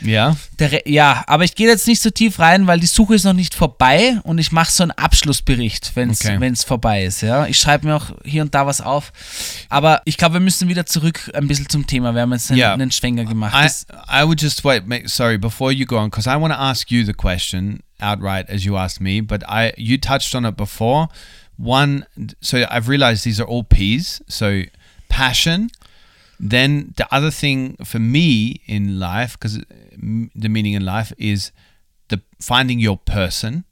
Yeah. 0.04 0.36
Der, 0.58 0.88
ja, 0.88 1.24
aber 1.26 1.44
ich 1.44 1.54
gehe 1.54 1.68
jetzt 1.68 1.86
nicht 1.86 2.00
so 2.02 2.10
tief 2.10 2.38
rein, 2.38 2.66
weil 2.66 2.80
die 2.80 2.86
Suche 2.86 3.14
ist 3.14 3.24
noch 3.24 3.32
nicht 3.32 3.54
vorbei 3.54 4.18
und 4.24 4.38
ich 4.38 4.52
mache 4.52 4.70
so 4.70 4.82
einen 4.82 4.92
Abschlussbericht, 4.92 5.92
wenn 5.94 6.10
es 6.10 6.24
Okay. 6.24 6.54
vorbei 6.66 7.04
ist. 7.04 7.20
Ja, 7.22 7.46
ich 7.46 7.58
schreibe 7.58 7.86
mir 7.86 7.96
auch 7.96 8.06
hier 8.24 8.42
und 8.42 8.54
da 8.54 8.66
was 8.66 8.80
auf. 8.80 9.12
Aber 9.68 10.02
ich 10.04 10.16
glaube, 10.16 10.34
wir 10.34 10.40
müssen 10.40 10.68
wieder 10.68 10.86
zurück 10.86 11.30
ein 11.34 11.46
bisschen 11.48 11.68
zum 11.68 11.86
Thema. 11.86 12.14
Wir 12.14 12.22
haben 12.22 12.32
jetzt 12.32 12.50
einen, 12.50 12.60
Ja. 12.60 12.72
einen 12.74 12.90
Schwenker 12.90 13.24
gemacht. 13.24 13.54
I 13.54 14.22
I 14.22 14.26
would 14.26 14.40
just 14.42 14.64
wait. 14.64 14.82
Sorry, 15.06 15.38
before 15.38 15.72
you 15.72 15.86
go 15.86 15.98
on, 15.98 16.10
because 16.10 16.28
I 16.28 16.34
want 16.40 16.52
to 16.52 16.58
ask 16.60 16.90
you 16.90 17.04
the 17.04 17.14
question 17.14 17.80
outright 18.00 18.48
as 18.50 18.64
you 18.64 18.76
asked 18.76 19.00
me, 19.00 19.22
but 19.22 19.42
I 19.48 19.72
you 19.76 19.96
touched 19.98 20.34
on 20.34 20.44
it 20.44 20.56
before. 20.56 21.08
One, 21.56 22.04
so 22.40 22.58
I've 22.58 22.88
realized 22.88 23.24
these 23.24 23.40
are 23.40 23.46
all 23.48 23.62
P's. 23.64 24.22
So 24.28 24.62
passion. 25.08 25.70
Then 26.40 26.92
the 26.96 27.06
other 27.12 27.30
thing 27.30 27.76
for 27.84 27.98
me 27.98 28.60
in 28.66 28.98
life, 28.98 29.38
because 29.38 29.60
the 30.34 30.48
meaning 30.48 30.74
in 30.74 30.84
life 30.84 31.12
is 31.18 31.52
the 32.08 32.20
finding 32.40 32.78
your 32.80 32.98
person. 32.98 33.64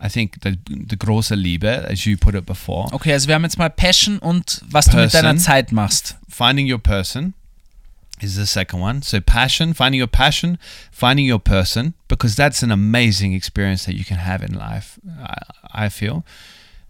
I 0.00 0.08
think 0.08 0.40
the 0.42 0.56
the 0.66 0.96
große 0.96 1.34
Liebe, 1.36 1.84
as 1.88 2.06
you 2.06 2.16
put 2.16 2.34
it 2.34 2.46
before. 2.46 2.86
okay, 2.92 3.12
also 3.12 3.26
wir 3.26 3.34
haben 3.34 3.42
jetzt 3.44 3.58
mal 3.58 3.68
Passion 3.70 4.18
und 4.20 4.62
was 4.70 4.86
du 4.86 4.92
mit 4.96 5.10
Person. 5.10 5.22
deiner 5.22 5.38
Zeit 5.38 5.72
machst. 5.72 6.16
finding 6.28 6.66
your 6.70 6.78
person 6.78 7.34
is 8.20 8.34
the 8.36 8.46
second 8.46 8.80
one. 8.80 9.02
So 9.02 9.20
passion, 9.20 9.74
finding 9.74 9.98
your 10.00 10.08
passion, 10.08 10.58
finding 10.92 11.26
your 11.26 11.40
person, 11.40 11.94
because 12.08 12.36
that's 12.36 12.62
an 12.62 12.70
amazing 12.70 13.32
experience 13.32 13.86
that 13.86 13.94
you 13.94 14.04
can 14.04 14.18
have 14.18 14.42
in 14.42 14.54
life. 14.54 14.98
I, 15.20 15.86
I 15.86 15.88
feel, 15.88 16.24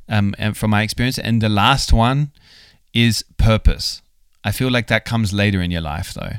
um, 0.09 0.35
and 0.39 0.57
from 0.57 0.71
my 0.71 0.83
experience. 0.83 1.19
And 1.19 1.41
the 1.43 1.49
last 1.51 1.93
one 1.93 2.31
is 2.93 3.25
purpose. 3.37 4.03
I 4.49 4.53
feel 4.53 4.71
like 4.71 4.87
that 4.87 5.05
comes 5.05 5.33
later 5.33 5.61
in 5.61 5.71
your 5.71 5.83
life, 5.83 6.15
though, 6.15 6.37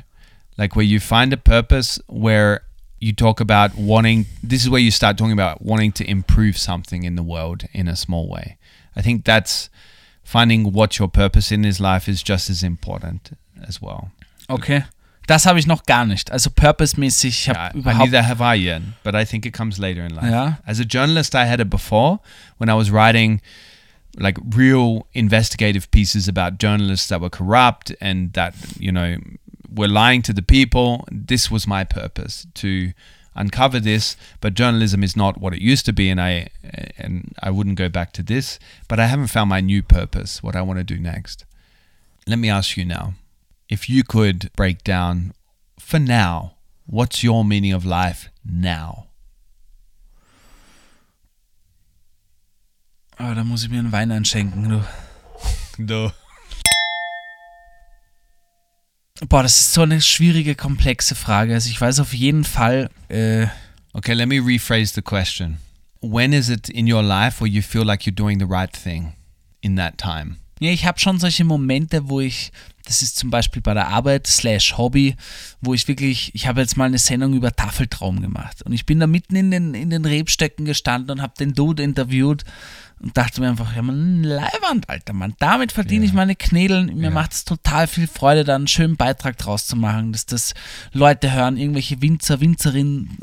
like 0.58 0.74
where 0.76 0.84
you 0.84 0.98
find 1.00 1.32
a 1.32 1.36
purpose 1.36 2.00
where 2.08 2.60
you 2.98 3.12
talk 3.14 3.40
about 3.40 3.70
wanting. 3.76 4.26
This 4.42 4.62
is 4.62 4.68
where 4.68 4.80
you 4.80 4.90
start 4.90 5.16
talking 5.16 5.38
about 5.40 5.62
wanting 5.62 5.92
to 5.92 6.04
improve 6.04 6.58
something 6.58 7.04
in 7.04 7.14
the 7.16 7.22
world 7.22 7.62
in 7.72 7.88
a 7.88 7.94
small 7.94 8.28
way. 8.28 8.56
I 8.96 9.02
think 9.02 9.24
that's 9.24 9.70
finding 10.24 10.72
what 10.72 10.98
your 10.98 11.08
purpose 11.08 11.54
in 11.54 11.62
this 11.62 11.78
life 11.80 12.08
is 12.08 12.22
just 12.22 12.50
as 12.50 12.62
important 12.62 13.30
as 13.68 13.80
well. 13.80 14.10
Okay. 14.48 14.82
Das 15.26 15.44
habe 15.46 15.58
ich 15.60 15.66
noch 15.66 15.84
gar 15.86 16.04
nicht. 16.04 16.32
Also 16.32 16.50
purpose-mäßig, 16.50 17.28
ich 17.28 17.48
habe 17.48 17.58
I, 17.58 17.76
I 17.76 17.78
überhaupt. 17.78 18.10
neither 18.10 18.22
have 18.22 18.40
I 18.42 18.54
yet, 18.56 18.82
but 19.04 19.14
I 19.14 19.24
think 19.24 19.46
it 19.46 19.52
comes 19.54 19.78
later 19.78 20.04
in 20.04 20.14
life. 20.14 20.28
Yeah. 20.28 20.54
As 20.66 20.80
a 20.80 20.84
journalist, 20.84 21.34
I 21.36 21.44
had 21.46 21.60
it 21.60 21.70
before 21.70 22.18
when 22.58 22.68
I 22.68 22.74
was 22.74 22.90
writing 22.90 23.40
like 24.18 24.38
real 24.54 25.06
investigative 25.12 25.90
pieces 25.90 26.28
about 26.28 26.58
journalists 26.58 27.08
that 27.08 27.20
were 27.20 27.30
corrupt 27.30 27.94
and 28.00 28.32
that 28.32 28.54
you 28.78 28.92
know 28.92 29.16
were 29.72 29.88
lying 29.88 30.22
to 30.22 30.32
the 30.32 30.42
people. 30.42 31.04
This 31.10 31.50
was 31.50 31.66
my 31.66 31.84
purpose 31.84 32.46
to 32.54 32.92
uncover 33.34 33.78
this, 33.78 34.16
but 34.40 34.54
journalism 34.54 35.04
is 35.04 35.16
not 35.16 35.40
what 35.40 35.54
it 35.54 35.62
used 35.62 35.86
to 35.86 35.92
be, 35.92 36.10
and 36.10 36.20
I 36.20 36.48
and 36.98 37.34
I 37.42 37.50
wouldn't 37.50 37.76
go 37.76 37.88
back 37.88 38.12
to 38.14 38.22
this. 38.22 38.58
But 38.88 39.00
I 39.00 39.06
haven't 39.06 39.28
found 39.28 39.50
my 39.50 39.60
new 39.60 39.82
purpose, 39.82 40.42
what 40.42 40.56
I 40.56 40.62
want 40.62 40.78
to 40.78 40.84
do 40.84 40.98
next. 40.98 41.44
Let 42.26 42.38
me 42.38 42.50
ask 42.50 42.76
you 42.76 42.84
now 42.84 43.14
if 43.70 43.88
you 43.88 44.02
could 44.02 44.50
break 44.56 44.82
down 44.82 45.32
for 45.78 45.98
now, 45.98 46.56
what's 46.86 47.22
your 47.22 47.44
meaning 47.44 47.72
of 47.72 47.86
life 47.86 48.28
now? 48.44 49.06
Oh, 53.22 53.34
da 53.34 53.44
muss 53.44 53.62
ich 53.62 53.68
mir 53.68 53.80
einen 53.80 53.92
Wein 53.92 54.10
einschenken, 54.10 54.68
du. 54.68 54.84
No. 55.76 56.10
Boah, 59.28 59.42
das 59.42 59.60
ist 59.60 59.74
so 59.74 59.82
eine 59.82 60.00
schwierige, 60.00 60.54
komplexe 60.54 61.14
Frage. 61.14 61.52
Also 61.52 61.68
ich 61.68 61.78
weiß 61.78 62.00
auf 62.00 62.14
jeden 62.14 62.44
Fall, 62.44 62.88
äh, 63.08 63.46
Okay, 63.92 64.14
let 64.14 64.28
me 64.28 64.40
rephrase 64.40 64.94
the 64.94 65.02
question. 65.02 65.58
When 66.00 66.32
is 66.32 66.48
it 66.48 66.68
in 66.68 66.90
your 66.90 67.02
life 67.02 67.40
where 67.40 67.50
you 67.50 67.60
feel 67.60 67.84
like 67.84 68.06
you're 68.06 68.14
doing 68.14 68.38
the 68.38 68.46
right 68.46 68.72
thing 68.72 69.14
in 69.60 69.76
that 69.76 69.98
time? 69.98 70.36
Ja, 70.60 70.70
ich 70.70 70.86
habe 70.86 71.00
schon 71.00 71.18
solche 71.18 71.44
Momente, 71.44 72.08
wo 72.08 72.20
ich, 72.20 72.52
das 72.84 73.02
ist 73.02 73.16
zum 73.16 73.30
Beispiel 73.30 73.62
bei 73.62 73.74
der 73.74 73.88
Arbeit 73.88 74.26
slash 74.26 74.76
Hobby, 74.78 75.16
wo 75.60 75.74
ich 75.74 75.88
wirklich, 75.88 76.34
ich 76.34 76.46
habe 76.46 76.60
jetzt 76.60 76.76
mal 76.76 76.84
eine 76.84 76.98
Sendung 76.98 77.34
über 77.34 77.50
Tafeltraum 77.50 78.20
gemacht 78.20 78.62
und 78.62 78.72
ich 78.72 78.86
bin 78.86 79.00
da 79.00 79.06
mitten 79.06 79.36
in 79.36 79.50
den, 79.50 79.74
in 79.74 79.90
den 79.90 80.04
Rebstöcken 80.04 80.66
gestanden 80.66 81.10
und 81.10 81.22
habe 81.22 81.34
den 81.38 81.54
Dude 81.54 81.82
interviewt 81.82 82.44
und 83.02 83.16
dachte 83.16 83.40
mir 83.40 83.48
einfach, 83.48 83.74
ja 83.74 83.82
man, 83.82 84.22
Leiwand, 84.22 84.88
alter 84.88 85.12
Mann, 85.12 85.34
damit 85.38 85.72
verdiene 85.72 86.04
ich 86.04 86.12
meine 86.12 86.36
Knädeln, 86.36 86.94
mir 86.96 87.04
Ja. 87.04 87.10
macht 87.10 87.32
es 87.32 87.44
total 87.44 87.86
viel 87.86 88.06
Freude, 88.06 88.44
da 88.44 88.54
einen 88.54 88.68
schönen 88.68 88.96
Beitrag 88.96 89.38
draus 89.38 89.66
zu 89.66 89.76
machen, 89.76 90.12
dass 90.12 90.26
das 90.26 90.54
Leute 90.92 91.32
hören, 91.32 91.56
irgendwelche 91.56 92.02
Winzer, 92.02 92.40
Winzerinnen 92.40 93.18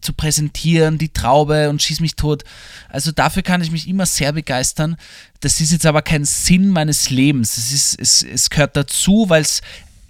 zu 0.00 0.12
präsentieren, 0.12 0.98
die 0.98 1.12
Traube 1.12 1.70
und 1.70 1.80
schieß 1.80 2.00
mich 2.00 2.16
tot. 2.16 2.42
Also 2.88 3.12
dafür 3.12 3.42
kann 3.42 3.62
ich 3.62 3.70
mich 3.70 3.88
immer 3.88 4.04
sehr 4.04 4.32
begeistern. 4.32 4.96
Das 5.40 5.60
ist 5.60 5.70
jetzt 5.70 5.86
aber 5.86 6.02
kein 6.02 6.24
Sinn 6.24 6.70
meines 6.70 7.08
Lebens. 7.10 7.56
Es, 7.56 7.72
ist, 7.72 8.00
es, 8.00 8.22
es 8.24 8.50
gehört 8.50 8.76
dazu, 8.76 9.26
weil 9.28 9.42
es 9.42 9.62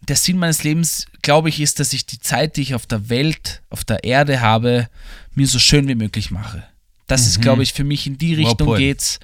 der 0.08 0.16
Sinn 0.16 0.38
meines 0.38 0.64
Lebens, 0.64 1.06
glaube 1.20 1.50
ich, 1.50 1.60
ist, 1.60 1.78
dass 1.78 1.92
ich 1.92 2.06
die 2.06 2.18
Zeit, 2.18 2.56
die 2.56 2.62
ich 2.62 2.74
auf 2.74 2.86
der 2.86 3.10
Welt, 3.10 3.60
auf 3.68 3.84
der 3.84 4.02
Erde 4.04 4.40
habe, 4.40 4.88
mir 5.34 5.46
so 5.46 5.58
schön 5.58 5.86
wie 5.88 5.94
möglich 5.94 6.30
mache. 6.30 6.64
Das 7.12 7.26
ist, 7.26 7.42
glaube 7.42 7.62
ich, 7.62 7.72
für 7.72 7.84
mich 7.84 8.06
in 8.06 8.16
die 8.16 8.34
Richtung 8.34 8.68
put. 8.68 8.78
geht's. 8.78 9.20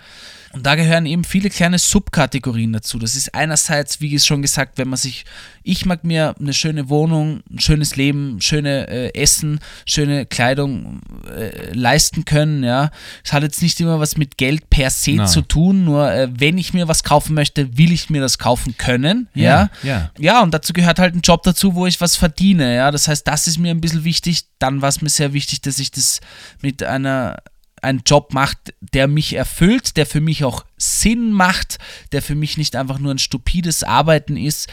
Und 0.53 0.65
da 0.65 0.77
gehören 0.77 1.05
eben 1.05 1.25
viele 1.25 1.51
kleine 1.51 1.79
Subkategorien 1.79 2.73
dazu. 2.73 2.99
Das 2.99 3.15
ist 3.15 3.35
einerseits, 3.35 4.01
wie 4.01 4.19
schon 4.19 4.41
gesagt, 4.41 4.79
wenn 4.79 4.89
man 4.89 4.97
sich, 4.97 5.25
ich 5.63 5.85
mag 5.85 6.05
mir 6.05 6.35
eine 6.41 6.55
schöne 6.55 6.89
Wohnung, 6.89 7.43
ein 7.51 7.61
schönes 7.61 7.97
Leben, 7.97 8.41
schöne 8.41 8.89
äh, 8.89 9.15
Essen, 9.15 9.61
schöne 9.85 10.25
Kleidung 10.25 11.01
äh, 11.31 11.73
leisten 11.75 12.25
können. 12.25 12.65
Ja, 12.65 12.91
es 13.23 13.33
hat 13.33 13.43
jetzt 13.43 13.61
nicht 13.61 13.79
immer 13.81 14.01
was 14.01 14.17
mit 14.17 14.39
Geld 14.39 14.71
per 14.71 14.89
se 14.91 15.13
Nein. 15.13 15.29
zu 15.29 15.43
tun. 15.43 15.85
Nur 15.85 16.11
äh, 16.11 16.29
wenn 16.33 16.57
ich 16.57 16.73
mir 16.73 16.89
was 16.89 17.05
kaufen 17.05 17.35
möchte, 17.35 17.77
will 17.77 17.93
ich 17.93 18.09
mir 18.09 18.23
das 18.23 18.39
kaufen 18.39 18.77
können. 18.79 19.29
Ja, 19.35 19.71
Ja, 19.83 19.89
ja. 19.89 20.11
ja, 20.19 20.43
und 20.43 20.55
dazu 20.55 20.73
gehört 20.73 20.99
halt 20.99 21.15
ein 21.15 21.21
Job 21.21 21.43
dazu, 21.43 21.75
wo 21.75 21.87
ich 21.87 22.01
was 22.01 22.17
verdiene. 22.17 22.75
Ja, 22.75 22.91
das 22.91 23.07
heißt, 23.07 23.29
das 23.29 23.47
ist 23.47 23.59
mir 23.59 23.71
ein 23.71 23.83
bisschen 23.83 24.05
wichtig. 24.05 24.45
Dann 24.59 24.81
war 24.81 24.89
es 24.89 25.03
mir 25.03 25.11
sehr 25.11 25.35
wichtig, 25.35 25.61
dass 25.61 25.79
ich 25.79 25.91
das 25.91 26.21
mit 26.63 26.83
einer 26.83 27.37
einen 27.83 28.03
Job 28.05 28.35
macht, 28.35 28.75
der 28.81 29.09
mich 29.09 29.35
erfüllt, 29.35 29.97
der 29.97 30.07
für 30.07 30.21
mich 30.21 30.45
auch 30.45 30.65
Sinn 30.77 31.33
macht, 31.33 31.79
der 32.13 32.23
für 32.23 32.35
mich 32.35 32.57
nicht 32.57 32.77
einfach 32.77 32.99
nur 32.99 33.13
ein 33.13 33.19
stupides 33.19 33.83
Arbeiten 33.85 34.37
ist, 34.37 34.69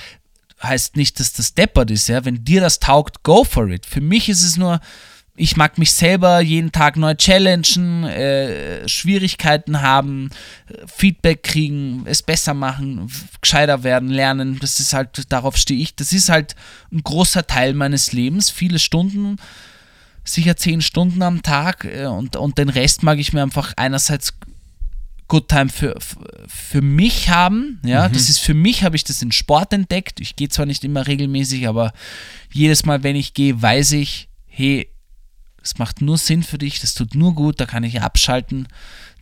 heißt 0.61 0.95
nicht, 0.95 1.19
dass 1.19 1.33
das 1.33 1.53
deppert 1.53 1.91
ist, 1.91 2.07
ja. 2.07 2.25
Wenn 2.25 2.43
dir 2.43 2.61
das 2.61 2.79
taugt, 2.79 3.23
go 3.23 3.43
for 3.43 3.67
it. 3.67 3.85
Für 3.85 4.01
mich 4.01 4.29
ist 4.29 4.43
es 4.43 4.57
nur 4.57 4.79
Ich 5.37 5.57
mag 5.57 5.77
mich 5.77 5.91
selber 5.91 6.39
jeden 6.39 6.71
Tag 6.71 6.95
neu 6.95 7.13
challengen, 7.13 8.05
äh, 8.05 8.87
Schwierigkeiten 8.87 9.81
haben, 9.81 10.29
Feedback 10.87 11.43
kriegen, 11.43 12.03
es 12.05 12.23
besser 12.23 12.53
machen, 12.53 13.11
gescheiter 13.41 13.83
werden, 13.83 14.07
lernen. 14.09 14.59
Das 14.61 14.79
ist 14.79 14.93
halt, 14.93 15.29
darauf 15.33 15.57
stehe 15.57 15.81
ich. 15.81 15.93
Das 15.95 16.13
ist 16.13 16.29
halt 16.29 16.55
ein 16.89 17.03
großer 17.03 17.45
Teil 17.47 17.73
meines 17.73 18.13
Lebens. 18.13 18.49
Viele 18.49 18.79
Stunden, 18.79 19.35
sicher 20.25 20.57
zehn 20.57 20.81
Stunden 20.81 21.21
am 21.21 21.41
Tag 21.41 21.85
äh, 21.85 22.05
und, 22.05 22.35
und 22.35 22.57
den 22.57 22.69
Rest 22.69 23.03
mag 23.03 23.19
ich 23.19 23.33
mir 23.33 23.43
einfach 23.43 23.73
einerseits 23.77 24.33
Good 25.27 25.49
Time 25.49 25.69
für, 25.69 25.95
für 26.47 26.81
mich 26.81 27.29
haben. 27.29 27.79
Ja, 27.83 28.07
das 28.09 28.29
ist 28.29 28.39
für 28.39 28.53
mich, 28.53 28.83
habe 28.83 28.95
ich 28.95 29.03
das 29.03 29.23
in 29.23 29.31
Sport 29.31 29.73
entdeckt. 29.73 30.19
Ich 30.19 30.35
gehe 30.35 30.49
zwar 30.49 30.67
nicht 30.67 30.83
immer 30.83 31.07
regelmäßig, 31.07 31.67
aber 31.67 31.93
jedes 32.51 32.85
Mal, 32.85 33.01
wenn 33.01 33.15
ich 33.15 33.33
gehe, 33.33 33.59
weiß 33.59 33.93
ich, 33.93 34.29
hey, 34.45 34.87
es 35.63 35.79
macht 35.79 36.01
nur 36.01 36.19
Sinn 36.19 36.43
für 36.43 36.59
dich, 36.59 36.79
das 36.79 36.93
tut 36.93 37.15
nur 37.15 37.33
gut, 37.33 37.59
da 37.59 37.65
kann 37.65 37.83
ich 37.83 38.01
abschalten, 38.01 38.67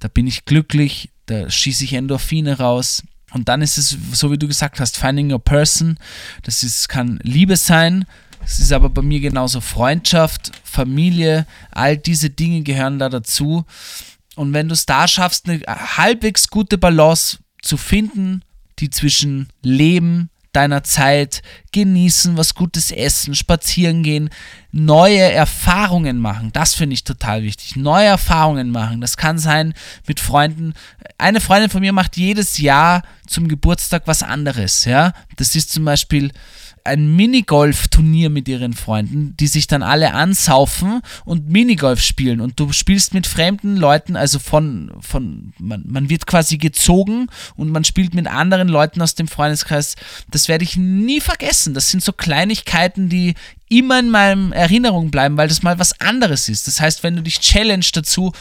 da 0.01 0.09
bin 0.09 0.27
ich 0.27 0.43
glücklich, 0.43 1.09
da 1.25 1.49
schieße 1.49 1.85
ich 1.85 1.93
Endorphine 1.93 2.57
raus. 2.57 3.03
Und 3.31 3.47
dann 3.47 3.61
ist 3.61 3.77
es, 3.77 3.97
so 4.11 4.29
wie 4.29 4.37
du 4.37 4.47
gesagt 4.47 4.81
hast, 4.81 4.97
finding 4.97 5.31
your 5.31 5.39
person. 5.39 5.97
Das 6.43 6.63
ist, 6.63 6.89
kann 6.89 7.19
Liebe 7.23 7.55
sein, 7.55 8.05
es 8.45 8.59
ist 8.59 8.73
aber 8.73 8.89
bei 8.89 9.01
mir 9.01 9.19
genauso 9.19 9.61
Freundschaft, 9.61 10.51
Familie, 10.63 11.45
all 11.71 11.97
diese 11.97 12.29
Dinge 12.29 12.61
gehören 12.61 12.99
da 12.99 13.09
dazu. 13.09 13.65
Und 14.35 14.53
wenn 14.53 14.67
du 14.67 14.73
es 14.73 14.85
da 14.85 15.07
schaffst, 15.07 15.47
eine 15.47 15.61
halbwegs 15.67 16.47
gute 16.47 16.77
Balance 16.77 17.37
zu 17.61 17.77
finden, 17.77 18.43
die 18.79 18.89
zwischen 18.89 19.49
Leben, 19.61 20.29
deiner 20.53 20.83
Zeit, 20.83 21.41
genießen, 21.71 22.37
was 22.37 22.53
Gutes 22.53 22.91
essen, 22.91 23.33
spazieren 23.33 24.03
gehen, 24.03 24.29
neue 24.71 25.19
Erfahrungen 25.19 26.19
machen, 26.19 26.51
das 26.53 26.75
finde 26.75 26.93
ich 26.93 27.03
total 27.03 27.41
wichtig. 27.41 27.75
Neue 27.75 28.05
Erfahrungen 28.05 28.69
machen, 28.69 29.01
das 29.01 29.17
kann 29.17 29.39
sein 29.39 29.73
mit 30.07 30.19
Freunden. 30.19 30.75
Eine 31.17 31.41
Freundin 31.41 31.71
von 31.71 31.81
mir 31.81 31.91
macht 31.91 32.17
jedes 32.17 32.59
Jahr 32.59 33.01
zum 33.27 33.47
Geburtstag 33.47 34.03
was 34.05 34.21
anderes, 34.21 34.85
ja. 34.85 35.13
Das 35.37 35.55
ist 35.55 35.71
zum 35.71 35.85
Beispiel 35.85 36.31
ein 36.85 37.15
Minigolf-Turnier 37.15 38.29
mit 38.29 38.47
ihren 38.47 38.73
Freunden, 38.73 39.35
die 39.37 39.47
sich 39.47 39.67
dann 39.67 39.83
alle 39.83 40.13
ansaufen 40.13 41.01
und 41.23 41.49
Minigolf 41.49 42.01
spielen. 42.01 42.41
Und 42.41 42.59
du 42.59 42.73
spielst 42.73 43.13
mit 43.13 43.25
fremden 43.25 43.77
Leuten, 43.77 44.15
also 44.17 44.37
von, 44.39 44.91
von 44.99 45.53
man, 45.59 45.83
man 45.87 46.09
wird 46.09 46.27
quasi 46.27 46.57
gezogen 46.57 47.27
und 47.55 47.69
man 47.69 47.85
spielt 47.85 48.13
mit 48.13 48.27
anderen 48.27 48.67
Leuten 48.67 49.01
aus 49.01 49.15
dem 49.15 49.27
Freundeskreis. 49.27 49.95
Das 50.29 50.49
werde 50.49 50.65
ich 50.65 50.75
nie 50.75 51.21
vergessen. 51.21 51.73
Das 51.73 51.89
sind 51.89 52.03
so 52.03 52.11
Kleinigkeiten, 52.11 53.07
die 53.07 53.35
immer 53.69 53.99
in 53.99 54.09
meinem 54.09 54.51
Erinnerung 54.51 55.09
bleiben, 55.09 55.37
weil 55.37 55.47
das 55.47 55.63
mal 55.63 55.79
was 55.79 55.99
anderes 56.01 56.49
ist. 56.49 56.67
Das 56.67 56.81
heißt, 56.81 57.03
wenn 57.03 57.15
du 57.15 57.23
dich 57.23 57.39
challenge 57.39 57.87
dazu, 57.93 58.33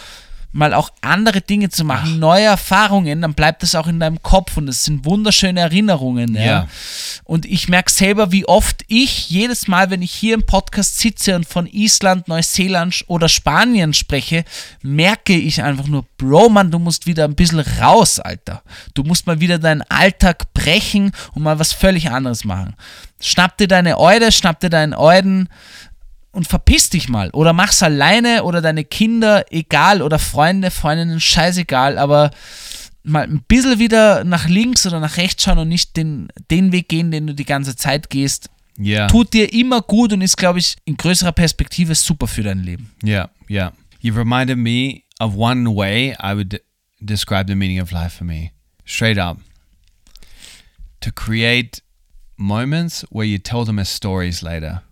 mal 0.53 0.75
auch 0.75 0.91
andere 1.01 1.41
Dinge 1.41 1.71
zu 1.71 1.85
machen, 1.85 2.19
neue 2.19 2.45
Erfahrungen, 2.45 3.23
dann 3.23 3.35
bleibt 3.35 3.63
das 3.63 3.75
auch 3.75 3.87
in 3.87 3.99
deinem 3.99 4.23
Kopf 4.23 4.57
und 4.57 4.67
das 4.67 4.85
sind 4.85 5.05
wunderschöne 5.05 5.61
Erinnerungen. 5.61 6.35
Ja. 6.35 6.43
Ja. 6.43 6.69
Und 7.25 7.47
ich 7.47 7.69
merke 7.69 7.91
selber, 7.91 8.33
wie 8.33 8.47
oft 8.47 8.85
ich 8.89 9.31
jedes 9.31 9.67
Mal, 9.67 9.91
wenn 9.91 10.03
ich 10.03 10.13
hier 10.13 10.35
im 10.35 10.45
Podcast 10.45 10.99
sitze 10.99 11.35
und 11.35 11.47
von 11.47 11.67
Island, 11.67 12.29
Neuseeland 12.29 13.05
oder 13.07 13.29
Spanien 13.29 13.95
spreche, 13.95 14.45
merke 14.83 15.35
ich 15.35 15.63
einfach 15.63 15.87
nur, 15.87 16.05
Bro, 16.19 16.51
Mann, 16.51 16.71
du 16.71 16.79
musst 16.79 17.07
wieder 17.07 17.25
ein 17.25 17.35
bisschen 17.35 17.61
raus, 17.61 18.21
Alter. 18.21 18.63
Du 18.95 19.03
musst 19.03 19.27
mal 19.27 19.41
wieder 19.41 19.59
deinen 19.59 19.83
Alltag 19.83 20.53
brechen 20.53 21.13
und 21.35 21.43
mal 21.43 21.59
was 21.59 21.73
völlig 21.73 22.11
anderes 22.11 22.45
machen. 22.45 22.75
Schnapp 23.21 23.57
dir 23.57 23.69
deine 23.69 23.99
Eude, 23.99 24.33
schnapp 24.33 24.61
dir 24.61 24.71
deinen 24.71 24.95
Euden 24.95 25.49
und 26.33 26.49
verpiss 26.49 26.91
dich 26.91 27.09
mal. 27.09 27.31
Oder 27.31 27.53
mach's 27.53 27.83
alleine 27.83 28.43
oder 28.43 28.61
deine 28.61 28.85
Kinder, 28.85 29.45
egal, 29.51 30.03
oder 30.03 30.19
Freunde, 30.19 30.71
Freundinnen, 30.71 31.21
scheißegal, 31.21 31.99
aber 31.99 32.31
mal 33.05 33.25
ein 33.25 33.43
bisschen 33.47 33.79
wieder 33.79 34.25
nach 34.25 34.49
links 34.49 34.87
oder 34.87 35.01
nach 35.01 35.17
rechts 35.17 35.45
schauen 35.45 35.59
und 35.59 35.69
nicht 35.69 35.97
den, 35.97 36.29
den 36.51 36.73
Weg 36.73 36.89
gehen, 36.89 37.11
den 37.11 37.27
du 37.27 37.35
die 37.35 37.45
ganze 37.45 37.77
Zeit 37.77 38.11
gehst. 38.11 38.49
Yeah. 38.79 39.07
Tut 39.09 39.35
dir 39.35 39.53
immer 39.53 39.83
gut 39.83 40.13
und 40.13 40.23
ist, 40.23 40.37
glaube 40.37 40.59
ich, 40.59 40.77
in 40.85 40.97
größerer 40.97 41.33
Perspektive 41.33 41.95
super 41.95 42.27
für 42.27 42.43
dein 42.43 42.61
Leben. 42.61 42.93
Yeah, 43.05 43.31
yeah. 43.51 43.73
You've 44.01 44.17
reminded 44.17 44.57
me 44.57 45.03
of 45.21 45.35
one 45.37 45.77
way 45.77 46.17
I 46.19 46.35
would 46.35 46.63
describe 47.01 47.49
the 47.49 47.55
meaning 47.55 47.81
of 47.81 47.91
life 47.91 48.17
for 48.17 48.25
me. 48.25 48.53
Straight 48.87 49.19
up. 49.19 49.39
To 51.01 51.13
create 51.13 51.83
moments 52.37 53.05
where 53.11 53.27
you 53.27 53.39
tell 53.39 53.65
them 53.65 53.79
as 53.79 53.95
stories 53.95 54.43
later. 54.43 54.83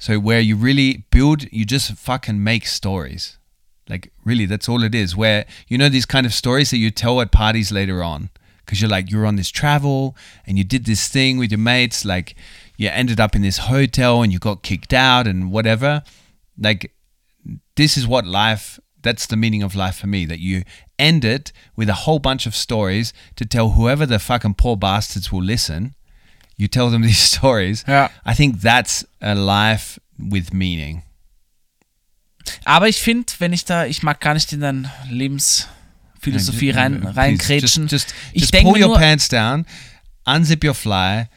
So 0.00 0.18
where 0.18 0.40
you 0.40 0.56
really 0.56 1.04
build, 1.10 1.44
you 1.52 1.66
just 1.66 1.92
fucking 1.92 2.42
make 2.42 2.66
stories. 2.66 3.36
Like 3.86 4.10
really, 4.24 4.46
that's 4.46 4.66
all 4.66 4.82
it 4.82 4.94
is. 4.94 5.14
Where 5.14 5.44
you 5.68 5.76
know 5.76 5.90
these 5.90 6.06
kind 6.06 6.24
of 6.24 6.32
stories 6.32 6.70
that 6.70 6.78
you 6.78 6.90
tell 6.90 7.20
at 7.20 7.30
parties 7.30 7.70
later 7.70 8.02
on, 8.02 8.30
because 8.64 8.80
you're 8.80 8.88
like 8.88 9.10
you're 9.10 9.26
on 9.26 9.36
this 9.36 9.50
travel 9.50 10.16
and 10.46 10.56
you 10.56 10.64
did 10.64 10.86
this 10.86 11.06
thing 11.08 11.36
with 11.36 11.50
your 11.50 11.58
mates. 11.58 12.02
Like 12.06 12.34
you 12.78 12.88
ended 12.88 13.20
up 13.20 13.36
in 13.36 13.42
this 13.42 13.58
hotel 13.58 14.22
and 14.22 14.32
you 14.32 14.38
got 14.38 14.62
kicked 14.62 14.94
out 14.94 15.26
and 15.26 15.52
whatever. 15.52 16.02
Like 16.58 16.94
this 17.76 17.98
is 17.98 18.06
what 18.06 18.26
life. 18.26 18.80
That's 19.02 19.26
the 19.26 19.36
meaning 19.36 19.62
of 19.62 19.74
life 19.74 19.96
for 19.96 20.06
me. 20.06 20.24
That 20.24 20.40
you 20.40 20.62
end 20.98 21.26
it 21.26 21.52
with 21.76 21.90
a 21.90 22.04
whole 22.04 22.20
bunch 22.20 22.46
of 22.46 22.54
stories 22.54 23.12
to 23.36 23.44
tell 23.44 23.70
whoever 23.70 24.06
the 24.06 24.18
fucking 24.18 24.54
poor 24.54 24.78
bastards 24.78 25.30
will 25.30 25.42
listen. 25.42 25.94
You 26.60 26.68
tell 26.68 26.90
them 26.90 27.02
these 27.08 27.18
stories. 27.18 27.84
Ja. 27.86 28.10
I 28.26 28.34
think 28.34 28.60
that's 28.60 29.06
a 29.20 29.32
life 29.32 29.98
with 30.18 30.52
meaning. 30.52 31.02
Aber 32.64 32.88
ich 32.88 33.00
finde, 33.00 33.32
wenn 33.38 33.52
ich 33.52 33.64
da, 33.64 33.86
ich 33.86 34.02
mag 34.02 34.20
gar 34.20 34.34
nicht 34.34 34.52
in 34.52 34.60
deine 34.60 34.90
Lebensphilosophie 35.08 36.70
rein, 36.70 37.02
reinkrätschen. 37.02 37.84
Just, 37.84 38.10
just, 38.10 38.14
ich 38.32 38.42
just 38.42 38.54
denke 38.54 38.72
pull 38.72 38.80
your 38.80 38.88
nur, 38.88 38.98
pants 38.98 39.28
down, 39.28 39.64
unzip 40.26 40.62
your 40.64 40.74
fly, 40.74 41.28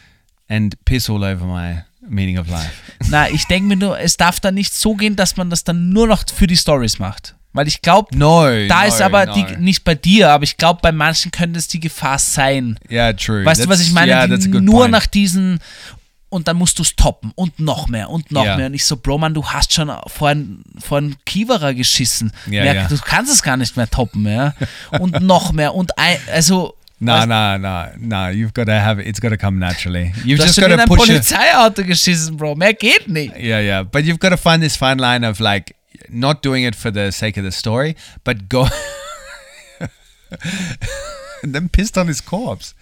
and 0.49 0.75
piss 0.85 1.09
all 1.09 1.23
over 1.23 1.45
my 1.45 1.83
meaning 2.01 2.37
of 2.37 2.49
life. 2.49 2.71
na, 3.09 3.29
ich 3.29 3.45
denke 3.45 3.69
mir 3.69 3.77
nur, 3.77 3.99
es 3.99 4.17
darf 4.17 4.41
dann 4.41 4.55
nicht 4.55 4.73
so 4.73 4.95
gehen, 4.95 5.15
dass 5.15 5.37
man 5.37 5.49
das 5.49 5.63
dann 5.63 5.89
nur 5.89 6.07
noch 6.07 6.23
für 6.27 6.47
die 6.47 6.57
Stories 6.57 6.99
macht. 6.99 7.35
Weil 7.53 7.67
ich 7.67 7.81
glaube, 7.81 8.09
da 8.11 8.17
no, 8.17 8.47
ist 8.47 9.01
aber 9.01 9.27
no. 9.27 9.33
die, 9.35 9.57
nicht 9.57 9.83
bei 9.83 9.93
dir, 9.95 10.31
aber 10.31 10.43
ich 10.43 10.57
glaube, 10.57 10.79
bei 10.81 10.91
manchen 10.91 11.31
könnte 11.31 11.59
es 11.59 11.67
die 11.67 11.79
Gefahr 11.79 12.17
sein. 12.17 12.79
Yeah, 12.89 13.13
true. 13.13 13.45
Weißt 13.45 13.63
du, 13.63 13.69
was 13.69 13.79
That's- 13.79 13.83
ich 13.83 13.91
meine? 13.93 14.11
Yeah, 14.11 14.27
that's 14.27 14.47
nur 14.47 14.81
point. 14.81 14.91
nach 14.91 15.05
diesen 15.05 15.59
und 16.33 16.47
dann 16.47 16.57
musst 16.57 16.79
du 16.79 16.81
es 16.81 16.95
toppen 16.95 17.31
und 17.35 17.59
noch 17.59 17.87
mehr 17.87 18.09
und 18.09 18.31
noch 18.31 18.43
Ja. 18.43 18.57
mehr. 18.57 18.65
Und 18.65 18.73
ich 18.73 18.85
so, 18.85 18.97
Bro, 18.97 19.19
man, 19.19 19.35
du 19.35 19.45
hast 19.45 19.71
schon 19.71 19.91
vor 20.07 20.29
einen, 20.29 20.63
vor 20.79 20.97
einen 20.97 21.15
Kiewerer 21.25 21.75
geschissen. 21.75 22.31
Ja, 22.47 22.63
Merk, 22.63 22.75
ja. 22.75 22.87
Du 22.87 22.97
kannst 22.97 23.31
es 23.31 23.43
gar 23.43 23.55
nicht 23.55 23.77
mehr 23.77 23.87
toppen, 23.87 24.25
ja. 24.25 24.55
Und 24.99 25.21
noch 25.21 25.53
mehr. 25.53 25.75
Und 25.75 25.95
ein, 25.97 26.17
also. 26.33 26.75
No, 26.99 27.23
no, 27.27 27.57
no, 27.59 27.85
no. 27.99 28.15
You've 28.29 28.53
got 28.53 28.65
to 28.65 28.71
have 28.71 28.99
it. 28.99 29.07
It's 29.07 29.21
got 29.21 29.29
to 29.29 29.37
come 29.37 29.59
naturally. 29.59 30.11
You've 30.23 30.39
Du 30.39 30.45
just 30.45 30.59
got 30.59 30.69
to 30.69 30.77
push 30.87 31.09
it. 31.09 31.21
Polizeiauto 31.21 31.83
geschissen, 31.83 32.35
Bro. 32.37 32.55
Mehr 32.55 32.73
geht 32.73 33.07
nicht. 33.07 33.35
Yeah, 33.37 33.59
yeah. 33.59 33.83
But 33.83 34.05
you've 34.05 34.19
got 34.19 34.29
to 34.29 34.37
find 34.37 34.63
this 34.63 34.75
fine 34.75 34.97
line 34.97 35.27
of 35.27 35.39
like 35.39 35.75
not 36.13 36.41
doing 36.41 36.63
it 36.63 36.75
for 36.75 36.91
the 36.91 37.11
sake 37.11 37.37
of 37.37 37.43
the 37.43 37.51
story, 37.51 37.95
but 38.23 38.49
go. 38.49 38.67
and 41.43 41.53
then 41.55 41.69
pissed 41.69 41.97
on 41.97 42.07
his 42.07 42.21
corpse. 42.21 42.73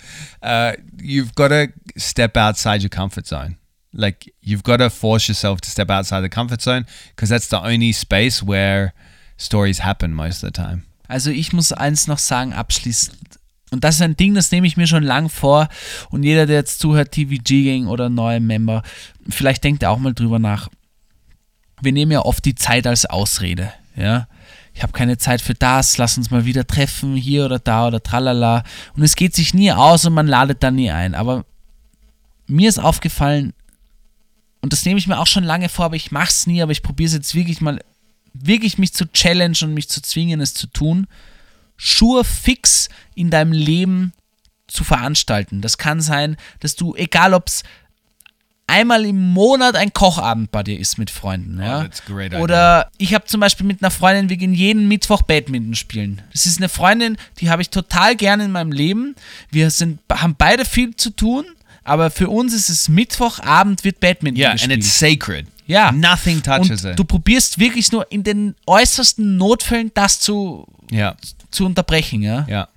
Uh, 0.41 0.73
you've 1.01 1.35
got 1.35 1.49
to 1.49 1.71
step 1.97 2.37
outside 2.37 2.81
your 2.81 2.89
comfort 2.89 3.27
zone. 3.27 3.57
Like 3.93 4.33
you've 4.41 4.63
got 4.63 4.77
to 4.77 4.89
force 4.89 5.27
yourself 5.27 5.59
to 5.61 5.69
step 5.69 5.89
outside 5.89 6.21
the 6.21 6.29
comfort 6.29 6.61
zone 6.61 6.85
because 7.09 7.29
that's 7.29 7.47
the 7.47 7.61
only 7.61 7.91
space 7.91 8.41
where 8.41 8.93
stories 9.37 9.79
happen 9.79 10.13
most 10.13 10.43
of 10.43 10.47
the 10.47 10.51
time. 10.51 10.83
Also 11.09 11.29
ich 11.29 11.51
muss 11.51 11.73
eins 11.73 12.07
noch 12.07 12.19
sagen, 12.19 12.53
abschließend. 12.53 13.17
Und 13.71 13.85
das 13.85 13.95
ist 13.95 14.01
ein 14.01 14.17
Ding, 14.17 14.33
das 14.33 14.51
nehme 14.51 14.67
ich 14.67 14.75
mir 14.75 14.87
schon 14.87 15.03
lang 15.03 15.29
vor. 15.29 15.69
Und 16.09 16.23
jeder, 16.23 16.45
der 16.45 16.57
jetzt 16.57 16.79
zuhört, 16.79 17.13
TVG-Gang 17.13 17.87
oder 17.87 18.09
neue 18.09 18.41
Member, 18.41 18.83
vielleicht 19.29 19.63
denkt 19.63 19.83
er 19.83 19.91
auch 19.91 19.99
mal 19.99 20.13
drüber 20.13 20.39
nach. 20.39 20.69
Wir 21.81 21.91
nehmen 21.91 22.11
ja 22.11 22.21
oft 22.21 22.45
die 22.45 22.55
Zeit 22.55 22.87
als 22.87 23.05
Ausrede. 23.05 23.73
Ja, 23.95 24.27
ich 24.73 24.83
habe 24.83 24.93
keine 24.93 25.17
Zeit 25.17 25.41
für 25.41 25.53
das, 25.53 25.97
lass 25.97 26.17
uns 26.17 26.31
mal 26.31 26.45
wieder 26.45 26.65
treffen, 26.65 27.15
hier 27.15 27.45
oder 27.45 27.59
da 27.59 27.87
oder 27.87 28.01
tralala. 28.01 28.63
Und 28.95 29.03
es 29.03 29.15
geht 29.15 29.35
sich 29.35 29.53
nie 29.53 29.71
aus 29.71 30.05
und 30.05 30.13
man 30.13 30.27
ladet 30.27 30.63
dann 30.63 30.75
nie 30.75 30.91
ein. 30.91 31.13
Aber 31.13 31.45
mir 32.47 32.69
ist 32.69 32.79
aufgefallen, 32.79 33.53
und 34.61 34.73
das 34.73 34.85
nehme 34.85 34.99
ich 34.99 35.07
mir 35.07 35.19
auch 35.19 35.27
schon 35.27 35.43
lange 35.43 35.69
vor, 35.69 35.85
aber 35.85 35.95
ich 35.95 36.11
mache 36.11 36.29
es 36.29 36.47
nie, 36.47 36.61
aber 36.61 36.71
ich 36.71 36.83
probiere 36.83 37.07
es 37.07 37.13
jetzt 37.13 37.35
wirklich 37.35 37.61
mal, 37.61 37.83
wirklich 38.33 38.77
mich 38.77 38.93
zu 38.93 39.11
challengen 39.11 39.55
und 39.63 39.73
mich 39.73 39.89
zu 39.89 40.01
zwingen, 40.01 40.39
es 40.39 40.53
zu 40.53 40.67
tun. 40.67 41.07
Schuhe 41.77 42.23
fix 42.23 42.89
in 43.15 43.31
deinem 43.31 43.51
Leben 43.51 44.13
zu 44.67 44.83
veranstalten. 44.83 45.61
Das 45.61 45.77
kann 45.77 45.99
sein, 45.99 46.37
dass 46.59 46.75
du, 46.75 46.95
egal 46.95 47.33
ob 47.33 47.47
es 47.47 47.63
einmal 48.71 49.05
im 49.05 49.33
Monat 49.33 49.75
ein 49.75 49.91
Kochabend 49.91 50.51
bei 50.51 50.63
dir 50.63 50.79
ist 50.79 50.97
mit 50.97 51.09
Freunden. 51.09 51.59
Ja? 51.61 51.79
Oh, 51.79 51.83
that's 51.83 52.01
a 52.01 52.11
great 52.11 52.27
idea. 52.27 52.39
Oder 52.39 52.91
ich 52.97 53.13
habe 53.13 53.25
zum 53.25 53.41
Beispiel 53.41 53.65
mit 53.65 53.83
einer 53.83 53.91
Freundin, 53.91 54.29
wir 54.29 54.37
gehen 54.37 54.53
jeden 54.53 54.87
Mittwoch 54.87 55.21
Badminton 55.23 55.75
spielen. 55.75 56.21
Das 56.31 56.45
ist 56.45 56.57
eine 56.57 56.69
Freundin, 56.69 57.17
die 57.39 57.49
habe 57.49 57.61
ich 57.61 57.69
total 57.69 58.15
gerne 58.15 58.45
in 58.45 58.51
meinem 58.51 58.71
Leben. 58.71 59.15
Wir 59.51 59.69
sind, 59.69 59.99
haben 60.09 60.35
beide 60.37 60.63
viel 60.63 60.95
zu 60.95 61.09
tun, 61.09 61.45
aber 61.83 62.09
für 62.11 62.29
uns 62.29 62.53
ist 62.53 62.69
es 62.69 62.87
Mittwochabend 62.87 63.83
wird 63.83 63.99
Badminton 63.99 64.41
Yeah, 64.41 64.53
gespielt. 64.53 64.71
and 64.71 64.83
it's 64.83 64.97
sacred. 64.97 65.47
Ja. 65.67 65.91
Nothing 65.91 66.41
touches 66.41 66.83
Und 66.83 66.91
it. 66.91 66.99
du 66.99 67.03
probierst 67.03 67.59
wirklich 67.59 67.91
nur 67.91 68.09
in 68.11 68.23
den 68.23 68.55
äußersten 68.65 69.37
Notfällen 69.37 69.91
das 69.93 70.19
zu, 70.19 70.65
yeah. 70.91 71.15
zu 71.49 71.65
unterbrechen, 71.65 72.21
ja. 72.21 72.45
Yeah. 72.47 72.67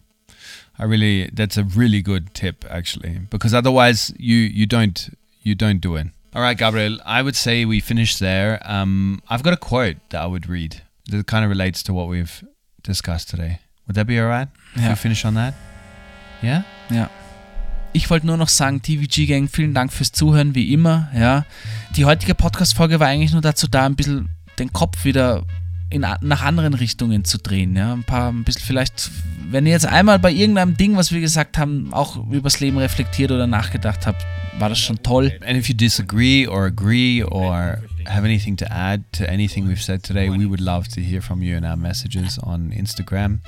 I 0.77 0.83
really 0.83 1.31
that's 1.35 1.57
a 1.57 1.65
really 1.77 2.03
good 2.03 2.35
tip 2.35 2.65
actually 2.69 3.21
because 3.31 3.57
otherwise 3.57 4.13
you 4.19 4.35
you 4.35 4.67
don't 4.67 5.13
you 5.45 5.55
don't 5.55 5.81
do 5.81 5.95
it. 5.97 6.09
All 6.35 6.43
right, 6.43 6.59
Gabriel, 6.59 6.99
I 7.07 7.23
would 7.23 7.37
say 7.37 7.65
we 7.65 7.79
finish 7.81 8.17
there. 8.19 8.59
Um, 8.65 9.21
I've 9.31 9.45
got 9.45 9.53
a 9.53 9.57
quote 9.57 9.99
that 10.11 10.21
I 10.21 10.27
would 10.27 10.49
read 10.49 10.83
that 11.11 11.27
kind 11.29 11.45
of 11.45 11.51
relates 11.51 11.83
to 11.85 11.93
what 11.95 12.09
we've 12.09 12.43
discussed 12.83 13.31
today. 13.31 13.61
Would 13.87 13.95
that 13.95 14.07
be 14.07 14.19
all 14.19 14.27
right? 14.27 14.49
If 14.75 14.81
Yeah. 14.83 14.89
we 14.91 14.97
finish 14.97 15.25
on 15.25 15.35
that? 15.35 15.55
Yeah? 16.43 16.65
Ja. 16.91 17.09
Ich 17.93 18.11
wollte 18.11 18.27
nur 18.27 18.37
noch 18.37 18.49
sagen, 18.49 18.83
TVG 18.83 19.27
Gang, 19.27 19.47
vielen 19.49 19.75
Dank 19.75 19.93
fürs 19.93 20.11
Zuhören, 20.11 20.55
wie 20.57 20.73
immer. 20.73 21.09
Ja. 21.15 21.45
Die 21.97 22.05
heutige 22.05 22.35
Podcast-Folge 22.35 22.99
war 22.99 23.07
eigentlich 23.07 23.33
nur 23.33 23.43
dazu 23.43 23.69
da, 23.69 23.87
ein 23.87 23.95
bisschen 23.95 24.29
den 24.59 24.73
Kopf 24.73 25.05
wieder 25.05 25.45
in, 25.95 26.01
nach 26.01 26.43
anderen 26.43 26.75
Richtungen 26.75 27.25
zu 27.25 27.39
drehen. 27.39 27.77
Ja. 27.77 27.93
Ein 27.93 28.05
paar, 28.05 28.31
ein 28.31 28.45
bisschen 28.45 28.67
vielleicht, 28.67 29.11
wenn 29.49 29.65
ihr 29.65 29.73
jetzt 29.73 29.87
einmal 29.87 30.19
bei 30.19 30.33
irgendeinem 30.33 30.77
Ding, 30.77 30.97
was 30.97 31.13
wir 31.13 31.21
gesagt 31.21 31.57
haben, 31.57 31.95
auch 31.95 32.29
übers 32.31 32.61
Leben 32.61 32.79
reflektiert 32.79 33.31
oder 33.31 33.47
nachgedacht 33.47 34.07
habt, 34.07 34.27
war 34.59 34.69
das 34.69 34.81
schon 34.81 35.03
toll. 35.03 35.33
And 35.47 35.57
if 35.57 35.69
you 35.69 35.75
disagree 35.75 36.47
or 36.47 36.65
agree 36.65 37.23
or 37.23 37.79
have 38.07 38.25
anything 38.25 38.57
to 38.57 38.67
add 38.67 39.05
to 39.13 39.25
anything 39.25 39.69
we've 39.69 39.83
said 39.83 40.03
today, 40.03 40.29
we 40.29 40.49
would 40.49 40.61
love 40.61 40.89
to 40.89 41.01
hear 41.01 41.23
from 41.23 41.43
you 41.43 41.57
in 41.57 41.65
our 41.65 41.77
messages 41.77 42.39
on 42.43 42.71
Instagram. 42.73 43.41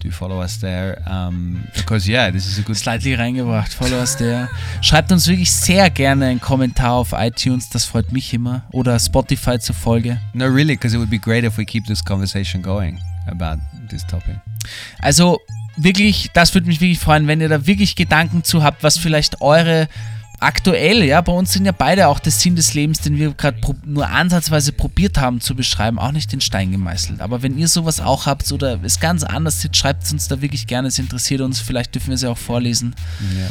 Do 0.00 0.12
follow 0.12 0.40
us 0.40 0.60
there. 0.60 1.02
Um, 1.10 1.64
because 1.74 2.08
yeah, 2.08 2.30
this 2.30 2.46
is 2.46 2.58
a 2.58 2.62
good 2.62 2.76
Slightly 2.76 3.14
reingebracht, 3.14 3.72
Followers 3.72 4.16
der. 4.16 4.48
Schreibt 4.80 5.10
uns 5.10 5.26
wirklich 5.26 5.50
sehr 5.50 5.90
gerne 5.90 6.26
einen 6.26 6.40
Kommentar 6.40 6.92
auf 6.92 7.12
iTunes, 7.12 7.68
das 7.68 7.84
freut 7.84 8.12
mich 8.12 8.32
immer. 8.32 8.62
Oder 8.70 8.98
Spotify 9.00 9.58
zur 9.58 9.74
Folge. 9.74 10.20
No, 10.34 10.46
really, 10.46 10.76
because 10.76 10.94
it 10.94 11.00
would 11.00 11.10
be 11.10 11.18
great 11.18 11.42
if 11.42 11.58
we 11.58 11.64
keep 11.64 11.84
this 11.86 12.04
conversation 12.04 12.62
going 12.62 13.00
about 13.26 13.60
this 13.88 14.06
topic. 14.06 14.36
Also 15.00 15.40
wirklich, 15.76 16.30
das 16.32 16.54
würde 16.54 16.68
mich 16.68 16.80
wirklich 16.80 17.00
freuen, 17.00 17.26
wenn 17.26 17.40
ihr 17.40 17.48
da 17.48 17.66
wirklich 17.66 17.96
Gedanken 17.96 18.44
zu 18.44 18.62
habt, 18.62 18.84
was 18.84 18.98
vielleicht 18.98 19.40
eure 19.40 19.88
aktuell, 20.40 21.02
ja, 21.02 21.20
bei 21.20 21.32
uns 21.32 21.52
sind 21.52 21.64
ja 21.64 21.72
beide 21.72 22.08
auch 22.08 22.18
der 22.18 22.32
Sinn 22.32 22.56
des 22.56 22.74
Lebens, 22.74 23.00
den 23.00 23.16
wir 23.16 23.32
gerade 23.32 23.58
nur 23.84 24.08
ansatzweise 24.08 24.72
probiert 24.72 25.18
haben 25.18 25.40
zu 25.40 25.54
beschreiben, 25.54 25.98
auch 25.98 26.12
nicht 26.12 26.32
in 26.32 26.40
Stein 26.40 26.70
gemeißelt. 26.70 27.20
Aber 27.20 27.42
wenn 27.42 27.58
ihr 27.58 27.68
sowas 27.68 28.00
auch 28.00 28.26
habt 28.26 28.50
oder 28.52 28.78
es 28.82 29.00
ganz 29.00 29.24
anders 29.24 29.60
sieht, 29.60 29.76
schreibt 29.76 30.04
es 30.04 30.12
uns 30.12 30.28
da 30.28 30.40
wirklich 30.40 30.66
gerne, 30.66 30.88
es 30.88 30.98
interessiert 30.98 31.40
uns, 31.40 31.60
vielleicht 31.60 31.94
dürfen 31.94 32.10
wir 32.10 32.18
sie 32.18 32.28
auch 32.28 32.38
vorlesen. 32.38 32.94
Yeah. 33.36 33.50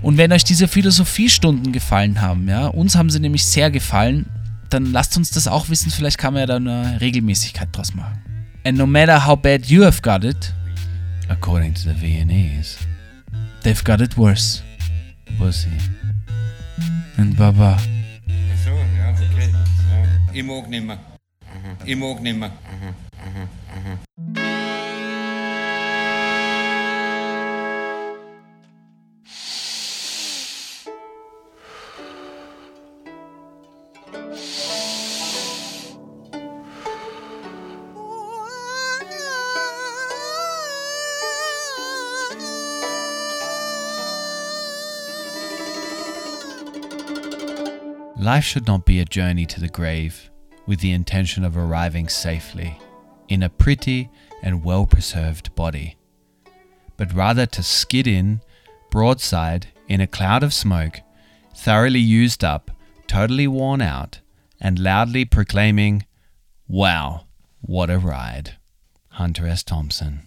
Und 0.00 0.16
wenn 0.16 0.32
euch 0.32 0.44
diese 0.44 0.68
Philosophiestunden 0.68 1.72
gefallen 1.72 2.20
haben, 2.20 2.48
ja, 2.48 2.66
uns 2.66 2.94
haben 2.94 3.10
sie 3.10 3.20
nämlich 3.20 3.46
sehr 3.46 3.70
gefallen, 3.70 4.26
dann 4.70 4.92
lasst 4.92 5.16
uns 5.16 5.30
das 5.30 5.48
auch 5.48 5.68
wissen, 5.68 5.90
vielleicht 5.90 6.18
kann 6.18 6.34
man 6.34 6.40
ja 6.40 6.46
da 6.46 6.56
eine 6.56 7.00
Regelmäßigkeit 7.00 7.68
draus 7.72 7.94
machen. 7.94 8.18
And 8.64 8.76
no 8.76 8.86
matter 8.86 9.24
how 9.24 9.36
bad 9.36 9.66
you 9.66 9.84
have 9.84 10.02
got 10.02 10.24
it, 10.24 10.52
According 11.28 11.74
to 11.74 11.80
the 11.82 11.94
Viennese, 11.94 12.78
they've 13.62 13.84
got 13.84 14.00
it 14.00 14.16
worse. 14.16 14.62
pussy. 15.36 15.68
And 17.18 17.36
Baba. 17.36 17.76
So, 18.64 18.70
ja, 18.70 19.10
okay. 19.10 19.50
Ja. 19.50 20.32
Ich 20.32 20.44
mag 20.44 20.68
nimmer. 20.70 20.98
Ich 21.84 21.96
mag 21.96 22.22
nimmer. 22.22 22.52
Life 48.28 48.44
should 48.44 48.66
not 48.66 48.84
be 48.84 49.00
a 49.00 49.06
journey 49.06 49.46
to 49.46 49.58
the 49.58 49.70
grave 49.70 50.30
with 50.66 50.80
the 50.80 50.92
intention 50.92 51.44
of 51.44 51.56
arriving 51.56 52.10
safely 52.10 52.78
in 53.26 53.42
a 53.42 53.48
pretty 53.48 54.10
and 54.42 54.62
well 54.62 54.84
preserved 54.84 55.54
body, 55.54 55.96
but 56.98 57.10
rather 57.14 57.46
to 57.46 57.62
skid 57.62 58.06
in 58.06 58.42
broadside 58.90 59.68
in 59.88 60.02
a 60.02 60.06
cloud 60.06 60.42
of 60.42 60.52
smoke, 60.52 61.00
thoroughly 61.54 62.00
used 62.00 62.44
up, 62.44 62.70
totally 63.06 63.48
worn 63.48 63.80
out, 63.80 64.20
and 64.60 64.78
loudly 64.78 65.24
proclaiming, 65.24 66.04
Wow, 66.68 67.24
what 67.62 67.88
a 67.88 67.96
ride. 67.96 68.58
Hunter 69.12 69.46
S. 69.46 69.62
Thompson. 69.62 70.26